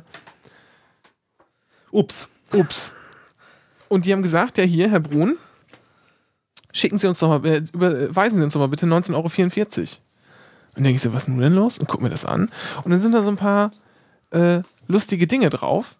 [1.92, 2.28] Ups.
[2.54, 2.94] Ups.
[3.88, 5.38] Und die haben gesagt, ja hier, Herr Brun,
[6.72, 9.28] schicken Sie uns doch mal, äh, überweisen Sie uns doch mal bitte 19,44 Euro.
[10.78, 11.78] Und denke ich so, was ist nun denn los?
[11.78, 12.50] Und guck mir das an.
[12.84, 13.72] Und dann sind da so ein paar
[14.32, 15.96] äh, lustige Dinge drauf.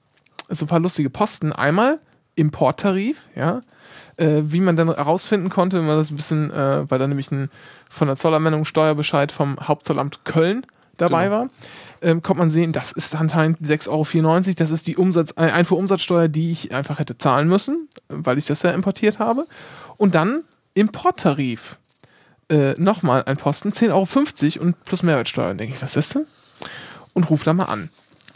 [0.52, 1.52] So ein paar lustige Posten.
[1.54, 2.00] Einmal
[2.36, 3.62] Importtarif, ja.
[4.18, 7.32] Äh, wie man dann herausfinden konnte, wenn man das ein bisschen, äh, weil da nämlich
[7.32, 7.50] ein
[7.90, 10.66] von der Zollanmeldung Steuerbescheid vom Hauptzollamt Köln
[10.98, 11.36] dabei Genau.
[11.38, 11.48] war,
[12.02, 14.56] ähm, kommt man sehen, das ist anscheinend 6,94 Euro.
[14.58, 18.62] Das ist die Umsatz, äh, Einfuhrumsatzsteuer, die ich einfach hätte zahlen müssen, weil ich das
[18.62, 19.46] ja importiert habe.
[19.98, 20.44] Und dann
[20.74, 21.78] Importtarif.
[22.50, 25.52] Äh, Nochmal ein Posten, 10,50 Euro und plus Mehrwertsteuer.
[25.52, 26.24] Und denke ich, was ist das?
[27.14, 27.90] Und ruf da mal an.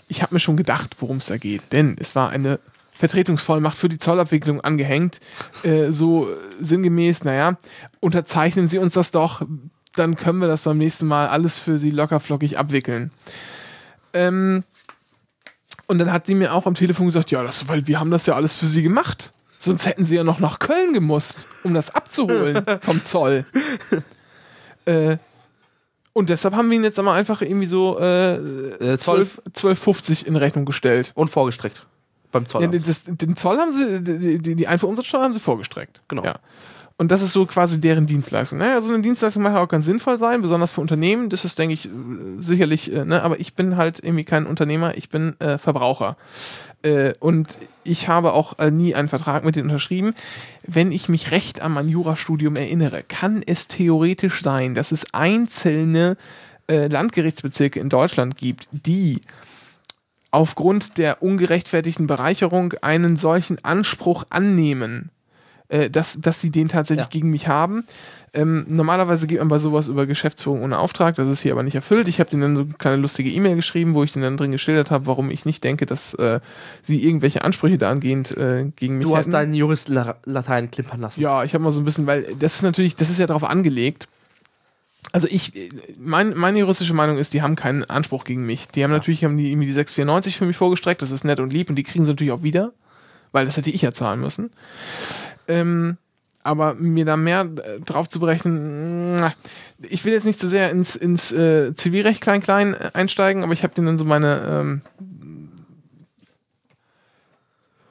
[0.07, 2.59] Ich habe mir schon gedacht, worum es da geht, denn es war eine
[2.91, 5.19] Vertretungsvollmacht für die Zollabwicklung angehängt.
[5.63, 6.27] Äh, so
[6.59, 7.57] sinngemäß, naja,
[7.99, 9.41] unterzeichnen Sie uns das doch,
[9.95, 13.11] dann können wir das beim nächsten Mal alles für Sie lockerflockig abwickeln.
[14.13, 14.63] Ähm,
[15.87, 18.25] und dann hat sie mir auch am Telefon gesagt, ja, das, weil wir haben das
[18.25, 19.31] ja alles für Sie gemacht.
[19.59, 23.45] Sonst hätten Sie ja noch nach Köln gemusst, um das abzuholen vom Zoll.
[24.85, 25.17] äh,
[26.15, 28.35] und deshalb haben wir ihn jetzt aber einfach irgendwie so äh,
[28.93, 31.11] Äh, Zoll 12 12,50 in Rechnung gestellt.
[31.13, 31.85] und vorgestreckt.
[32.31, 32.87] Beim Ja, Zollamt.
[32.87, 36.01] das, den Zoll haben sie, die, die- die Einfuhrumsatzsteuer haben sie vorgestreckt.
[36.07, 36.23] Genau.
[36.23, 36.35] Ja.
[36.97, 38.57] Und das ist so quasi deren Dienstleistung.
[38.59, 41.29] Naja, so eine Dienstleistung mag auch ganz sinnvoll sein, besonders für Unternehmen.
[41.29, 41.89] Das ist, denke ich, äh,
[42.37, 46.15] sicherlich, äh, ne, aber ich bin halt irgendwie kein Unternehmer, ich bin äh, Verbraucher.
[46.83, 50.13] Äh, und ich habe auch äh, nie einen Vertrag mit denen unterschrieben.
[50.65, 56.15] Wenn ich mich recht an mein Jurastudium erinnere, kann es theoretisch sein, dass es einzelne
[56.67, 59.19] äh, Landgerichtsbezirke in Deutschland gibt, die
[60.31, 65.09] aufgrund der ungerechtfertigten Bereicherung einen solchen Anspruch annehmen,
[65.69, 67.09] äh, dass, dass sie den tatsächlich Ja.
[67.11, 67.83] gegen mich haben.
[68.33, 71.75] Ähm, normalerweise geht man bei sowas über Geschäftsführung ohne Auftrag, das ist hier aber nicht
[71.75, 72.09] erfüllt.
[72.09, 74.51] Ich habe denen dann so eine kleine lustige E-Mail geschrieben, wo ich denen dann drin
[74.51, 76.41] geschildert habe, warum ich nicht denke, dass äh,
[76.81, 79.31] sie irgendwelche Ansprüche dahingehend äh, gegen mich Du hast hätten.
[79.31, 81.21] deinen Jurist La- Latein klimpern lassen.
[81.21, 83.45] Ja, ich habe mal so ein bisschen, weil das ist natürlich, das ist ja darauf
[83.45, 84.09] angelegt.
[85.13, 85.53] Also ich,
[85.97, 88.67] mein, meine juristische Meinung ist, die haben keinen Anspruch gegen mich.
[88.67, 91.53] Die haben natürlich, haben die irgendwie die 694 für mich vorgestreckt, das ist nett und
[91.53, 92.73] lieb und die kriegen sie natürlich auch wieder,
[93.35, 94.49] weil das hätte ich ja zahlen müssen.
[95.47, 95.97] Ähm,
[96.41, 99.21] aber mir da mehr äh, drauf zu berechnen,
[99.81, 103.63] ich will jetzt nicht zu sehr ins, ins äh, Zivilrecht klein-klein äh, einsteigen, aber ich
[103.63, 104.81] habe denen dann so meine, ähm,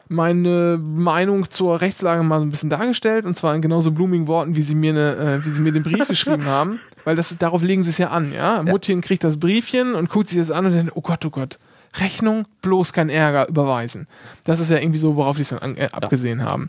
[0.08, 4.56] meine Meinung zur Rechtslage mal so ein bisschen dargestellt und zwar in genauso blumigen Worten,
[4.56, 7.62] wie sie mir, ne, äh, wie sie mir den Brief geschrieben haben, weil das darauf
[7.62, 8.62] legen sie es ja an, ja.
[8.62, 11.58] Muttchen kriegt das Briefchen und guckt sich das an und denkt, oh Gott, oh Gott,
[11.98, 14.06] Rechnung, bloß kein Ärger, überweisen.
[14.44, 16.66] Das ist ja irgendwie so, worauf die es dann an, äh, abgesehen haben.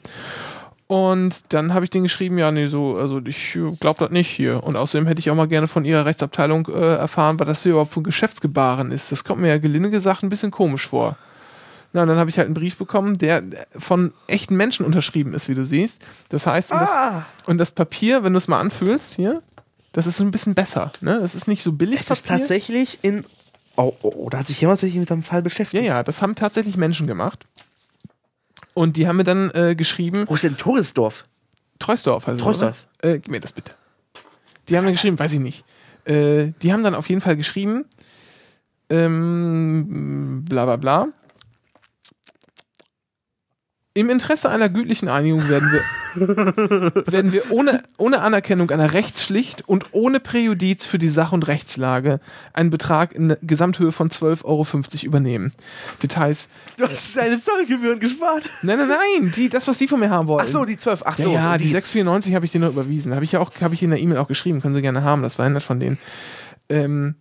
[0.87, 4.63] Und dann habe ich den geschrieben, ja, nee, so, also ich glaube das nicht hier.
[4.63, 7.71] Und außerdem hätte ich auch mal gerne von ihrer Rechtsabteilung äh, erfahren, was das hier
[7.71, 9.11] überhaupt für ein Geschäftsgebaren ist.
[9.11, 11.17] Das kommt mir ja gelinde gesagt ein bisschen komisch vor.
[11.91, 13.41] Na, und dann habe ich halt einen Brief bekommen, der
[13.77, 16.03] von echten Menschen unterschrieben ist, wie du siehst.
[16.29, 17.25] Das heißt, und, das, Ah.
[17.47, 19.41] und das Papier, wenn du es mal anfühlst, hier,
[19.93, 20.91] das ist so ein bisschen besser.
[21.01, 21.17] Ne?
[21.19, 22.01] Das ist nicht so billig.
[22.01, 23.25] Ist das tatsächlich in.
[23.77, 25.85] Oh, oh, oh, da hat sich jemand sich mit dem Fall Ja, beschäftigt.
[25.85, 27.43] ja, das haben tatsächlich Menschen gemacht.
[28.73, 31.25] Und die haben mir dann äh, geschrieben, Wo ist denn Toresdorf?
[31.79, 32.87] Treusdorf es, Treusdorf.
[33.01, 33.73] Äh, gib mir das bitte.
[34.69, 35.63] Die haben dann geschrieben, weiß ich nicht.
[36.05, 37.85] Äh, die haben dann auf jeden Fall geschrieben,
[38.89, 41.07] ähm, bla bla bla.
[43.93, 45.81] Im Interesse einer gütlichen Einigung werden wir,
[46.15, 52.19] werden wir ohne, ohne Anerkennung einer Rechtspflicht und ohne Präjudiz für die Sach- und Rechtslage
[52.53, 54.65] einen Betrag in Gesamthöhe von 12,50 Euro
[55.03, 55.51] übernehmen.
[56.01, 56.49] Details.
[56.77, 58.49] Du hast deine Zollgebühren gespart.
[58.61, 60.45] Nein, nein, nein, die, das, was die von mir haben wollen.
[60.45, 61.03] Ach so, die 12.
[61.05, 63.13] Ach Ja, so, ja, die die 694 habe ich dir nur überwiesen.
[63.13, 64.61] Habe ich ja auch, habe ich in der E-Mail auch geschrieben.
[64.61, 65.21] Können Sie gerne haben.
[65.21, 65.97] Das war nett von denen.
[66.69, 67.15] Ähm,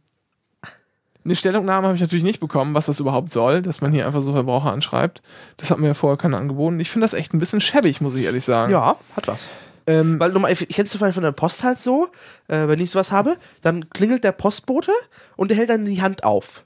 [1.24, 4.22] eine Stellungnahme habe ich natürlich nicht bekommen, was das überhaupt soll, dass man hier einfach
[4.22, 5.22] so Verbraucher anschreibt.
[5.56, 6.78] Das hat mir ja vorher keiner angeboten.
[6.80, 8.70] Ich finde das echt ein bisschen schäbig, muss ich ehrlich sagen.
[8.70, 9.48] Ja, hat was.
[9.86, 12.08] Ähm, Weil nochmal, ich kennst du vielleicht von der Post halt so,
[12.48, 14.92] äh, wenn ich sowas habe, dann klingelt der Postbote
[15.36, 16.64] und der hält dann die Hand auf.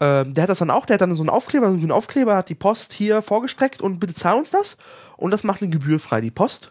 [0.00, 2.36] Ähm, der hat das dann auch, der hat dann so einen Aufkleber, so einen Aufkleber
[2.36, 4.76] hat die Post hier vorgestreckt und bitte zahl uns das.
[5.16, 6.70] Und das macht eine Gebühr frei, die Post.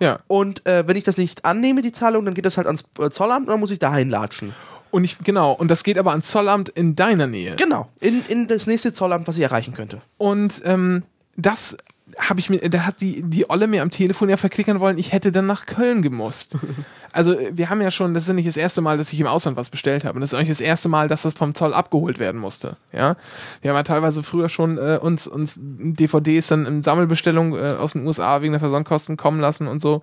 [0.00, 0.18] ja.
[0.26, 3.10] Und äh, wenn ich das nicht annehme, die Zahlung, dann geht das halt ans äh,
[3.10, 4.54] Zollamt und dann muss ich dahin latschen.
[4.90, 7.56] Und ich, genau, und das geht aber ans Zollamt in deiner Nähe.
[7.56, 9.98] Genau, in, in das nächste Zollamt, was ich erreichen könnte.
[10.16, 11.02] Und ähm,
[11.36, 11.76] das
[12.16, 15.12] habe ich mir, da hat die, die Olle mir am Telefon ja verklickern wollen, ich
[15.12, 16.56] hätte dann nach Köln gemusst.
[17.10, 19.26] Also wir haben ja schon, das ist ja nicht das erste Mal, dass ich im
[19.26, 20.16] Ausland was bestellt habe.
[20.16, 22.76] Und das ist eigentlich das erste Mal, dass das vom Zoll abgeholt werden musste.
[22.92, 23.16] Ja,
[23.62, 27.94] wir haben ja teilweise früher schon äh, uns, uns DVDs dann in Sammelbestellung äh, aus
[27.94, 30.02] den USA wegen der Versandkosten kommen lassen und so.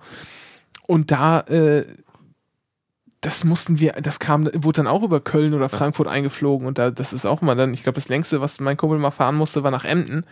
[0.88, 1.84] Und da, äh,
[3.26, 6.92] das mussten wir, das kam, wurde dann auch über Köln oder Frankfurt eingeflogen und da,
[6.92, 9.64] das ist auch mal dann, ich glaube, das längste, was mein Kumpel mal fahren musste,
[9.64, 10.24] war nach Emden.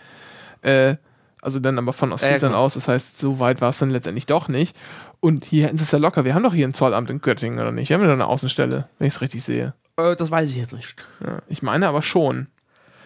[0.63, 0.95] Äh,
[1.43, 2.65] also dann aber von Ostfriesland genau.
[2.65, 4.77] aus, das heißt, so weit war es dann letztendlich doch nicht.
[5.19, 6.25] Und hier hätten sie es ja locker.
[6.25, 7.89] Wir haben doch hier ein Zollamt in Göttingen, oder nicht?
[7.89, 9.75] Wir haben ja eine Außenstelle, wenn ich es richtig sehe.
[9.97, 10.95] Äh, das weiß ich jetzt nicht.
[11.21, 12.47] Ja, ich meine aber schon.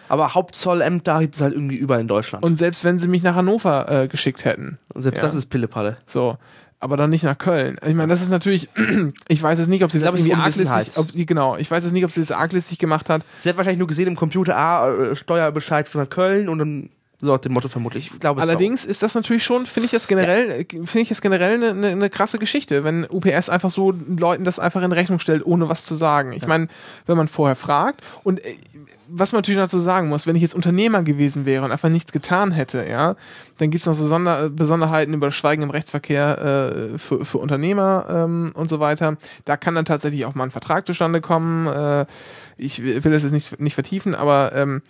[0.07, 2.45] Aber Hauptzollämter gibt es halt irgendwie überall in Deutschland.
[2.45, 5.23] Und selbst wenn sie mich nach Hannover äh, geschickt hätten, Und selbst ja.
[5.23, 5.97] das ist Pillepalle.
[6.05, 6.37] so,
[6.79, 7.77] aber dann nicht nach Köln.
[7.85, 8.69] Ich meine, das ist natürlich,
[9.27, 11.69] ich weiß jetzt nicht, ob sie das es ist irgendwie arglistig, ob, sie- genau, ich
[11.69, 13.23] weiß jetzt nicht, ob sie das arglistig gemacht hat.
[13.39, 16.89] Sie hat wahrscheinlich nur gesehen im Computer, ah, äh, Steuerbescheid von Köln und dann
[17.21, 18.11] so nach dem Motto vermutlich.
[18.13, 21.09] Ich glaube, es Allerdings ist das natürlich schon, finde ich das generell, äh, finde ich
[21.09, 24.93] das generell eine, eine, eine krasse Geschichte, wenn UPS einfach so Leuten das einfach in
[24.93, 26.31] Rechnung stellt, ohne was zu sagen.
[26.31, 26.69] Ich meine,
[27.07, 28.55] wenn man vorher fragt und äh,
[29.11, 32.11] was man natürlich dazu sagen muss, wenn ich jetzt Unternehmer gewesen wäre und einfach nichts
[32.11, 33.15] getan hätte, ja,
[33.57, 37.37] dann gibt es noch so Sonder Besonderheiten über das Schweigen im Rechtsverkehr äh, für, für
[37.39, 39.17] Unternehmer ähm, und so weiter.
[39.45, 41.67] Da kann dann tatsächlich auch mal ein Vertrag zustande kommen.
[41.67, 42.05] Äh,
[42.57, 44.81] ich will das jetzt nicht, nicht vertiefen, aber ähm,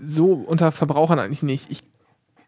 [0.00, 1.70] so unter Verbrauchern eigentlich nicht.
[1.70, 1.82] Ich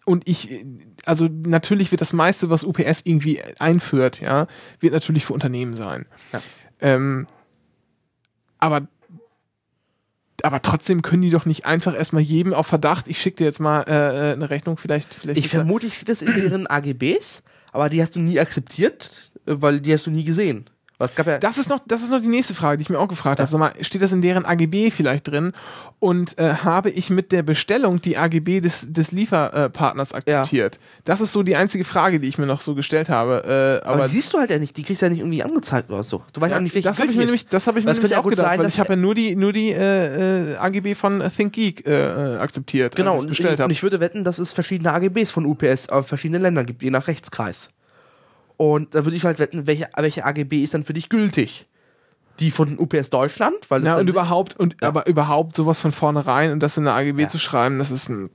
[0.05, 0.65] und ich,
[1.05, 4.47] also natürlich wird das meiste, was UPS irgendwie einführt, ja,
[4.79, 6.07] wird natürlich für Unternehmen sein.
[6.33, 6.41] Ja.
[6.81, 7.27] Ähm,
[8.59, 8.87] aber,
[10.43, 13.61] aber trotzdem können die doch nicht einfach erstmal jedem auf Verdacht, ich schicke dir jetzt
[13.61, 15.39] mal äh, eine Rechnung, vielleicht, vielleicht.
[15.39, 17.43] Ich er- vermute, steht das in ihren AGBs,
[17.73, 20.67] aber die hast du nie akzeptiert, äh, weil die hast du nie gesehen.
[20.99, 21.39] Ja.
[21.39, 23.51] Das ist noch, das ist noch die nächste Frage, die ich mir auch gefragt habe.
[23.51, 25.53] Sag mal, steht das in deren AGB vielleicht drin?
[25.99, 30.79] Und äh, habe ich mit der Bestellung die AGB des, des Lieferpartners akzeptiert?
[31.05, 33.81] Das ist so die einzige Frage, die ich mir noch so gestellt habe.
[33.83, 35.43] Äh, aber, aber die siehst du halt ja nicht, die kriegst du ja nicht irgendwie
[35.43, 36.23] angezeigt oder so.
[36.33, 37.91] Du weißt ja, Ja, nicht, welche das habe ich mir nämlich, das habe ich mir
[37.91, 39.73] Das könnte nämlich auch ja gedacht, sein, weil ich habe ja nur die, nur die
[39.73, 44.01] äh, äh, AGB von ThinkGeek äh, äh, akzeptiert, Genau, als ich und, und ich würde
[44.01, 47.71] wetten, dass es verschiedene AGBs von UPS auf verschiedenen Ländern gibt, je nach Rechtskreis.
[48.57, 51.67] Und da würde ich halt wetten, welche, welche AGB ist dann für dich gültig?
[52.41, 53.57] Die von UPS Deutschland?
[53.69, 56.95] Weil das Na, und überhaupt, und aber überhaupt sowas von vornherein und das in der
[56.95, 57.29] AGB Ja.
[57.29, 58.31] zu schreiben, das ist ein,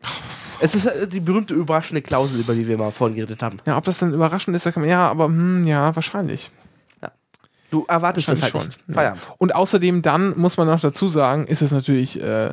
[0.60, 3.57] Es ist äh, die berühmte überraschende Klausel, über die wir mal vorhin geredet haben.
[3.65, 6.52] ja, ob das dann überraschend ist, da kann man, ja, aber hm, ja, wahrscheinlich.
[7.69, 8.98] Du erwartest das halt Wahrscheinlich nicht.
[8.98, 9.15] Ja.
[9.38, 12.52] Und außerdem dann muss man noch dazu sagen, ist es natürlich, äh,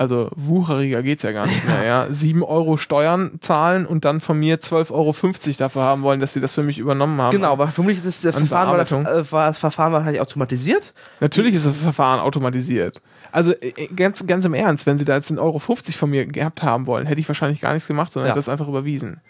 [0.00, 2.06] Also wucheriger geht's ja gar nicht mehr, ja.
[2.08, 5.14] 7 Euro Steuern zahlen und dann von mir 12,50 Euro
[5.58, 7.32] dafür haben wollen, dass sie das für mich übernommen haben.
[7.32, 10.94] Genau, aber vermutlich ist das An Verfahren, war das, äh, war das Verfahren wahrscheinlich automatisiert.
[11.20, 13.02] Natürlich ist das Verfahren automatisiert.
[13.30, 16.62] Also äh, ganz, ganz im Ernst, wenn sie da jetzt 1,50 Euro von mir gehabt
[16.62, 18.30] haben wollen, hätte ich wahrscheinlich gar nichts gemacht, sondern Ja.
[18.32, 19.20] hätte das einfach überwiesen.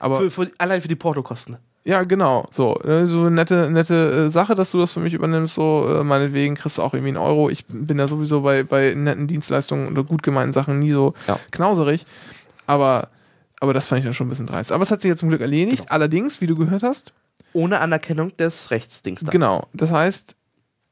[0.00, 1.56] Aber Für, für, allein für die Portokosten.
[1.84, 2.78] Ja, genau, so.
[2.82, 6.04] äh, So eine nette, nette äh, Sache, dass du das für mich übernimmst, so äh,
[6.04, 7.48] meinetwegen kriegst du auch irgendwie einen Euro.
[7.50, 11.38] Ich bin ja sowieso bei, bei netten Dienstleistungen oder gut gemeinten Sachen nie so Ja.
[11.50, 12.04] knauserig.
[12.66, 13.08] Aber,
[13.60, 14.72] aber das fand ich dann schon ein bisschen dreist.
[14.72, 15.78] Aber es hat sich jetzt zum Glück erledigt.
[15.84, 15.92] Genau.
[15.92, 17.12] Allerdings, wie du gehört hast,
[17.52, 19.22] Ohne Anerkennung des Rechtsdings.
[19.22, 19.30] dann.
[19.30, 19.66] Genau.
[19.72, 20.36] Das heißt,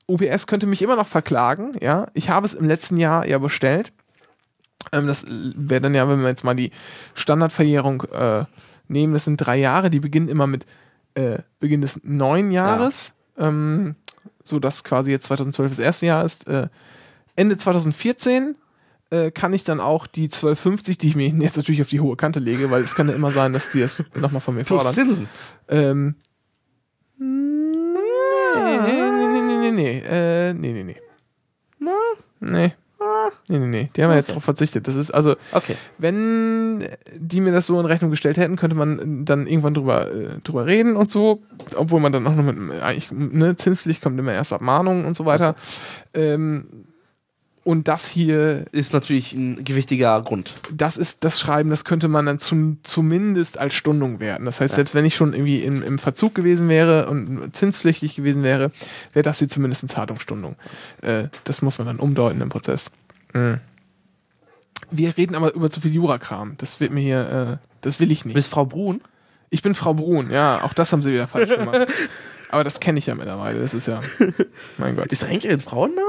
[0.09, 1.73] UPS könnte mich immer noch verklagen.
[1.81, 3.93] Ja, ich habe es im letzten Jahr ja bestellt.
[4.93, 6.73] Ähm, das wäre dann ja, wenn wir jetzt mal die
[7.15, 8.45] Standardverjährung äh,
[8.89, 9.91] nehmen, das sind drei Jahre.
[9.91, 10.67] Die beginnen immer mit
[11.15, 13.97] äh, Beginn des neuen Jahres, ähm,
[14.43, 16.47] so dass quasi jetzt 2012 das erste Jahr ist.
[16.49, 16.69] Äh,
[17.37, 18.57] Ende 2014
[19.11, 22.17] äh, kann ich dann auch die 1250, die ich mir jetzt natürlich auf die hohe
[22.17, 24.83] Kante lege, weil es kann ja immer sein, dass die es nochmal von mir Plus
[24.83, 24.95] fordern.
[24.95, 25.29] Zinsen.
[25.69, 26.15] Ähm.
[27.19, 27.27] Nee,
[28.55, 30.97] nee, nee, nee, nee, äh, nee, nee, nee.
[32.41, 32.73] Nee.
[33.49, 33.91] Nee, nee, nee.
[33.97, 34.35] Die haben wir jetzt Okay.
[34.35, 34.89] drauf verzichtet.
[34.89, 35.77] Das ist also, Okay.
[35.99, 40.41] wenn die mir das so in Rechnung gestellt hätten, könnte man dann irgendwann drüber, äh,
[40.43, 41.43] drüber reden und so.
[41.77, 45.25] Obwohl man dann auch noch mit, eigentlich, ne, Zinspflicht kommt immer erst Abmahnungen und so
[45.27, 45.55] weiter.
[46.15, 46.87] Ähm,
[47.65, 50.55] und das hier Ist natürlich ein gewichtiger Grund.
[50.73, 54.45] das ist das Schreiben, das könnte man dann zum, zumindest als Stundung werten.
[54.47, 58.43] Das heißt, selbst wenn ich schon irgendwie im, im Verzug gewesen wäre und zinspflichtig gewesen
[58.43, 58.71] wäre,
[59.13, 60.57] wäre das hier zumindest eine Zahlungsstundung.
[61.03, 62.91] Äh, das muss man dann umdeuten im Prozess.
[63.35, 63.61] Mhm.
[64.91, 66.55] Wir reden aber über zu viel Jurakram.
[66.59, 68.35] Das wird mir hier, äh, das will ich Du nicht.
[68.37, 69.03] bist Frau Brun?
[69.51, 71.87] Ich bin Frau Brun, ja, auch das haben sie wieder falsch gemacht.
[72.51, 74.01] Aber das kenne ich ja mittlerweile, das ist ja,
[74.79, 75.07] mein Gott.
[75.13, 76.01] Ist Renke ein Frauenname?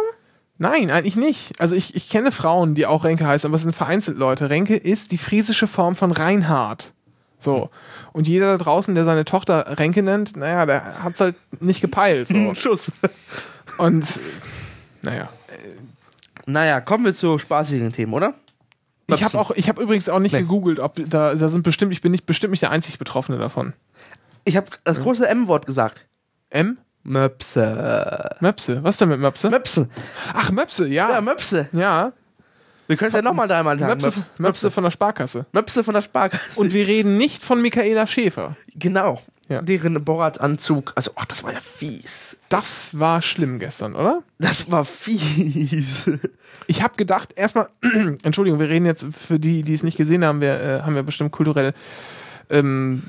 [0.62, 1.60] Nein, eigentlich nicht.
[1.60, 4.50] Also ich, ich kenne Frauen, die auch Renke heißen, aber es sind vereinzelt Leute.
[4.50, 6.94] Renke ist die friesische Form von Reinhard.
[7.38, 7.70] So.
[8.12, 12.28] Und jeder da draußen, der seine Tochter Renke nennt, naja, der hat's halt nicht gepeilt.
[12.28, 12.54] So.
[12.56, 12.92] Schluss.
[13.78, 14.20] Und
[15.02, 15.30] naja.
[16.46, 18.34] Naja, kommen wir zu spaßigen Themen, oder?
[19.08, 20.42] Ich habe auch, ich habe übrigens auch nicht Nee.
[20.42, 23.74] gegoogelt, ob da, da sind bestimmt, ich bin nicht bestimmt nicht der einzig Betroffene davon.
[24.44, 26.06] Ich habe das große M-Wort gesagt.
[26.50, 26.78] M?
[27.04, 28.36] Möpse.
[28.40, 28.84] Möpse.
[28.84, 29.50] Was denn mit Möpse?
[29.50, 29.88] Möpse.
[30.34, 31.22] Ach, Möpse, Ja, ja.
[31.22, 31.68] Möpse.
[31.72, 32.12] Ja.
[32.88, 34.02] Wir können es ja nochmal dreimal sagen.
[34.02, 35.46] Möpse, Möpse von der Sparkasse.
[35.52, 36.60] Möpse von der Sparkasse.
[36.60, 38.56] Und wir reden nicht von Michaela Schäfer.
[38.76, 39.22] genau.
[39.48, 39.64] Ja.
[39.64, 40.92] Deren Borat-Anzug.
[40.94, 42.38] Also, ach, das war ja fies.
[42.50, 44.22] Das war schlimm gestern, oder?
[44.38, 46.08] Das war fies.
[46.68, 47.68] Ich habe gedacht, erstmal,
[48.22, 51.02] Entschuldigung, wir reden jetzt für die, die es nicht gesehen haben, wir äh, haben ja
[51.02, 51.74] bestimmt kulturell
[52.52, 53.02] ähm,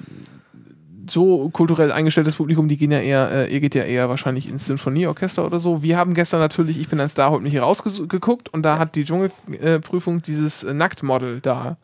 [1.10, 4.66] so kulturell eingestelltes Publikum, die gehen ja eher, äh, ihr geht ja eher wahrscheinlich ins
[4.66, 5.82] Sinfonieorchester oder so.
[5.82, 8.94] Wir haben gestern natürlich, ich bin ein Star, heute mich hier rausgeguckt und da hat
[8.94, 11.76] die Dschungelprüfung dieses äh, Nacktmodel da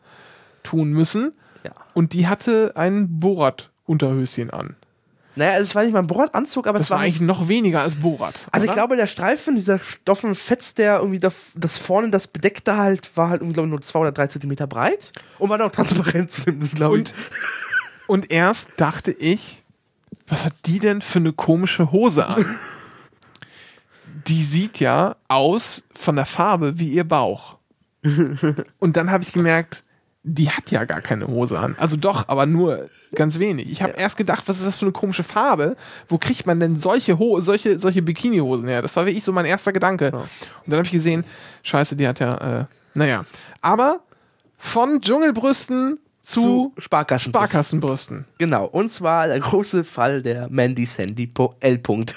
[0.63, 1.33] tun müssen
[1.63, 1.71] ja.
[1.93, 4.75] und die hatte ein Borat-Unterhöschen an.
[5.37, 7.81] Naja, es war nicht mal ein Borat-Anzug, aber Das es war war eigentlich noch weniger
[7.81, 8.47] als Borat.
[8.51, 13.15] Also ich glaube, der Streifen, dieser Stoffenfetz, der irgendwie da, das vorne, das bedeckte halt,
[13.15, 16.31] war halt irgendwie, glaube ich, nur zwei oder drei Zentimeter breit und war auch transparent
[16.31, 17.01] zu dem, glaube ich.
[17.01, 17.13] Und,
[18.07, 19.61] und erst dachte ich,
[20.27, 22.45] was hat die denn für eine komische Hose an?
[24.27, 27.57] die sieht ja aus von der Farbe wie ihr Bauch.
[28.79, 29.83] Und dann habe ich gemerkt,
[30.23, 31.75] die hat ja gar keine Hose an.
[31.79, 33.71] Also doch, aber nur ganz wenig.
[33.71, 35.77] Ich habe erst gedacht, was ist das für eine komische Farbe?
[36.09, 38.81] Wo kriegt man denn solche, Ho solche, solche Bikini-Hosen her?
[38.81, 40.11] Das war wirklich so mein erster Gedanke.
[40.11, 40.27] Und
[40.65, 41.23] dann habe ich gesehen,
[41.63, 43.25] scheiße, die hat ja, äh, naja.
[43.61, 44.01] Aber
[44.57, 47.31] von Dschungelbrüsten zu, Sparkassen.
[47.31, 48.25] Sparkassenbrüsten.
[48.37, 48.65] Genau.
[48.65, 51.31] Und zwar der große Fall der Mandy Sandy
[51.61, 51.77] L.
[51.79, 52.13] Punkt.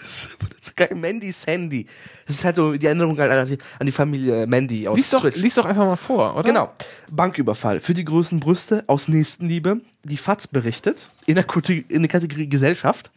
[0.00, 1.86] Das ist geil, Mandy Sandy.
[2.26, 5.24] Das ist halt so die Erinnerung an die, an die Familie Mandy aus Lies doch,
[5.24, 6.42] lies doch einfach mal vor, oder?
[6.42, 6.72] Genau.
[7.10, 9.80] Banküberfall für die größten Brüste aus Nächstenliebe.
[10.04, 13.10] Die FAZ berichtet in der, Kute- in der Kategorie Gesellschaft.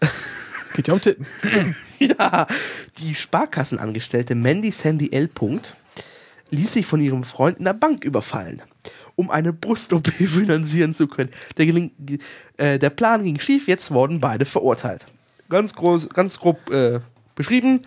[0.74, 1.26] Geht ja um Titten.
[1.98, 2.46] Ja,
[2.98, 5.28] die Sparkassenangestellte Mandy Sandy L.
[5.28, 5.76] Punkt
[6.50, 8.62] ließ sich von ihrem Freund in der Bank überfallen,
[9.16, 11.30] um eine Brust-OP finanzieren zu können.
[11.56, 11.66] Der,
[12.56, 15.06] äh, der Plan ging schief, jetzt wurden beide verurteilt.
[15.48, 17.00] Ganz, groß, ganz grob äh,
[17.34, 17.82] beschrieben.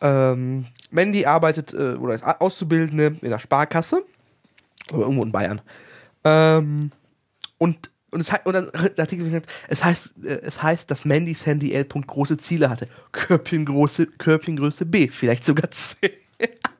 [0.00, 4.04] Ähm, Mandy arbeitet äh, oder ist Auszubildende in der Sparkasse,
[4.90, 5.60] aber irgendwo in Bayern.
[6.24, 6.90] Ähm,
[7.58, 11.34] und und, es, und dann der Artikel gesagt, es heißt, äh, es heißt, dass Mandy
[11.34, 11.84] Sandy L.
[11.84, 12.88] Große Ziele hatte.
[13.12, 16.12] Körbchengroße, Körbchengröße B, vielleicht sogar C.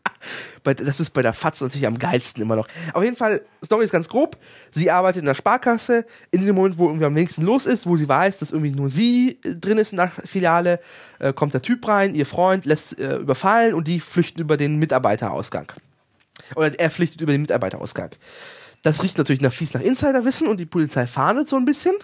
[0.65, 2.69] das ist bei der FAZ natürlich am geilsten immer noch.
[2.93, 4.37] Auf jeden Fall, Story ist ganz grob.
[4.71, 6.05] Sie arbeitet in der Sparkasse.
[6.31, 8.91] In dem Moment, wo irgendwie am wenigsten los ist, wo sie weiß, dass irgendwie nur
[8.91, 10.81] sie äh, drin ist in der Filiale,
[11.19, 14.77] äh, kommt der Typ rein, ihr Freund lässt äh, überfallen und die flüchten über den
[14.77, 15.73] Mitarbeiterausgang.
[16.57, 18.11] Oder er flüchtet über den Mitarbeiterausgang.
[18.83, 21.95] Das riecht natürlich nach fies nach Insiderwissen und die Polizei fahndet so ein bisschen.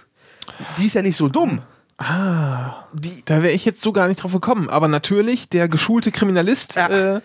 [0.79, 1.63] Die ist ja nicht so dumm.
[1.99, 4.69] Ah, die, da wäre ich jetzt so gar nicht drauf gekommen.
[4.69, 7.17] Aber natürlich, der geschulte Kriminalist ja.
[7.17, 7.21] äh,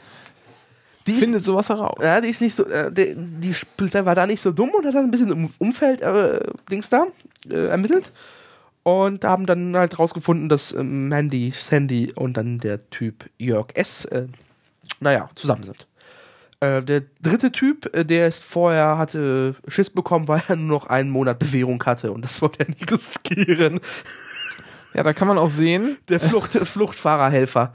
[1.07, 1.97] die findet ist, sowas heraus.
[2.01, 4.85] Ja, die ist nicht so, äh, die, die, Polizei war da nicht so dumm und
[4.85, 7.05] hat dann ein bisschen im Umfeld äh, Dings da
[7.49, 8.11] äh, ermittelt
[8.83, 14.05] und haben dann halt rausgefunden, dass äh, Mandy, Sandy und dann der Typ Jörg S.
[14.05, 14.27] Äh,
[14.99, 15.87] naja, zusammen sind.
[16.59, 20.87] Äh, der dritte Typ, äh, der ist vorher hatte Schiss bekommen, weil er nur noch
[20.87, 23.79] einen Monat Bewährung hatte und das wollte er nicht riskieren.
[24.93, 25.97] Ja, da kann man auch sehen.
[26.09, 27.73] Der Flucht, Fluchtfahrerhelfer.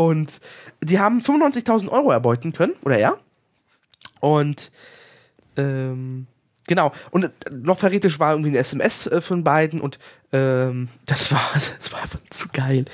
[0.00, 0.40] Und
[0.82, 3.18] die haben 95.000 Euro erbeuten können, oder er.
[4.20, 4.72] Und
[5.58, 6.26] ähm,
[6.66, 6.92] genau.
[7.10, 9.98] Und äh, noch verräterisch war irgendwie ein SMS äh, von beiden und
[10.32, 12.86] ähm, das war das war einfach zu geil.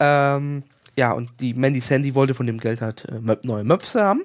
[0.00, 0.64] Ähm,
[0.96, 4.24] ja, und die Mandy Sandy wollte von dem Geld halt äh, neue Möpse haben.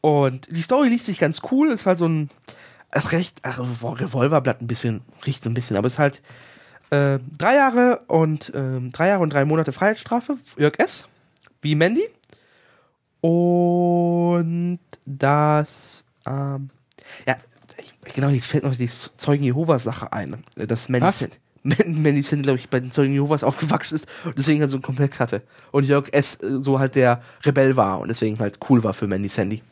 [0.00, 2.30] Und die Story liest sich ganz cool, ist halt so ein
[2.92, 6.20] ist recht, ach, Revolverblatt ein bisschen, riecht so ein bisschen, aber ist halt
[6.92, 11.06] äh, drei Jahre und äh, drei Jahre und drei Monate Freiheitsstrafe, Jörg S.
[11.62, 12.06] Wie Mandy.
[13.22, 16.68] Und das, ähm,
[17.26, 17.36] ja,
[17.78, 20.36] ich, genau, jetzt fällt noch die Zeugen Jehovas Sache ein.
[20.54, 21.28] Das Mandy, Was?
[21.62, 24.82] Mandy Sandy, glaube ich, bei den Zeugen Jehovas aufgewachsen ist und deswegen halt so einen
[24.82, 25.42] Komplex hatte.
[25.70, 26.42] Und Jörg S.
[26.42, 29.62] Äh, so halt der Rebell war und deswegen halt cool war für Mandy Sandy.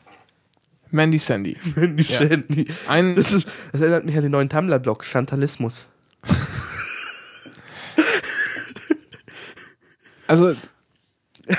[0.89, 1.55] Mandy Sandy.
[1.75, 2.17] Mandy ja.
[2.17, 2.65] Sandy.
[2.87, 5.85] Ein das, ist, das erinnert mich an den neuen Tumblr-Blog, Chantalismus.
[10.31, 10.55] also.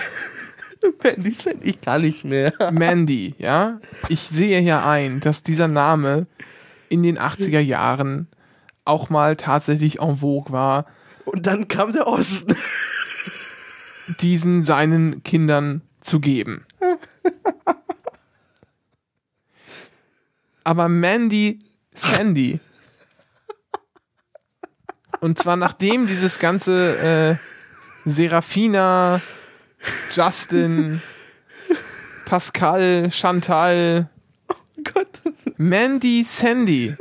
[1.04, 2.52] Mandy Sandy, ich kann nicht mehr.
[2.72, 3.80] Mandy, ja.
[4.08, 6.26] Ich sehe hier ein, dass dieser Name
[6.88, 8.28] in den 80er Jahren
[8.84, 10.86] auch mal tatsächlich en vogue war.
[11.24, 12.56] Und dann kam der Osten.
[14.20, 16.66] diesen seinen Kindern zu geben.
[20.64, 21.60] aber Mandy
[21.94, 22.58] Sandy.
[25.20, 27.51] Und zwar nachdem dieses ganze äh,
[28.04, 29.20] Serafina,
[30.14, 31.00] Justin,
[32.26, 34.08] Pascal, Chantal,
[34.48, 35.20] oh Gott.
[35.56, 36.94] Mandy Sandy.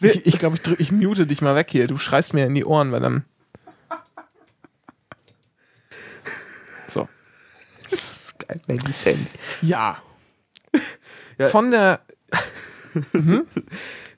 [0.00, 1.86] Ich, ich glaube, ich, drück, ich mute dich mal weg hier.
[1.86, 3.24] Du schreist mir in die Ohren, weil dann.
[6.88, 7.08] So.
[8.38, 9.26] Geil, Mandy Sandy.
[9.62, 10.02] Ja.
[11.38, 11.48] Ja.
[11.48, 12.00] Von der.
[13.12, 13.46] mhm.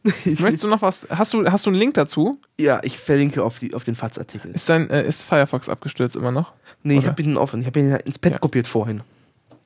[0.24, 1.06] Möchtest du noch was?
[1.10, 2.40] Hast du, hast du einen Link dazu?
[2.58, 4.52] Ja, ich verlinke auf, die, auf den FATS-Artikel.
[4.52, 6.54] Ist, dein, äh, ist Firefox abgestürzt immer noch?
[6.82, 7.02] Nee, Oder?
[7.02, 7.60] ich habe ihn offen.
[7.60, 8.38] Ich habe ihn ins Pad ja.
[8.38, 9.02] kopiert vorhin.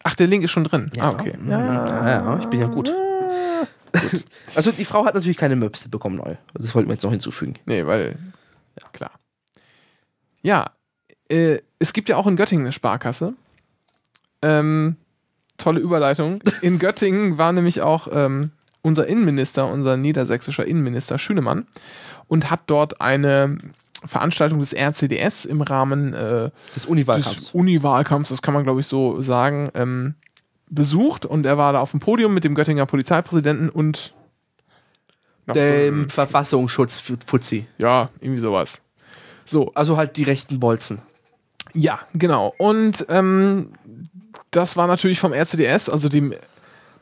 [0.02, 0.90] Ach, der Link ist schon drin.
[0.96, 1.34] Ja, ah, okay.
[1.48, 2.92] Ja, ja, ja, ich bin ja gut.
[2.92, 2.94] gut.
[4.56, 6.34] Also die Frau hat natürlich keine Möpse bekommen neu.
[6.54, 7.54] Das wollten wir jetzt noch hinzufügen.
[7.64, 8.16] Nee, weil.
[8.80, 9.12] Ja, klar.
[10.42, 10.72] Ja,
[11.28, 13.34] äh, es gibt ja auch in Göttingen eine Sparkasse.
[14.42, 14.96] Ähm,
[15.58, 16.40] tolle Überleitung.
[16.60, 18.50] In Göttingen war nämlich auch ähm,
[18.84, 21.66] unser Innenminister, unser niedersächsischer Innenminister Schünemann
[22.28, 23.56] und hat dort eine
[24.04, 27.36] Veranstaltung des RCDS im Rahmen äh, des Uniwahlkampfs.
[27.36, 30.14] Des Uniwahlkampfs, das kann man glaube ich so sagen, ähm,
[30.68, 34.12] besucht und er war da auf dem Podium mit dem Göttinger Polizeipräsidenten und
[35.54, 37.66] dem so Verfassungsschutz Fuzzi.
[37.78, 38.82] Ja, irgendwie sowas.
[39.46, 41.00] So, also halt die rechten Bolzen.
[41.72, 42.54] Ja, genau.
[42.58, 43.70] Und ähm,
[44.50, 46.34] das war natürlich vom RCDS, also dem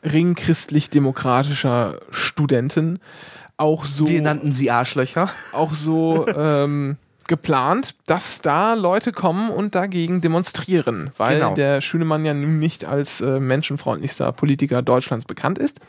[0.03, 2.99] Ring christlich-demokratischer Studenten,
[3.57, 4.07] auch so.
[4.07, 5.29] Wir nannten sie Arschlöcher.
[5.53, 6.97] Auch so ähm,
[7.27, 11.55] geplant, dass da Leute kommen und dagegen demonstrieren, weil genau.
[11.55, 15.79] der Schünemann ja nun nicht als äh, menschenfreundlichster Politiker Deutschlands bekannt ist.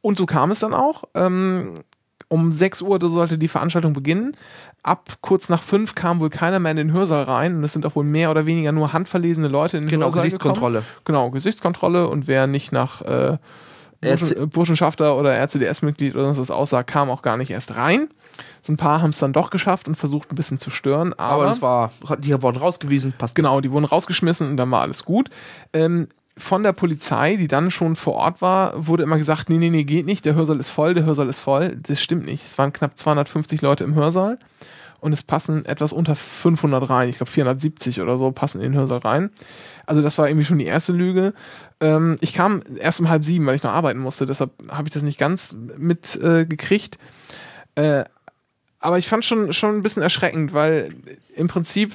[0.00, 1.04] Und so kam es dann auch.
[1.14, 1.80] Ähm,
[2.28, 4.36] um 6 Uhr sollte die Veranstaltung beginnen.
[4.84, 7.84] Ab kurz nach 5 kam wohl keiner mehr in den Hörsaal rein und es sind
[7.86, 10.80] auch wohl mehr oder weniger nur handverlesene Leute in den genau, Hörsaal Gesichtskontrolle.
[10.80, 11.00] Gekommen.
[11.04, 13.38] Genau, Gesichtskontrolle und wer nicht nach äh,
[14.00, 18.08] Burschen, Burschenschafter oder RCDS-Mitglied oder was aussah, kam auch gar nicht erst rein.
[18.62, 21.34] So ein paar haben es dann doch geschafft und versucht ein bisschen zu stören, aber,
[21.34, 23.34] aber das war, die wurden rausgewiesen, passt.
[23.34, 25.30] Genau, die wurden rausgeschmissen und dann war alles gut.
[25.72, 29.70] Ähm, von der Polizei, die dann schon vor Ort war, wurde immer gesagt, nee, nee,
[29.70, 31.76] nee, geht nicht, der Hörsaal ist voll, der Hörsaal ist voll.
[31.80, 32.44] Das stimmt nicht.
[32.44, 34.38] Es waren knapp 250 Leute im Hörsaal
[35.00, 37.08] und es passen etwas unter 500 rein.
[37.08, 39.30] Ich glaube 470 oder so passen in den Hörsaal rein.
[39.86, 41.34] Also das war irgendwie schon die erste Lüge.
[41.80, 44.94] Ähm, ich kam erst um halb sieben, weil ich noch arbeiten musste, deshalb habe ich
[44.94, 46.98] das nicht ganz mitgekriegt.
[47.76, 48.04] Äh, äh,
[48.80, 50.94] aber ich fand schon schon ein bisschen erschreckend, weil
[51.34, 51.94] im Prinzip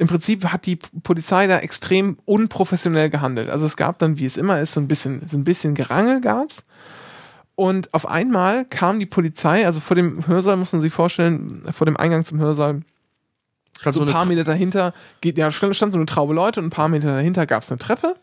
[0.00, 3.50] im Prinzip hat die Polizei da extrem unprofessionell gehandelt.
[3.50, 6.22] Also es gab dann, wie es immer ist, so ein bisschen, so ein bisschen Gerangel
[6.22, 6.64] gab's.
[7.54, 11.84] Und auf einmal kam die Polizei, also vor dem Hörsaal muss man sich vorstellen, vor
[11.84, 12.80] dem Eingang zum Hörsaal,
[13.78, 16.68] Stand so ein paar Meter dahinter, geht, ja, stand, stand so eine Traube Leute und
[16.68, 18.16] ein paar Meter dahinter gab es eine Treppe.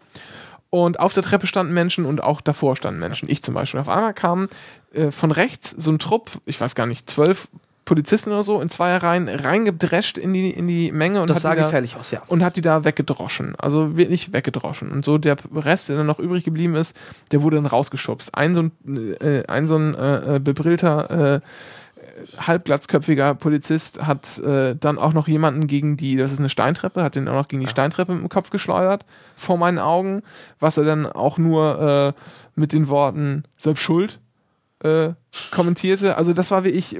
[0.72, 3.30] Und auf der Treppe standen Menschen und auch davor standen Menschen.
[3.30, 3.80] Ich zum Beispiel.
[3.80, 4.50] Auf einmal kam
[4.94, 7.50] äh, von rechts so ein Trupp, ich weiß gar nicht, zwölf
[7.88, 11.52] Polizisten oder so, in Zweierreihen reingedrescht in die, in die Menge und Das hat sah
[11.52, 12.22] die da, gefährlich aus, ja.
[12.28, 13.56] und hat die da weggedroschen.
[13.58, 14.92] Also wirklich weggedroschen.
[14.92, 16.98] Und so der Rest, der dann noch übrig geblieben ist,
[17.32, 18.36] der wurde dann rausgeschubst.
[18.36, 18.72] Ein so ein,
[19.22, 21.40] äh, ein, so ein äh, äh, bebrillter, äh,
[22.38, 27.16] halbglatzköpfiger Polizist hat äh, dann auch noch jemanden gegen die, das ist eine Steintreppe, hat
[27.16, 29.06] den auch noch gegen die Steintreppe im Kopf geschleudert,
[29.38, 30.24] vor meinen Augen,
[30.60, 34.20] was er dann auch nur äh, mit den Worten selbst schuld
[34.84, 35.10] äh,
[35.52, 36.18] kommentierte.
[36.18, 37.00] Also das war wie ich,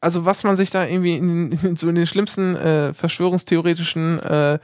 [0.00, 4.54] also was man sich da irgendwie in, in so in den schlimmsten äh, verschwörungstheoretischen äh,
[4.54, 4.58] äh,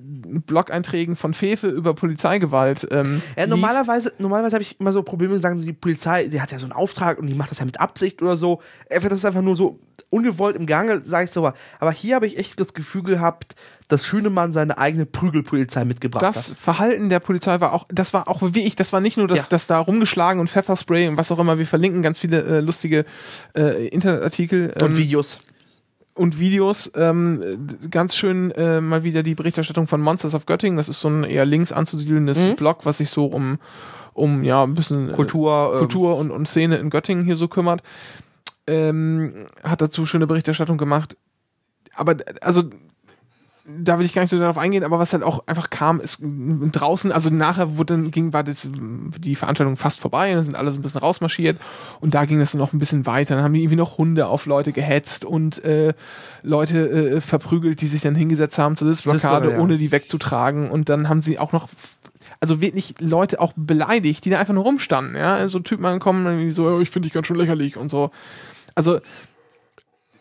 [0.00, 5.60] Blog-Einträgen von Fefe über Polizeigewalt ähm, Ja, normalerweise, normalerweise habe ich immer so Probleme, sagen
[5.60, 8.22] die Polizei, die hat ja so einen Auftrag und die macht das ja mit Absicht
[8.22, 8.60] oder so.
[8.88, 9.78] Das ist einfach nur so
[10.10, 11.40] ungewollt im Gange, sage ich so.
[11.46, 13.54] aber- Aber hier habe ich echt das Gefühl gehabt,
[13.86, 16.56] dass Schünemann seine eigene Prügelpolizei mitgebracht das hat.
[16.56, 19.40] Verhalten der Polizei war auch, das war auch wie ich, das war nicht nur das,
[19.40, 19.46] Ja.
[19.50, 23.04] das da rumgeschlagen und Pfefferspray und was auch immer, wir verlinken ganz viele äh, lustige
[23.56, 24.19] äh, Internetartikel
[24.82, 25.38] Und ähm, Videos.
[26.14, 26.90] und Videos.
[26.94, 31.00] Ähm, äh, ganz schön äh, mal wieder die Berichterstattung von Monsters of Göttingen, das ist
[31.00, 32.56] so ein eher links anzusiedelndes Mhm.
[32.56, 33.58] Blog, was sich so um,
[34.12, 37.48] um ja, ein bisschen äh, Kultur, ähm, Kultur und, und Szene in Göttingen hier so
[37.48, 37.82] kümmert.
[38.66, 41.16] Ähm, hat dazu schöne Berichterstattung gemacht.
[41.94, 42.64] Aber also
[43.78, 46.20] da will ich gar nicht so darauf eingehen, aber was halt auch einfach kam, ist
[46.22, 50.56] draußen, also nachher wurde dann, ging, war das, die Veranstaltung fast vorbei und dann sind
[50.56, 51.58] alle so ein bisschen rausmarschiert
[52.00, 53.34] und da ging das dann noch ein bisschen weiter.
[53.34, 55.92] Dann haben die irgendwie noch Hunde auf Leute gehetzt und äh,
[56.42, 59.58] Leute äh, verprügelt, die sich dann hingesetzt haben zur Sitzblockade, ja.
[59.58, 61.68] ohne die wegzutragen und dann haben sie auch noch
[62.38, 66.34] also wirklich Leute auch beleidigt, die da einfach nur rumstanden, ja, so Typen ankommen, dann
[66.34, 68.10] irgendwie so, "Ja, ich finde dich ganz schön lächerlich und so.
[68.74, 69.00] Also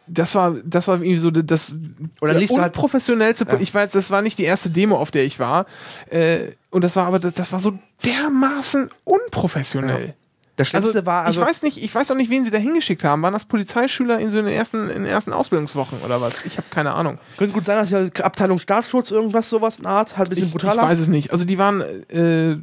[0.10, 1.76] das war, das war irgendwie so das
[2.22, 3.46] Oder der halt- unprofessionellste.
[3.50, 3.58] Ja.
[3.60, 5.66] Ich weiß, das war nicht die erste Demo, auf der ich war.
[6.10, 10.16] Äh, und das war aber, das, das war so dermaßen unprofessionell.
[10.56, 11.40] Das Schlimmste Also, war also.
[11.42, 13.22] ich weiß nicht, ich weiß auch nicht, wen sie da hingeschickt haben.
[13.22, 16.44] Waren das Polizeischüler in so den ersten, in den ersten Ausbildungswochen oder was?
[16.46, 17.18] Ich habe keine Ahnung.
[17.38, 20.56] könnte gut sein, dass ja Abteilung Staatsschutz irgendwas sowas in Art, halt ein bisschen Ich,
[20.56, 20.82] ich brutaler.
[20.84, 21.32] weiß es nicht.
[21.32, 22.58] Also die waren, äh, ja.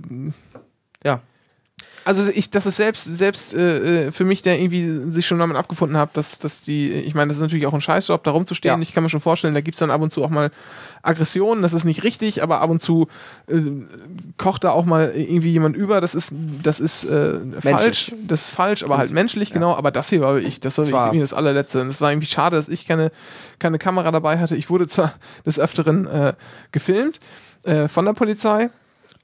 [2.07, 5.57] Also ich, das ist selbst, selbst äh, äh, für mich, der irgendwie sich schon damit
[5.57, 8.77] abgefunden hat, dass, dass die, ich meine, das ist natürlich auch ein Scheißjob, da rumzustehen.
[8.77, 8.81] Ja.
[8.83, 10.53] Ich kann mir schon vorstellen, da gibt's dann ab und zu auch mal
[11.03, 13.09] Aggressionen, das ist nicht richtig, aber ab und zu
[13.49, 13.61] äh,
[14.39, 18.51] kocht da auch mal irgendwie jemand über, das ist, das ist äh, falsch, das ist
[18.51, 21.21] falsch, aber halt menschlich, genau, aber das hier war ich, das war Das war- irgendwie
[21.21, 21.81] das allerletzte.
[21.81, 23.11] Und es war irgendwie schade, dass ich keine,
[23.59, 24.55] keine Kamera dabei hatte.
[24.55, 25.13] Ich wurde zwar
[25.45, 26.35] des Öfteren äh,
[26.71, 27.19] gefilmt
[27.65, 28.71] äh, von der Polizei,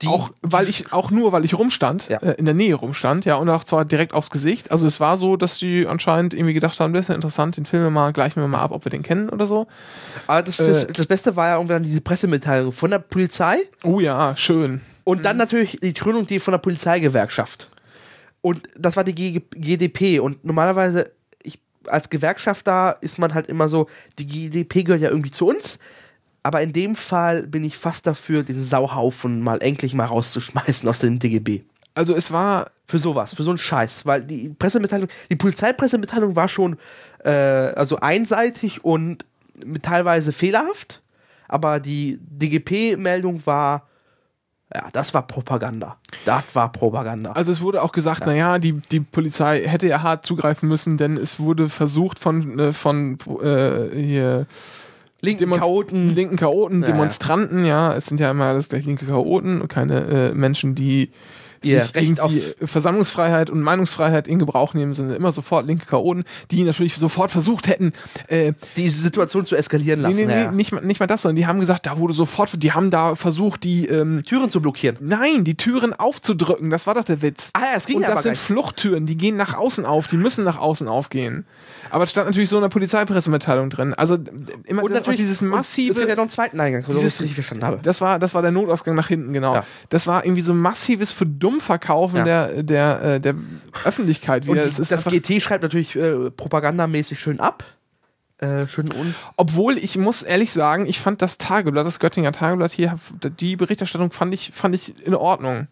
[0.03, 2.19] Die- auch weil ich auch nur weil ich rumstand Ja.
[2.19, 5.17] äh, in der Nähe rumstand ja und auch zwar direkt aufs Gesicht also es war
[5.17, 8.13] so dass die anscheinend irgendwie gedacht haben das ist ja interessant den filmen wir mal
[8.13, 9.67] gleichen wir mal ab ob wir den kennen oder so
[10.27, 14.01] Aber das, das, Äh, das Beste war ja irgendwann diese Pressemitteilung von der Polizei oh
[14.01, 17.71] ja schön und dann natürlich die Krönung die von der Polizeigewerkschaft.
[18.41, 20.19] Und das war die G GDP.
[20.21, 21.11] Und normalerweise,
[21.43, 23.89] ich, als Gewerkschafter ist man halt immer so,
[24.19, 25.79] die GDP gehört ja irgendwie zu uns.
[26.43, 30.99] Aber in dem Fall bin ich fast dafür, den Sauhaufen mal endlich mal rauszuschmeißen aus
[30.99, 31.63] dem DGB.
[31.95, 34.05] also es war Für sowas, für so einen Scheiß.
[34.05, 36.77] Weil die Pressemitteilung, die Polizeipressemitteilung war schon
[37.25, 39.25] äh, also einseitig und
[39.81, 41.01] teilweise fehlerhaft.
[41.49, 43.89] Aber die DGP-Meldung war,
[44.75, 45.99] ja, das war Propaganda.
[46.25, 47.33] Das war Propaganda.
[47.33, 51.19] also es wurde auch gesagt naja die die Polizei hätte ja hart zugreifen müssen denn
[51.19, 54.47] es wurde versucht von äh, von äh, hier
[55.25, 56.15] Linken Demonst- Chaoten.
[56.15, 56.93] linken Chaoten, Ja, ja.
[56.95, 60.01] Demonstranten, ja, es sind ja immer alles gleich linke Chaoten und keine
[60.33, 61.11] äh, Menschen, die
[61.63, 66.25] Ihr sich Recht irgendwie Versammlungsfreiheit und Meinungsfreiheit in Gebrauch nehmen, sondern immer sofort linke Chaoten,
[66.51, 67.93] die natürlich sofort versucht hätten,
[68.29, 70.17] äh, diese Situation zu eskalieren nee, lassen.
[70.27, 70.53] nee, nee, ja.
[70.53, 73.15] nicht, mal- nicht mal das, sondern die haben gesagt, da wurde sofort, die haben da
[73.15, 74.97] versucht, die, ähm, Türen zu blockieren.
[75.01, 77.51] nein, die Türen aufzudrücken, das war doch der Witz.
[77.55, 78.37] Ah ja, es ging und ja das sind.
[78.37, 81.45] Fluchttüren, die gehen nach außen auf, die müssen nach außen aufgehen.
[81.91, 83.93] Aber es stand natürlich so in der Polizeipressemitteilung drin.
[83.95, 84.17] Also
[84.65, 85.93] immer Und natürlich dieses massive.
[85.93, 87.81] Es ja noch einen zweiten Eingang, so ich Dieses- es richtig verstanden habe.
[87.83, 89.55] Das war, das war der Notausgang nach hinten, genau.
[89.57, 89.65] Ja.
[89.91, 90.59] Das war irgendwie so ein
[91.53, 92.25] massives Verdummverkaufen Ja.
[92.25, 93.35] der, der, äh, der
[93.85, 94.63] Öffentlichkeit wieder.
[94.63, 97.65] die, Es ist das GT schreibt natürlich äh, propagandamäßig schön ab.
[98.39, 102.73] Äh, schön un obwohl ich muss ehrlich sagen, ich fand das Tageblatt, das Göttinger Tageblatt
[102.73, 102.99] hier,
[103.39, 105.69] die Berichterstattung fand ich, fand ich in Ordnung.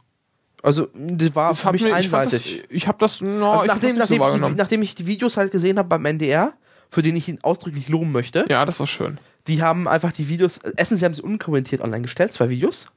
[0.62, 2.62] Also, das war Das für mich mir, ich einseitig.
[2.68, 4.94] ich habe das, no, also ich hab nachdem, das nicht so nachdem, ich, nachdem ich
[4.94, 6.52] die Videos halt gesehen habe beim NDR,
[6.90, 9.18] für den ich ihn ausdrücklich loben möchte, ja, das war schön.
[9.46, 12.88] Die haben einfach die Videos, erstens, sie haben sie unkommentiert online gestellt, zwei Videos.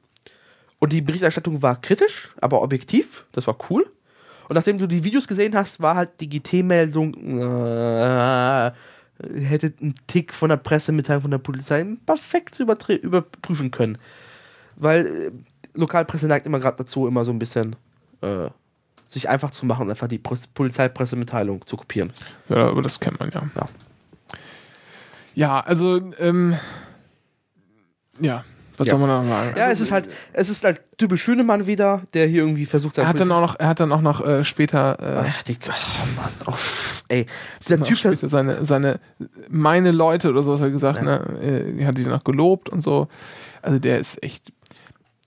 [0.84, 3.24] Und die Berichterstattung war kritisch, aber objektiv.
[3.32, 3.90] Das war cool.
[4.50, 8.70] Und nachdem du die Videos gesehen hast, war halt die GT-Meldung, äh,
[9.32, 13.96] hätte einen Tick von der Pressemitteilung von der Polizei perfekt überprüfen können.
[14.76, 15.30] Weil äh,
[15.72, 17.76] Lokalpresse neigt immer gerade dazu, immer so ein bisschen
[18.20, 18.50] äh,
[19.08, 22.12] sich einfach zu machen einfach die Pres- Polizeipressemitteilung zu kopieren.
[22.50, 23.48] Ja, aber das kennt man ja.
[23.56, 23.66] Ja.
[25.34, 26.58] Ja, also, ähm,
[28.20, 28.44] ja,
[28.76, 28.92] was Ja.
[28.92, 29.54] soll man da noch sagen?
[29.56, 32.98] Ja, also, es ist halt, es ist halt typisch Schönemann wieder, der hier irgendwie versucht,
[32.98, 35.42] Er hat dann Polizei- auch noch, er hat dann auch noch äh, später, äh, Ach,
[35.44, 36.54] die, oh Mann, oh,
[37.08, 37.26] ey,
[37.62, 39.00] dieser noch Typ, später seine, seine,
[39.48, 41.04] meine Leute oder so, hat er gesagt, Ja.
[41.04, 43.08] ne, äh, er hat die noch gelobt und so.
[43.62, 44.52] Also der ist echt,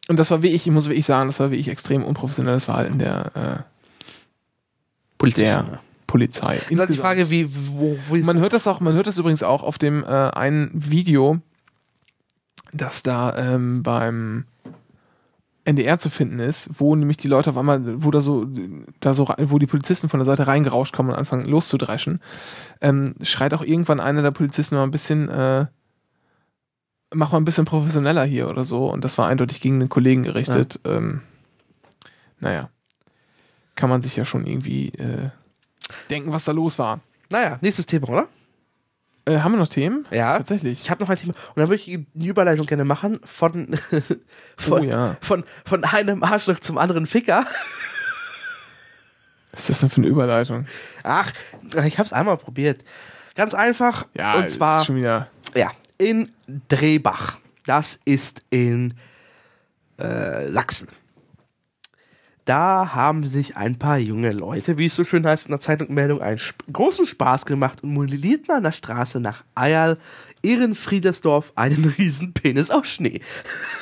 [0.09, 2.65] und das war wie ich, ich muss wirklich sagen, das war wie ich extrem unprofessionelles
[2.65, 3.63] Verhalten der, äh,
[5.17, 5.65] Polizisten.
[5.71, 6.55] der Polizei.
[6.55, 6.93] Das ist halt die.
[6.95, 10.03] Frage, wie, wo, wo Man hört das auch, man hört das übrigens auch auf dem
[10.03, 11.39] äh, einen Video,
[12.73, 14.45] das da ähm, beim
[15.67, 18.47] NDR zu finden ist, wo nämlich die Leute auf einmal, wo da so,
[19.01, 22.21] da so, wo die Polizisten von der Seite reingerauscht kommen und anfangen loszudreschen,
[22.79, 25.65] ähm, schreit auch irgendwann einer der Polizisten mal ein bisschen, äh,
[27.13, 28.89] mach mal ein bisschen professioneller hier oder so.
[28.89, 30.79] Und das war eindeutig gegen den Kollegen gerichtet.
[30.85, 31.21] Ähm,
[32.39, 32.69] naja,
[33.75, 35.31] kann man sich ja schon irgendwie äh,
[36.09, 37.01] denken, was da los war.
[37.29, 38.29] naja, nächstes Thema, oder?
[39.27, 40.05] Äh, haben wir noch Themen?
[40.09, 40.37] Ja.
[40.37, 40.81] Tatsächlich.
[40.81, 41.33] Ich habe noch ein Thema.
[41.33, 43.77] Und dann würde ich die Überleitung gerne machen von,
[44.57, 45.17] von, oh ja.
[45.19, 47.45] von, von einem Arschloch zum anderen Ficker.
[49.51, 50.65] Was ist das denn für eine Überleitung?
[51.03, 51.31] Ach,
[51.85, 52.83] ich habe es einmal probiert.
[53.35, 54.07] Ganz einfach.
[54.15, 55.27] Ja, und zwar ist schon wieder.
[55.55, 56.31] ja, in
[56.69, 57.39] Drehbach.
[57.65, 58.93] Das ist in
[59.97, 60.87] äh, Sachsen.
[62.47, 66.21] Da haben sich ein paar junge Leute, wie es so schön heißt in der Zeitungmeldung,
[66.21, 66.39] einen
[66.71, 69.97] großen Spaß gemacht und modellierten an der Straße nach Eierl,
[70.43, 73.19] Ehrenfriedersdorf, einen riesen Penis aus Schnee.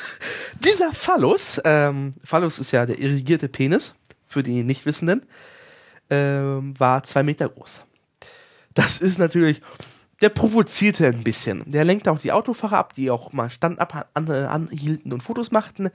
[0.64, 3.94] Dieser Phallus, ähm, Phallus ist ja der irrigierte Penis,
[4.26, 5.22] für die Nichtwissenden,
[6.10, 7.84] ähm, war zwei Meter groß.
[8.74, 9.62] Das ist natürlich,
[10.22, 11.62] der provozierte ein bisschen.
[11.70, 15.52] Der lenkte auch die Autofahrer ab, die auch mal Stand ab an, anhielten und Fotos
[15.52, 15.90] machten.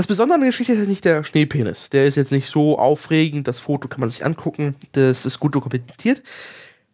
[0.00, 1.90] Das Besondere an der Geschichte ist jetzt nicht der Schneepenis.
[1.90, 3.46] Der ist jetzt nicht so aufregend.
[3.46, 4.74] Das Foto kann man sich angucken.
[4.92, 6.22] Das ist gut dokumentiert.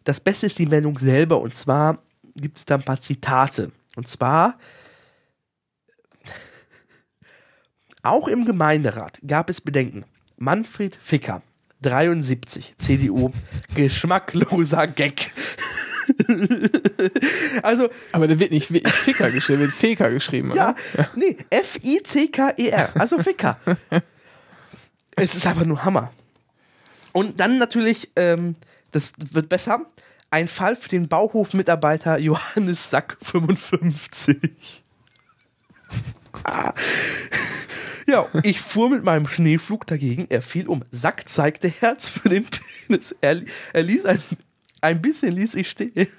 [0.03, 1.39] Das Beste ist die Meldung selber.
[1.39, 1.99] Und zwar
[2.35, 3.71] gibt es da ein paar Zitate.
[3.95, 4.59] Und zwar
[8.03, 10.03] auch im Gemeinderat gab es Bedenken.
[10.35, 11.41] Manfred Ficker,
[11.83, 13.31] 73, CDU,
[13.73, 15.31] geschmackloser Gag.
[17.63, 21.09] also, Aber der wird nicht Ficker geschrieben, wird Feka geschrieben, ja, oder?
[21.15, 23.57] nee, F-I-C-K-E-R, also Ficker.
[25.15, 26.11] es ist einfach nur Hammer.
[27.11, 28.55] Und dann natürlich, ähm,
[28.91, 29.85] das wird besser,
[30.29, 34.83] ein Fall für den Bauhofmitarbeiter Johannes Sack 55.
[36.43, 36.73] Ah.
[38.05, 40.83] ja, ich fuhr mit meinem Schneeflug dagegen, er fiel um.
[40.91, 43.15] Sack zeigte Herz für den Penis.
[43.21, 43.41] Er,
[43.73, 44.21] er ließ ein,
[44.81, 46.07] ein bisschen ließ ich stehen.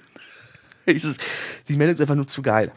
[0.85, 1.17] Es
[1.67, 2.71] Die Meldung ist einfach nur zu geil.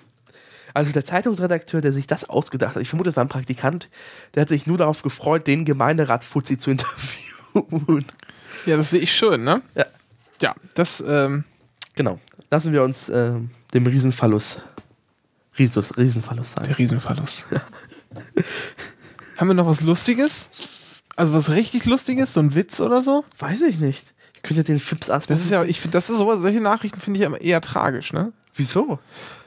[0.75, 3.89] Also der Zeitungsredakteur, der sich das ausgedacht hat, ich vermute, das war ein Praktikant,
[4.35, 8.05] der hat sich nur darauf gefreut, den Gemeinderat Fuzzi zu interviewen.
[8.67, 9.63] Ja, das will ich schön, ne?
[9.75, 9.87] Ja.
[10.43, 11.45] Ja, das, ähm,
[11.95, 12.19] Genau.
[12.51, 14.61] Lassen wir uns ähm, dem Riesenfallus,
[15.59, 16.65] Riesus, Riesenfallus sein.
[16.65, 17.47] der Riesenverlust.
[19.37, 20.51] Haben wir noch was Lustiges?
[21.17, 22.33] Also was richtig Lustiges?
[22.35, 23.25] So ein Witz oder so?
[23.39, 24.12] Weiß ich nicht.
[24.43, 25.29] Könnte ja den Fips Asmus.
[25.29, 27.61] Das ist ja, ich finde, das ist sowas, solche Nachrichten finde ich ja immer eher
[27.61, 28.33] tragisch, ne?
[28.55, 28.99] Wieso?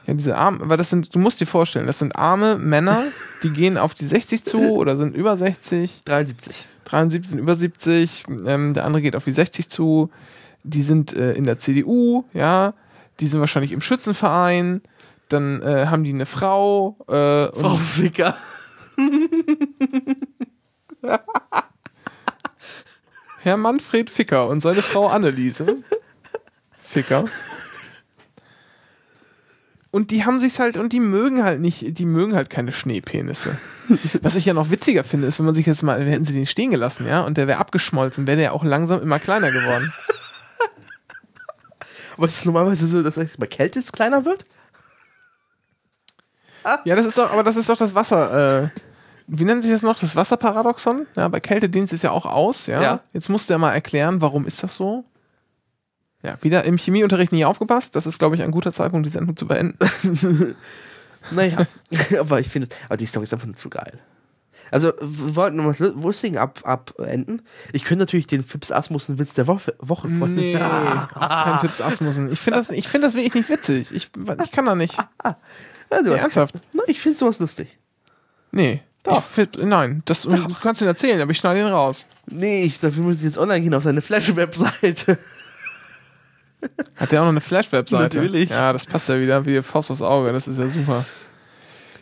[0.06, 3.04] Ja, diese armen, weil das sind, du musst dir vorstellen, das sind arme Männer,
[3.42, 6.68] die gehen auf die 60 zu oder sind über 60, 73.
[6.84, 10.10] 73 sind über 70, ähm, der andere geht auf die 60 zu,
[10.62, 12.74] die sind äh, in der CDU, ja,
[13.20, 14.82] die sind wahrscheinlich im Schützenverein,
[15.28, 18.36] dann äh, haben die eine Frau, äh, Frau Ficker.
[23.46, 25.76] Herr Manfred Ficker und seine Frau Anneliese
[26.82, 27.26] Ficker.
[29.92, 33.56] Und die haben sich's halt, und die mögen halt nicht, die mögen halt keine Schneepenisse.
[34.20, 36.48] Was ich ja noch witziger finde, ist, wenn man sich jetzt mal, hätten sie den
[36.48, 39.92] stehen gelassen, ja, und der wäre abgeschmolzen, wäre der auch langsam immer kleiner geworden.
[42.16, 44.44] Aber es ist normalerweise so, dass es bei Kälte es kleiner wird?
[46.84, 48.68] Ja, das ist doch, aber das ist doch das Wasser, äh,
[49.26, 49.98] wie nennt sich das noch?
[49.98, 51.06] Das Wasserparadoxon?
[51.16, 52.82] Ja, bei Kälte dehnt es ja auch aus, ja.
[52.82, 53.00] Ja.
[53.12, 55.04] Jetzt musst du ja mal erklären, warum ist das so?
[56.22, 57.94] Ja, wieder im Chemieunterricht nie aufgepasst.
[57.96, 59.78] Das ist, glaube ich, ein guter Zeitpunkt, die Sendung zu beenden.
[61.32, 61.66] Naja,
[62.20, 63.98] aber ich finde, aber die Story ist einfach nur zu geil.
[64.70, 67.42] Also, wir wollten noch mal Wussing ab, abenden.
[67.72, 70.34] Ich könnte natürlich den Fips Asmussen Witz der Woche, Woche von.
[70.36, 70.54] Nee,
[71.18, 72.30] kein Fips Asmussen.
[72.32, 73.92] Ich finde das, ich find das wirklich nicht witzig.
[73.92, 74.10] Ich,
[74.42, 74.96] ich kann da nicht.
[75.24, 75.36] Ja,
[75.90, 76.54] Nee, hast- ernsthaft?
[76.72, 77.78] Na, ich finde sowas lustig.
[78.52, 78.82] Nee.
[79.06, 79.22] Doch.
[79.36, 82.06] Ich nein, das, du kannst ihn erzählen, aber ich schneide ihn raus.
[82.26, 85.18] Nee, ich, dafür muss ich jetzt online gehen auf seine Flash-Webseite.
[86.96, 88.16] Hat der auch noch eine Flash-Webseite?
[88.18, 88.50] Natürlich.
[88.50, 90.32] Ja, das passt ja wieder wie Faust aufs Auge.
[90.32, 91.04] Das ist ja super.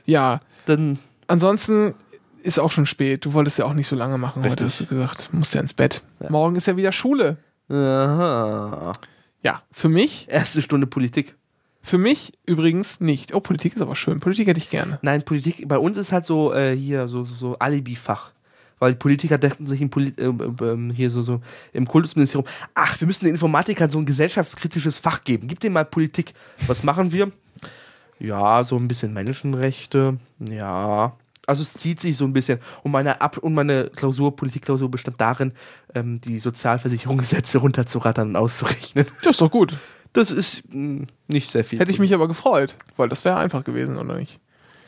[0.07, 1.95] Ja, Dann, ansonsten
[2.43, 3.25] ist auch schon spät.
[3.25, 4.67] Du wolltest ja auch nicht so lange machen heute, Richtig.
[4.67, 5.29] hast du gesagt.
[5.33, 6.03] Musst ja ins Bett.
[6.29, 7.37] Morgen ist ja wieder Schule.
[7.71, 8.93] aha.
[9.43, 11.37] Ja, für mich, Erste Stunde Politik.
[11.85, 13.35] Für mich übrigens nicht.
[13.35, 14.19] Oh, Politik ist aber schön.
[14.19, 14.99] Politik hätte ich gerne.
[15.03, 18.31] Nein, Politik, bei uns ist halt so, äh, hier, so, so, so Alibi-Fach.
[18.79, 21.43] Weil die Politiker dachten sich im, Poli äh, äh, hier so, so
[21.75, 25.47] im Kultusministerium, ach, wir müssen den Informatikern so ein gesellschaftskritisches Fach geben.
[25.47, 26.33] Gib denen mal Politik.
[26.67, 27.31] Was machen wir?
[28.19, 30.17] Ja, so ein bisschen Menschenrechte.
[30.39, 31.15] Ja.
[31.47, 32.61] Also es zieht sich so ein bisschen.
[32.83, 35.53] Und meine, Ab und meine Klausur, Politikklausur bestand darin,
[35.95, 39.05] ähm, die Sozialversicherungssätze runterzurattern und auszurechnen.
[39.23, 39.75] Das ist doch gut.
[40.15, 41.79] Das ist mh, nicht sehr viel.
[41.81, 44.39] Hätte ich mich aber gefreut, weil das wäre einfach gewesen, oder nicht?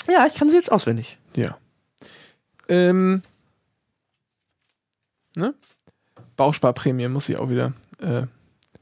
[0.09, 1.19] Ja, ich kann sie jetzt auswendig.
[1.37, 1.59] Ja.
[2.69, 3.21] Ähm.
[5.37, 5.53] Ne?
[6.37, 8.23] Bausparprämie muss ich auch wieder äh,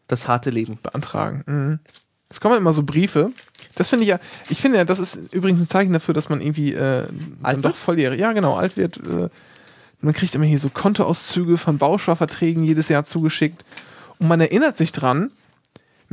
[0.07, 0.79] Das harte Leben.
[0.83, 1.43] beantragen.
[1.47, 1.79] Mhm.
[2.29, 3.33] Es kommen immer so Briefe.
[3.77, 4.19] Das finde ich ja,
[4.49, 7.07] ich finde ja, das ist übrigens ein Zeichen dafür, dass man irgendwie äh,
[7.43, 7.77] dann doch wird?
[7.77, 8.99] volljährig, ja genau, alt wird.
[8.99, 9.29] Äh,
[10.01, 13.65] man kriegt immer hier so Kontoauszüge von Bausparverträgen jedes Jahr zugeschickt.
[14.19, 15.31] Und man erinnert sich dran,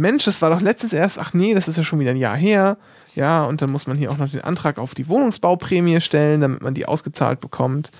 [0.01, 2.35] Mensch, das war doch letztens erst, ach nee, das ist ja schon wieder ein Jahr
[2.35, 2.77] her.
[3.15, 6.61] Ja, und dann muss man hier auch noch den Antrag auf die Wohnungsbauprämie stellen, damit
[6.61, 7.91] man die ausgezahlt bekommt.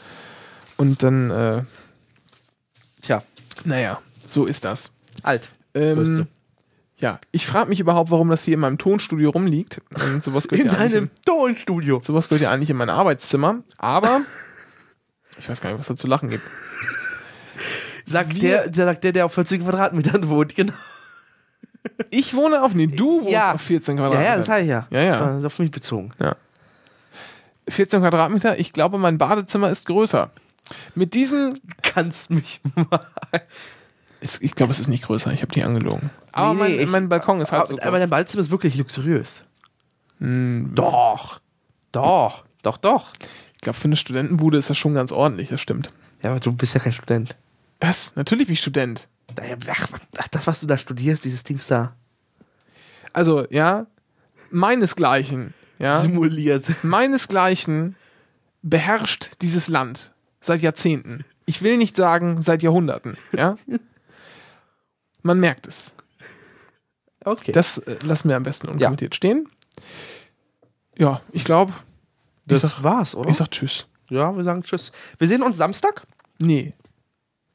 [0.78, 1.64] Und dann, äh,
[3.02, 3.24] Tja,
[3.66, 4.00] naja,
[4.30, 4.92] so ist das.
[5.24, 5.50] alt.
[5.74, 6.28] Ähm,
[7.00, 9.82] ja, ich frage mich überhaupt, warum das hier in meinem Tonstudio rumliegt.
[10.14, 11.98] Und sowas gehört, In ja deinem Tonstudio.
[11.98, 13.60] in, sowas gehört ja eigentlich in mein Arbeitszimmer.
[13.78, 14.22] Aber
[15.40, 16.44] ich weiß gar nicht, was da zu lachen gibt.
[18.06, 20.74] Sagt der, der, sagt der, der auf 40 Quadratmetern wohnt, genau.
[22.10, 23.54] Ich wohne auf, nee, du wohnst Ja.
[23.54, 24.30] auf 14 Ja, Quadratmeter.
[24.32, 24.88] ja, das habe ich ja.
[24.92, 25.12] Ja, ja.
[25.20, 26.14] Das war auf mich bezogen.
[27.68, 30.30] 14 Quadratmeter, ich glaube, mein Badezimmer ist größer.
[30.96, 33.06] Mit diesem, Kannst mich mal.
[34.40, 36.10] ich glaube, es ist nicht größer, ich habe die angelogen.
[36.32, 38.00] Aber Nee, mein, nee, ich- mein Balkon ist halb so Aber, aber groß.
[38.02, 39.46] dein Badezimmer ist wirklich luxuriös.
[40.20, 41.40] Hm, Doch.
[41.92, 42.44] Doch.
[42.64, 43.14] Doch, doch.
[43.56, 45.92] ich glaube, für eine Studentenbude ist das schon ganz ordentlich, das stimmt.
[46.24, 47.36] Ja, aber du bist ja kein Student.
[47.80, 48.16] Was?
[48.16, 49.08] Natürlich bin ich Student.
[50.18, 51.96] Ach, das, was du da studierst, dieses Dings da.
[53.14, 53.88] Also, ja,
[54.50, 56.66] meinesgleichen, ja, Simuliert.
[56.84, 57.96] meinesgleichen
[58.62, 61.26] beherrscht dieses Land seit Jahrzehnten.
[61.46, 63.56] Ich will nicht sagen seit Jahrhunderten, ja.
[65.24, 65.94] Man merkt es.
[67.24, 67.52] Okay.
[67.52, 69.48] Das äh, lassen wir am besten unkommentiert stehen.
[70.98, 71.74] Ja, ich glaube,
[72.48, 73.30] das ich sag- war's, oder?
[73.30, 73.88] ich sag Tschüss.
[74.10, 74.92] ja, wir sagen Tschüss.
[75.20, 76.06] Wir sehen uns Samstag?
[76.40, 76.74] Nee,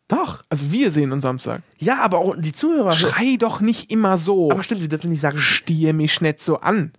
[0.08, 0.42] Doch.
[0.48, 1.62] also wir sehen uns Samstag.
[1.78, 2.92] Ja, aber auch die Zuhörer.
[2.92, 4.50] Schrei doch nicht immer so.
[4.50, 6.92] aber stimmt, wir dürfen nicht sagen, Stier mich nicht so an.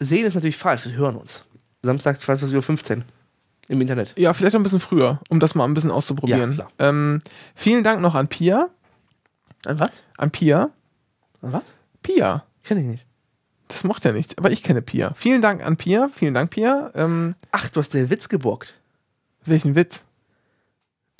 [0.00, 1.44] sehen ist natürlich falsch, wir hören uns.
[1.82, 3.04] Samstag 22.15 Uhr
[3.68, 4.14] im Internet.
[4.16, 6.50] Ja, vielleicht noch ein bisschen früher, um das mal ein bisschen auszuprobieren.
[6.50, 6.70] Ja, klar.
[6.78, 7.20] Ähm,
[7.54, 8.68] vielen Dank noch an Pia.
[9.66, 9.90] An was?
[10.16, 10.70] An Pia.
[11.42, 11.64] An was?
[12.02, 12.44] Pia.
[12.62, 13.06] Kenn ich nicht.
[13.68, 15.12] Das macht ja nichts, aber ich kenne Pia.
[15.14, 16.08] Vielen Dank an Pia.
[16.12, 16.90] Vielen Dank, Pia.
[16.94, 18.74] Ähm, Ach, du hast den Witz geborgt.
[19.44, 20.04] welchen Witz?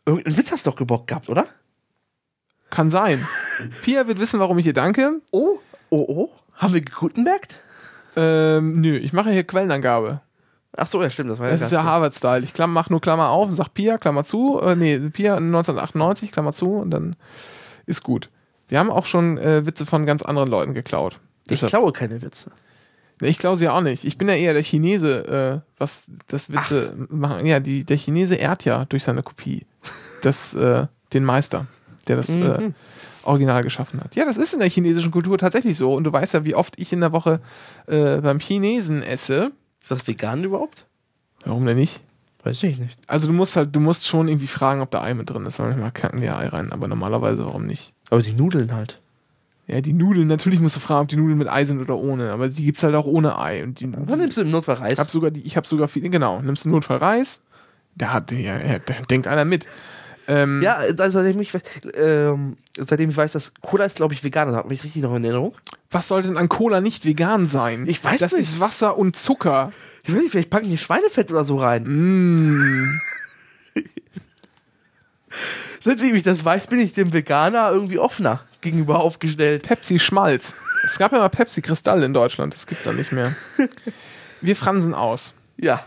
[0.07, 1.47] Irgendeinen Witz hast du doch geborgt gehabt, oder?
[2.71, 3.25] Kann sein.
[3.83, 5.21] Pia wird wissen, warum ich ihr danke.
[5.33, 5.59] Oh,
[5.91, 6.31] oh, oh.
[6.55, 7.61] Haben wir gegutenbergt?
[8.17, 10.21] Ähm, nö, ich mache hier Quellenangabe.
[10.77, 11.31] Ach so, ja, stimmt.
[11.31, 12.43] Das war Das ist ja Harvard-Style.
[12.45, 14.61] Ich klamm, mach nur Klammer auf und sag Pia, Klammer zu.
[14.61, 17.17] Äh, nee, Pia 1998, Klammer zu und dann
[17.87, 18.31] ist gut.
[18.69, 21.21] Wir haben auch schon äh, Witze von ganz anderen Leuten geklaut.
[21.45, 22.51] Ich Deshalb- klaue keine Witze.
[23.21, 24.05] Ich klaue sie ja auch nicht.
[24.05, 27.47] Ich bin ja eher der Chinese, äh, was das Witze machen.
[27.47, 29.65] Ja, die, der Chinese ehrt ja durch seine Kopie
[30.23, 31.67] das, äh, den Meister,
[32.09, 32.75] der das äh, Mhm.
[33.23, 34.15] Original geschaffen hat.
[34.15, 35.93] Ja, das ist in der chinesischen Kultur tatsächlich so.
[35.95, 37.41] Und du weißt ja, wie oft ich in der Woche
[37.89, 39.51] äh, beim Chinesen esse.
[39.83, 40.87] Ist das vegan überhaupt?
[41.45, 42.03] Warum denn nicht?
[42.45, 43.01] Weiß ich nicht.
[43.09, 45.59] Also du musst halt, du musst schon irgendwie fragen, ob da Ei mit drin ist.
[45.59, 47.93] Manchmal kacken die Ei rein, aber normalerweise warum nicht?
[48.11, 49.01] Aber die Nudeln halt.
[49.69, 52.31] Ja, die Nudeln, natürlich musst du fragen, ob die Nudeln mit Ei sind oder ohne,
[52.31, 53.65] aber die gibt's halt auch ohne Ei.
[53.65, 54.93] Und die, Dann nimmst du im Notfall Reis.
[54.93, 56.41] Ich habe sogar, die, ich habe sogar viele, genau.
[56.41, 57.41] Nimmst du Notfall Reis?
[57.97, 59.67] Da hat, ja, ja, da denkt einer mit.
[60.29, 64.23] Ähm, ja, also seitdem ich, weiß- ähm, seitdem ich weiß, dass Cola ist, glaube ich,
[64.23, 64.49] vegan.
[64.49, 65.55] Das habe ich richtig noch in Erinnerung.
[65.91, 67.87] Was soll denn an Cola nicht vegan sein?
[67.89, 68.43] Ich weiß das nicht.
[68.43, 69.73] ist Wasser und Zucker.
[70.05, 71.85] Ich weiß nicht, vielleicht packen die Schweinefett oder so rein.
[71.85, 73.01] Mm.
[75.81, 79.63] Seitdem ich das weiß, bin ich dem Veganer irgendwie offener gegenüber aufgestellt.
[79.63, 80.55] Pepsi Schmalz.
[80.85, 82.53] Es gab ja mal Pepsi Kristall in Deutschland.
[82.53, 83.35] Das gibt's da nicht mehr.
[84.41, 85.35] Wir fransen aus.
[85.57, 85.85] Ja.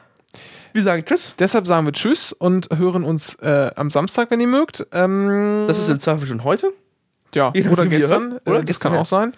[0.71, 1.33] Wir sagen Tschüss.
[1.39, 4.87] Deshalb sagen wir Tschüss und hören uns äh, am Samstag, wenn ihr mögt.
[4.93, 6.71] Ähm, Das ist im Zweifel schon heute.
[7.33, 8.31] ja, je oder gestern.
[8.31, 8.47] hört.
[8.47, 9.01] Oder äh, das gestern, kann ja.
[9.01, 9.33] auch sein.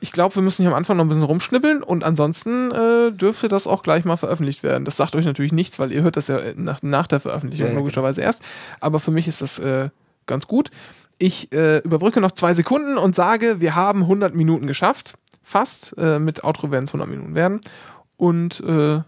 [0.00, 3.48] Ich glaube, wir müssen hier am Anfang noch ein bisschen rumschnippeln und ansonsten äh, dürfte
[3.48, 4.84] das auch gleich mal veröffentlicht werden.
[4.84, 7.72] Das sagt euch natürlich nichts, weil ihr hört das ja nach, nach der Veröffentlichung Ja,
[7.72, 8.42] ja, logischerweise erst.
[8.78, 9.88] Aber für mich ist das äh,
[10.26, 10.70] ganz gut.
[11.18, 15.14] Ich äh, überbrücke noch zwei Sekunden und sage, wir haben 100 Minuten geschafft.
[15.42, 15.96] Fast.
[15.98, 17.60] Äh, mit Outro werden es 100 Minuten werden.
[18.16, 19.00] Und äh,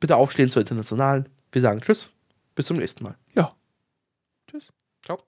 [0.00, 1.28] Bitte aufstehen zur Internationalen.
[1.52, 2.10] Wir sagen Tschüss.
[2.54, 3.16] Bis zum nächsten Mal.
[3.34, 3.52] ja.
[5.04, 5.18] Ciao.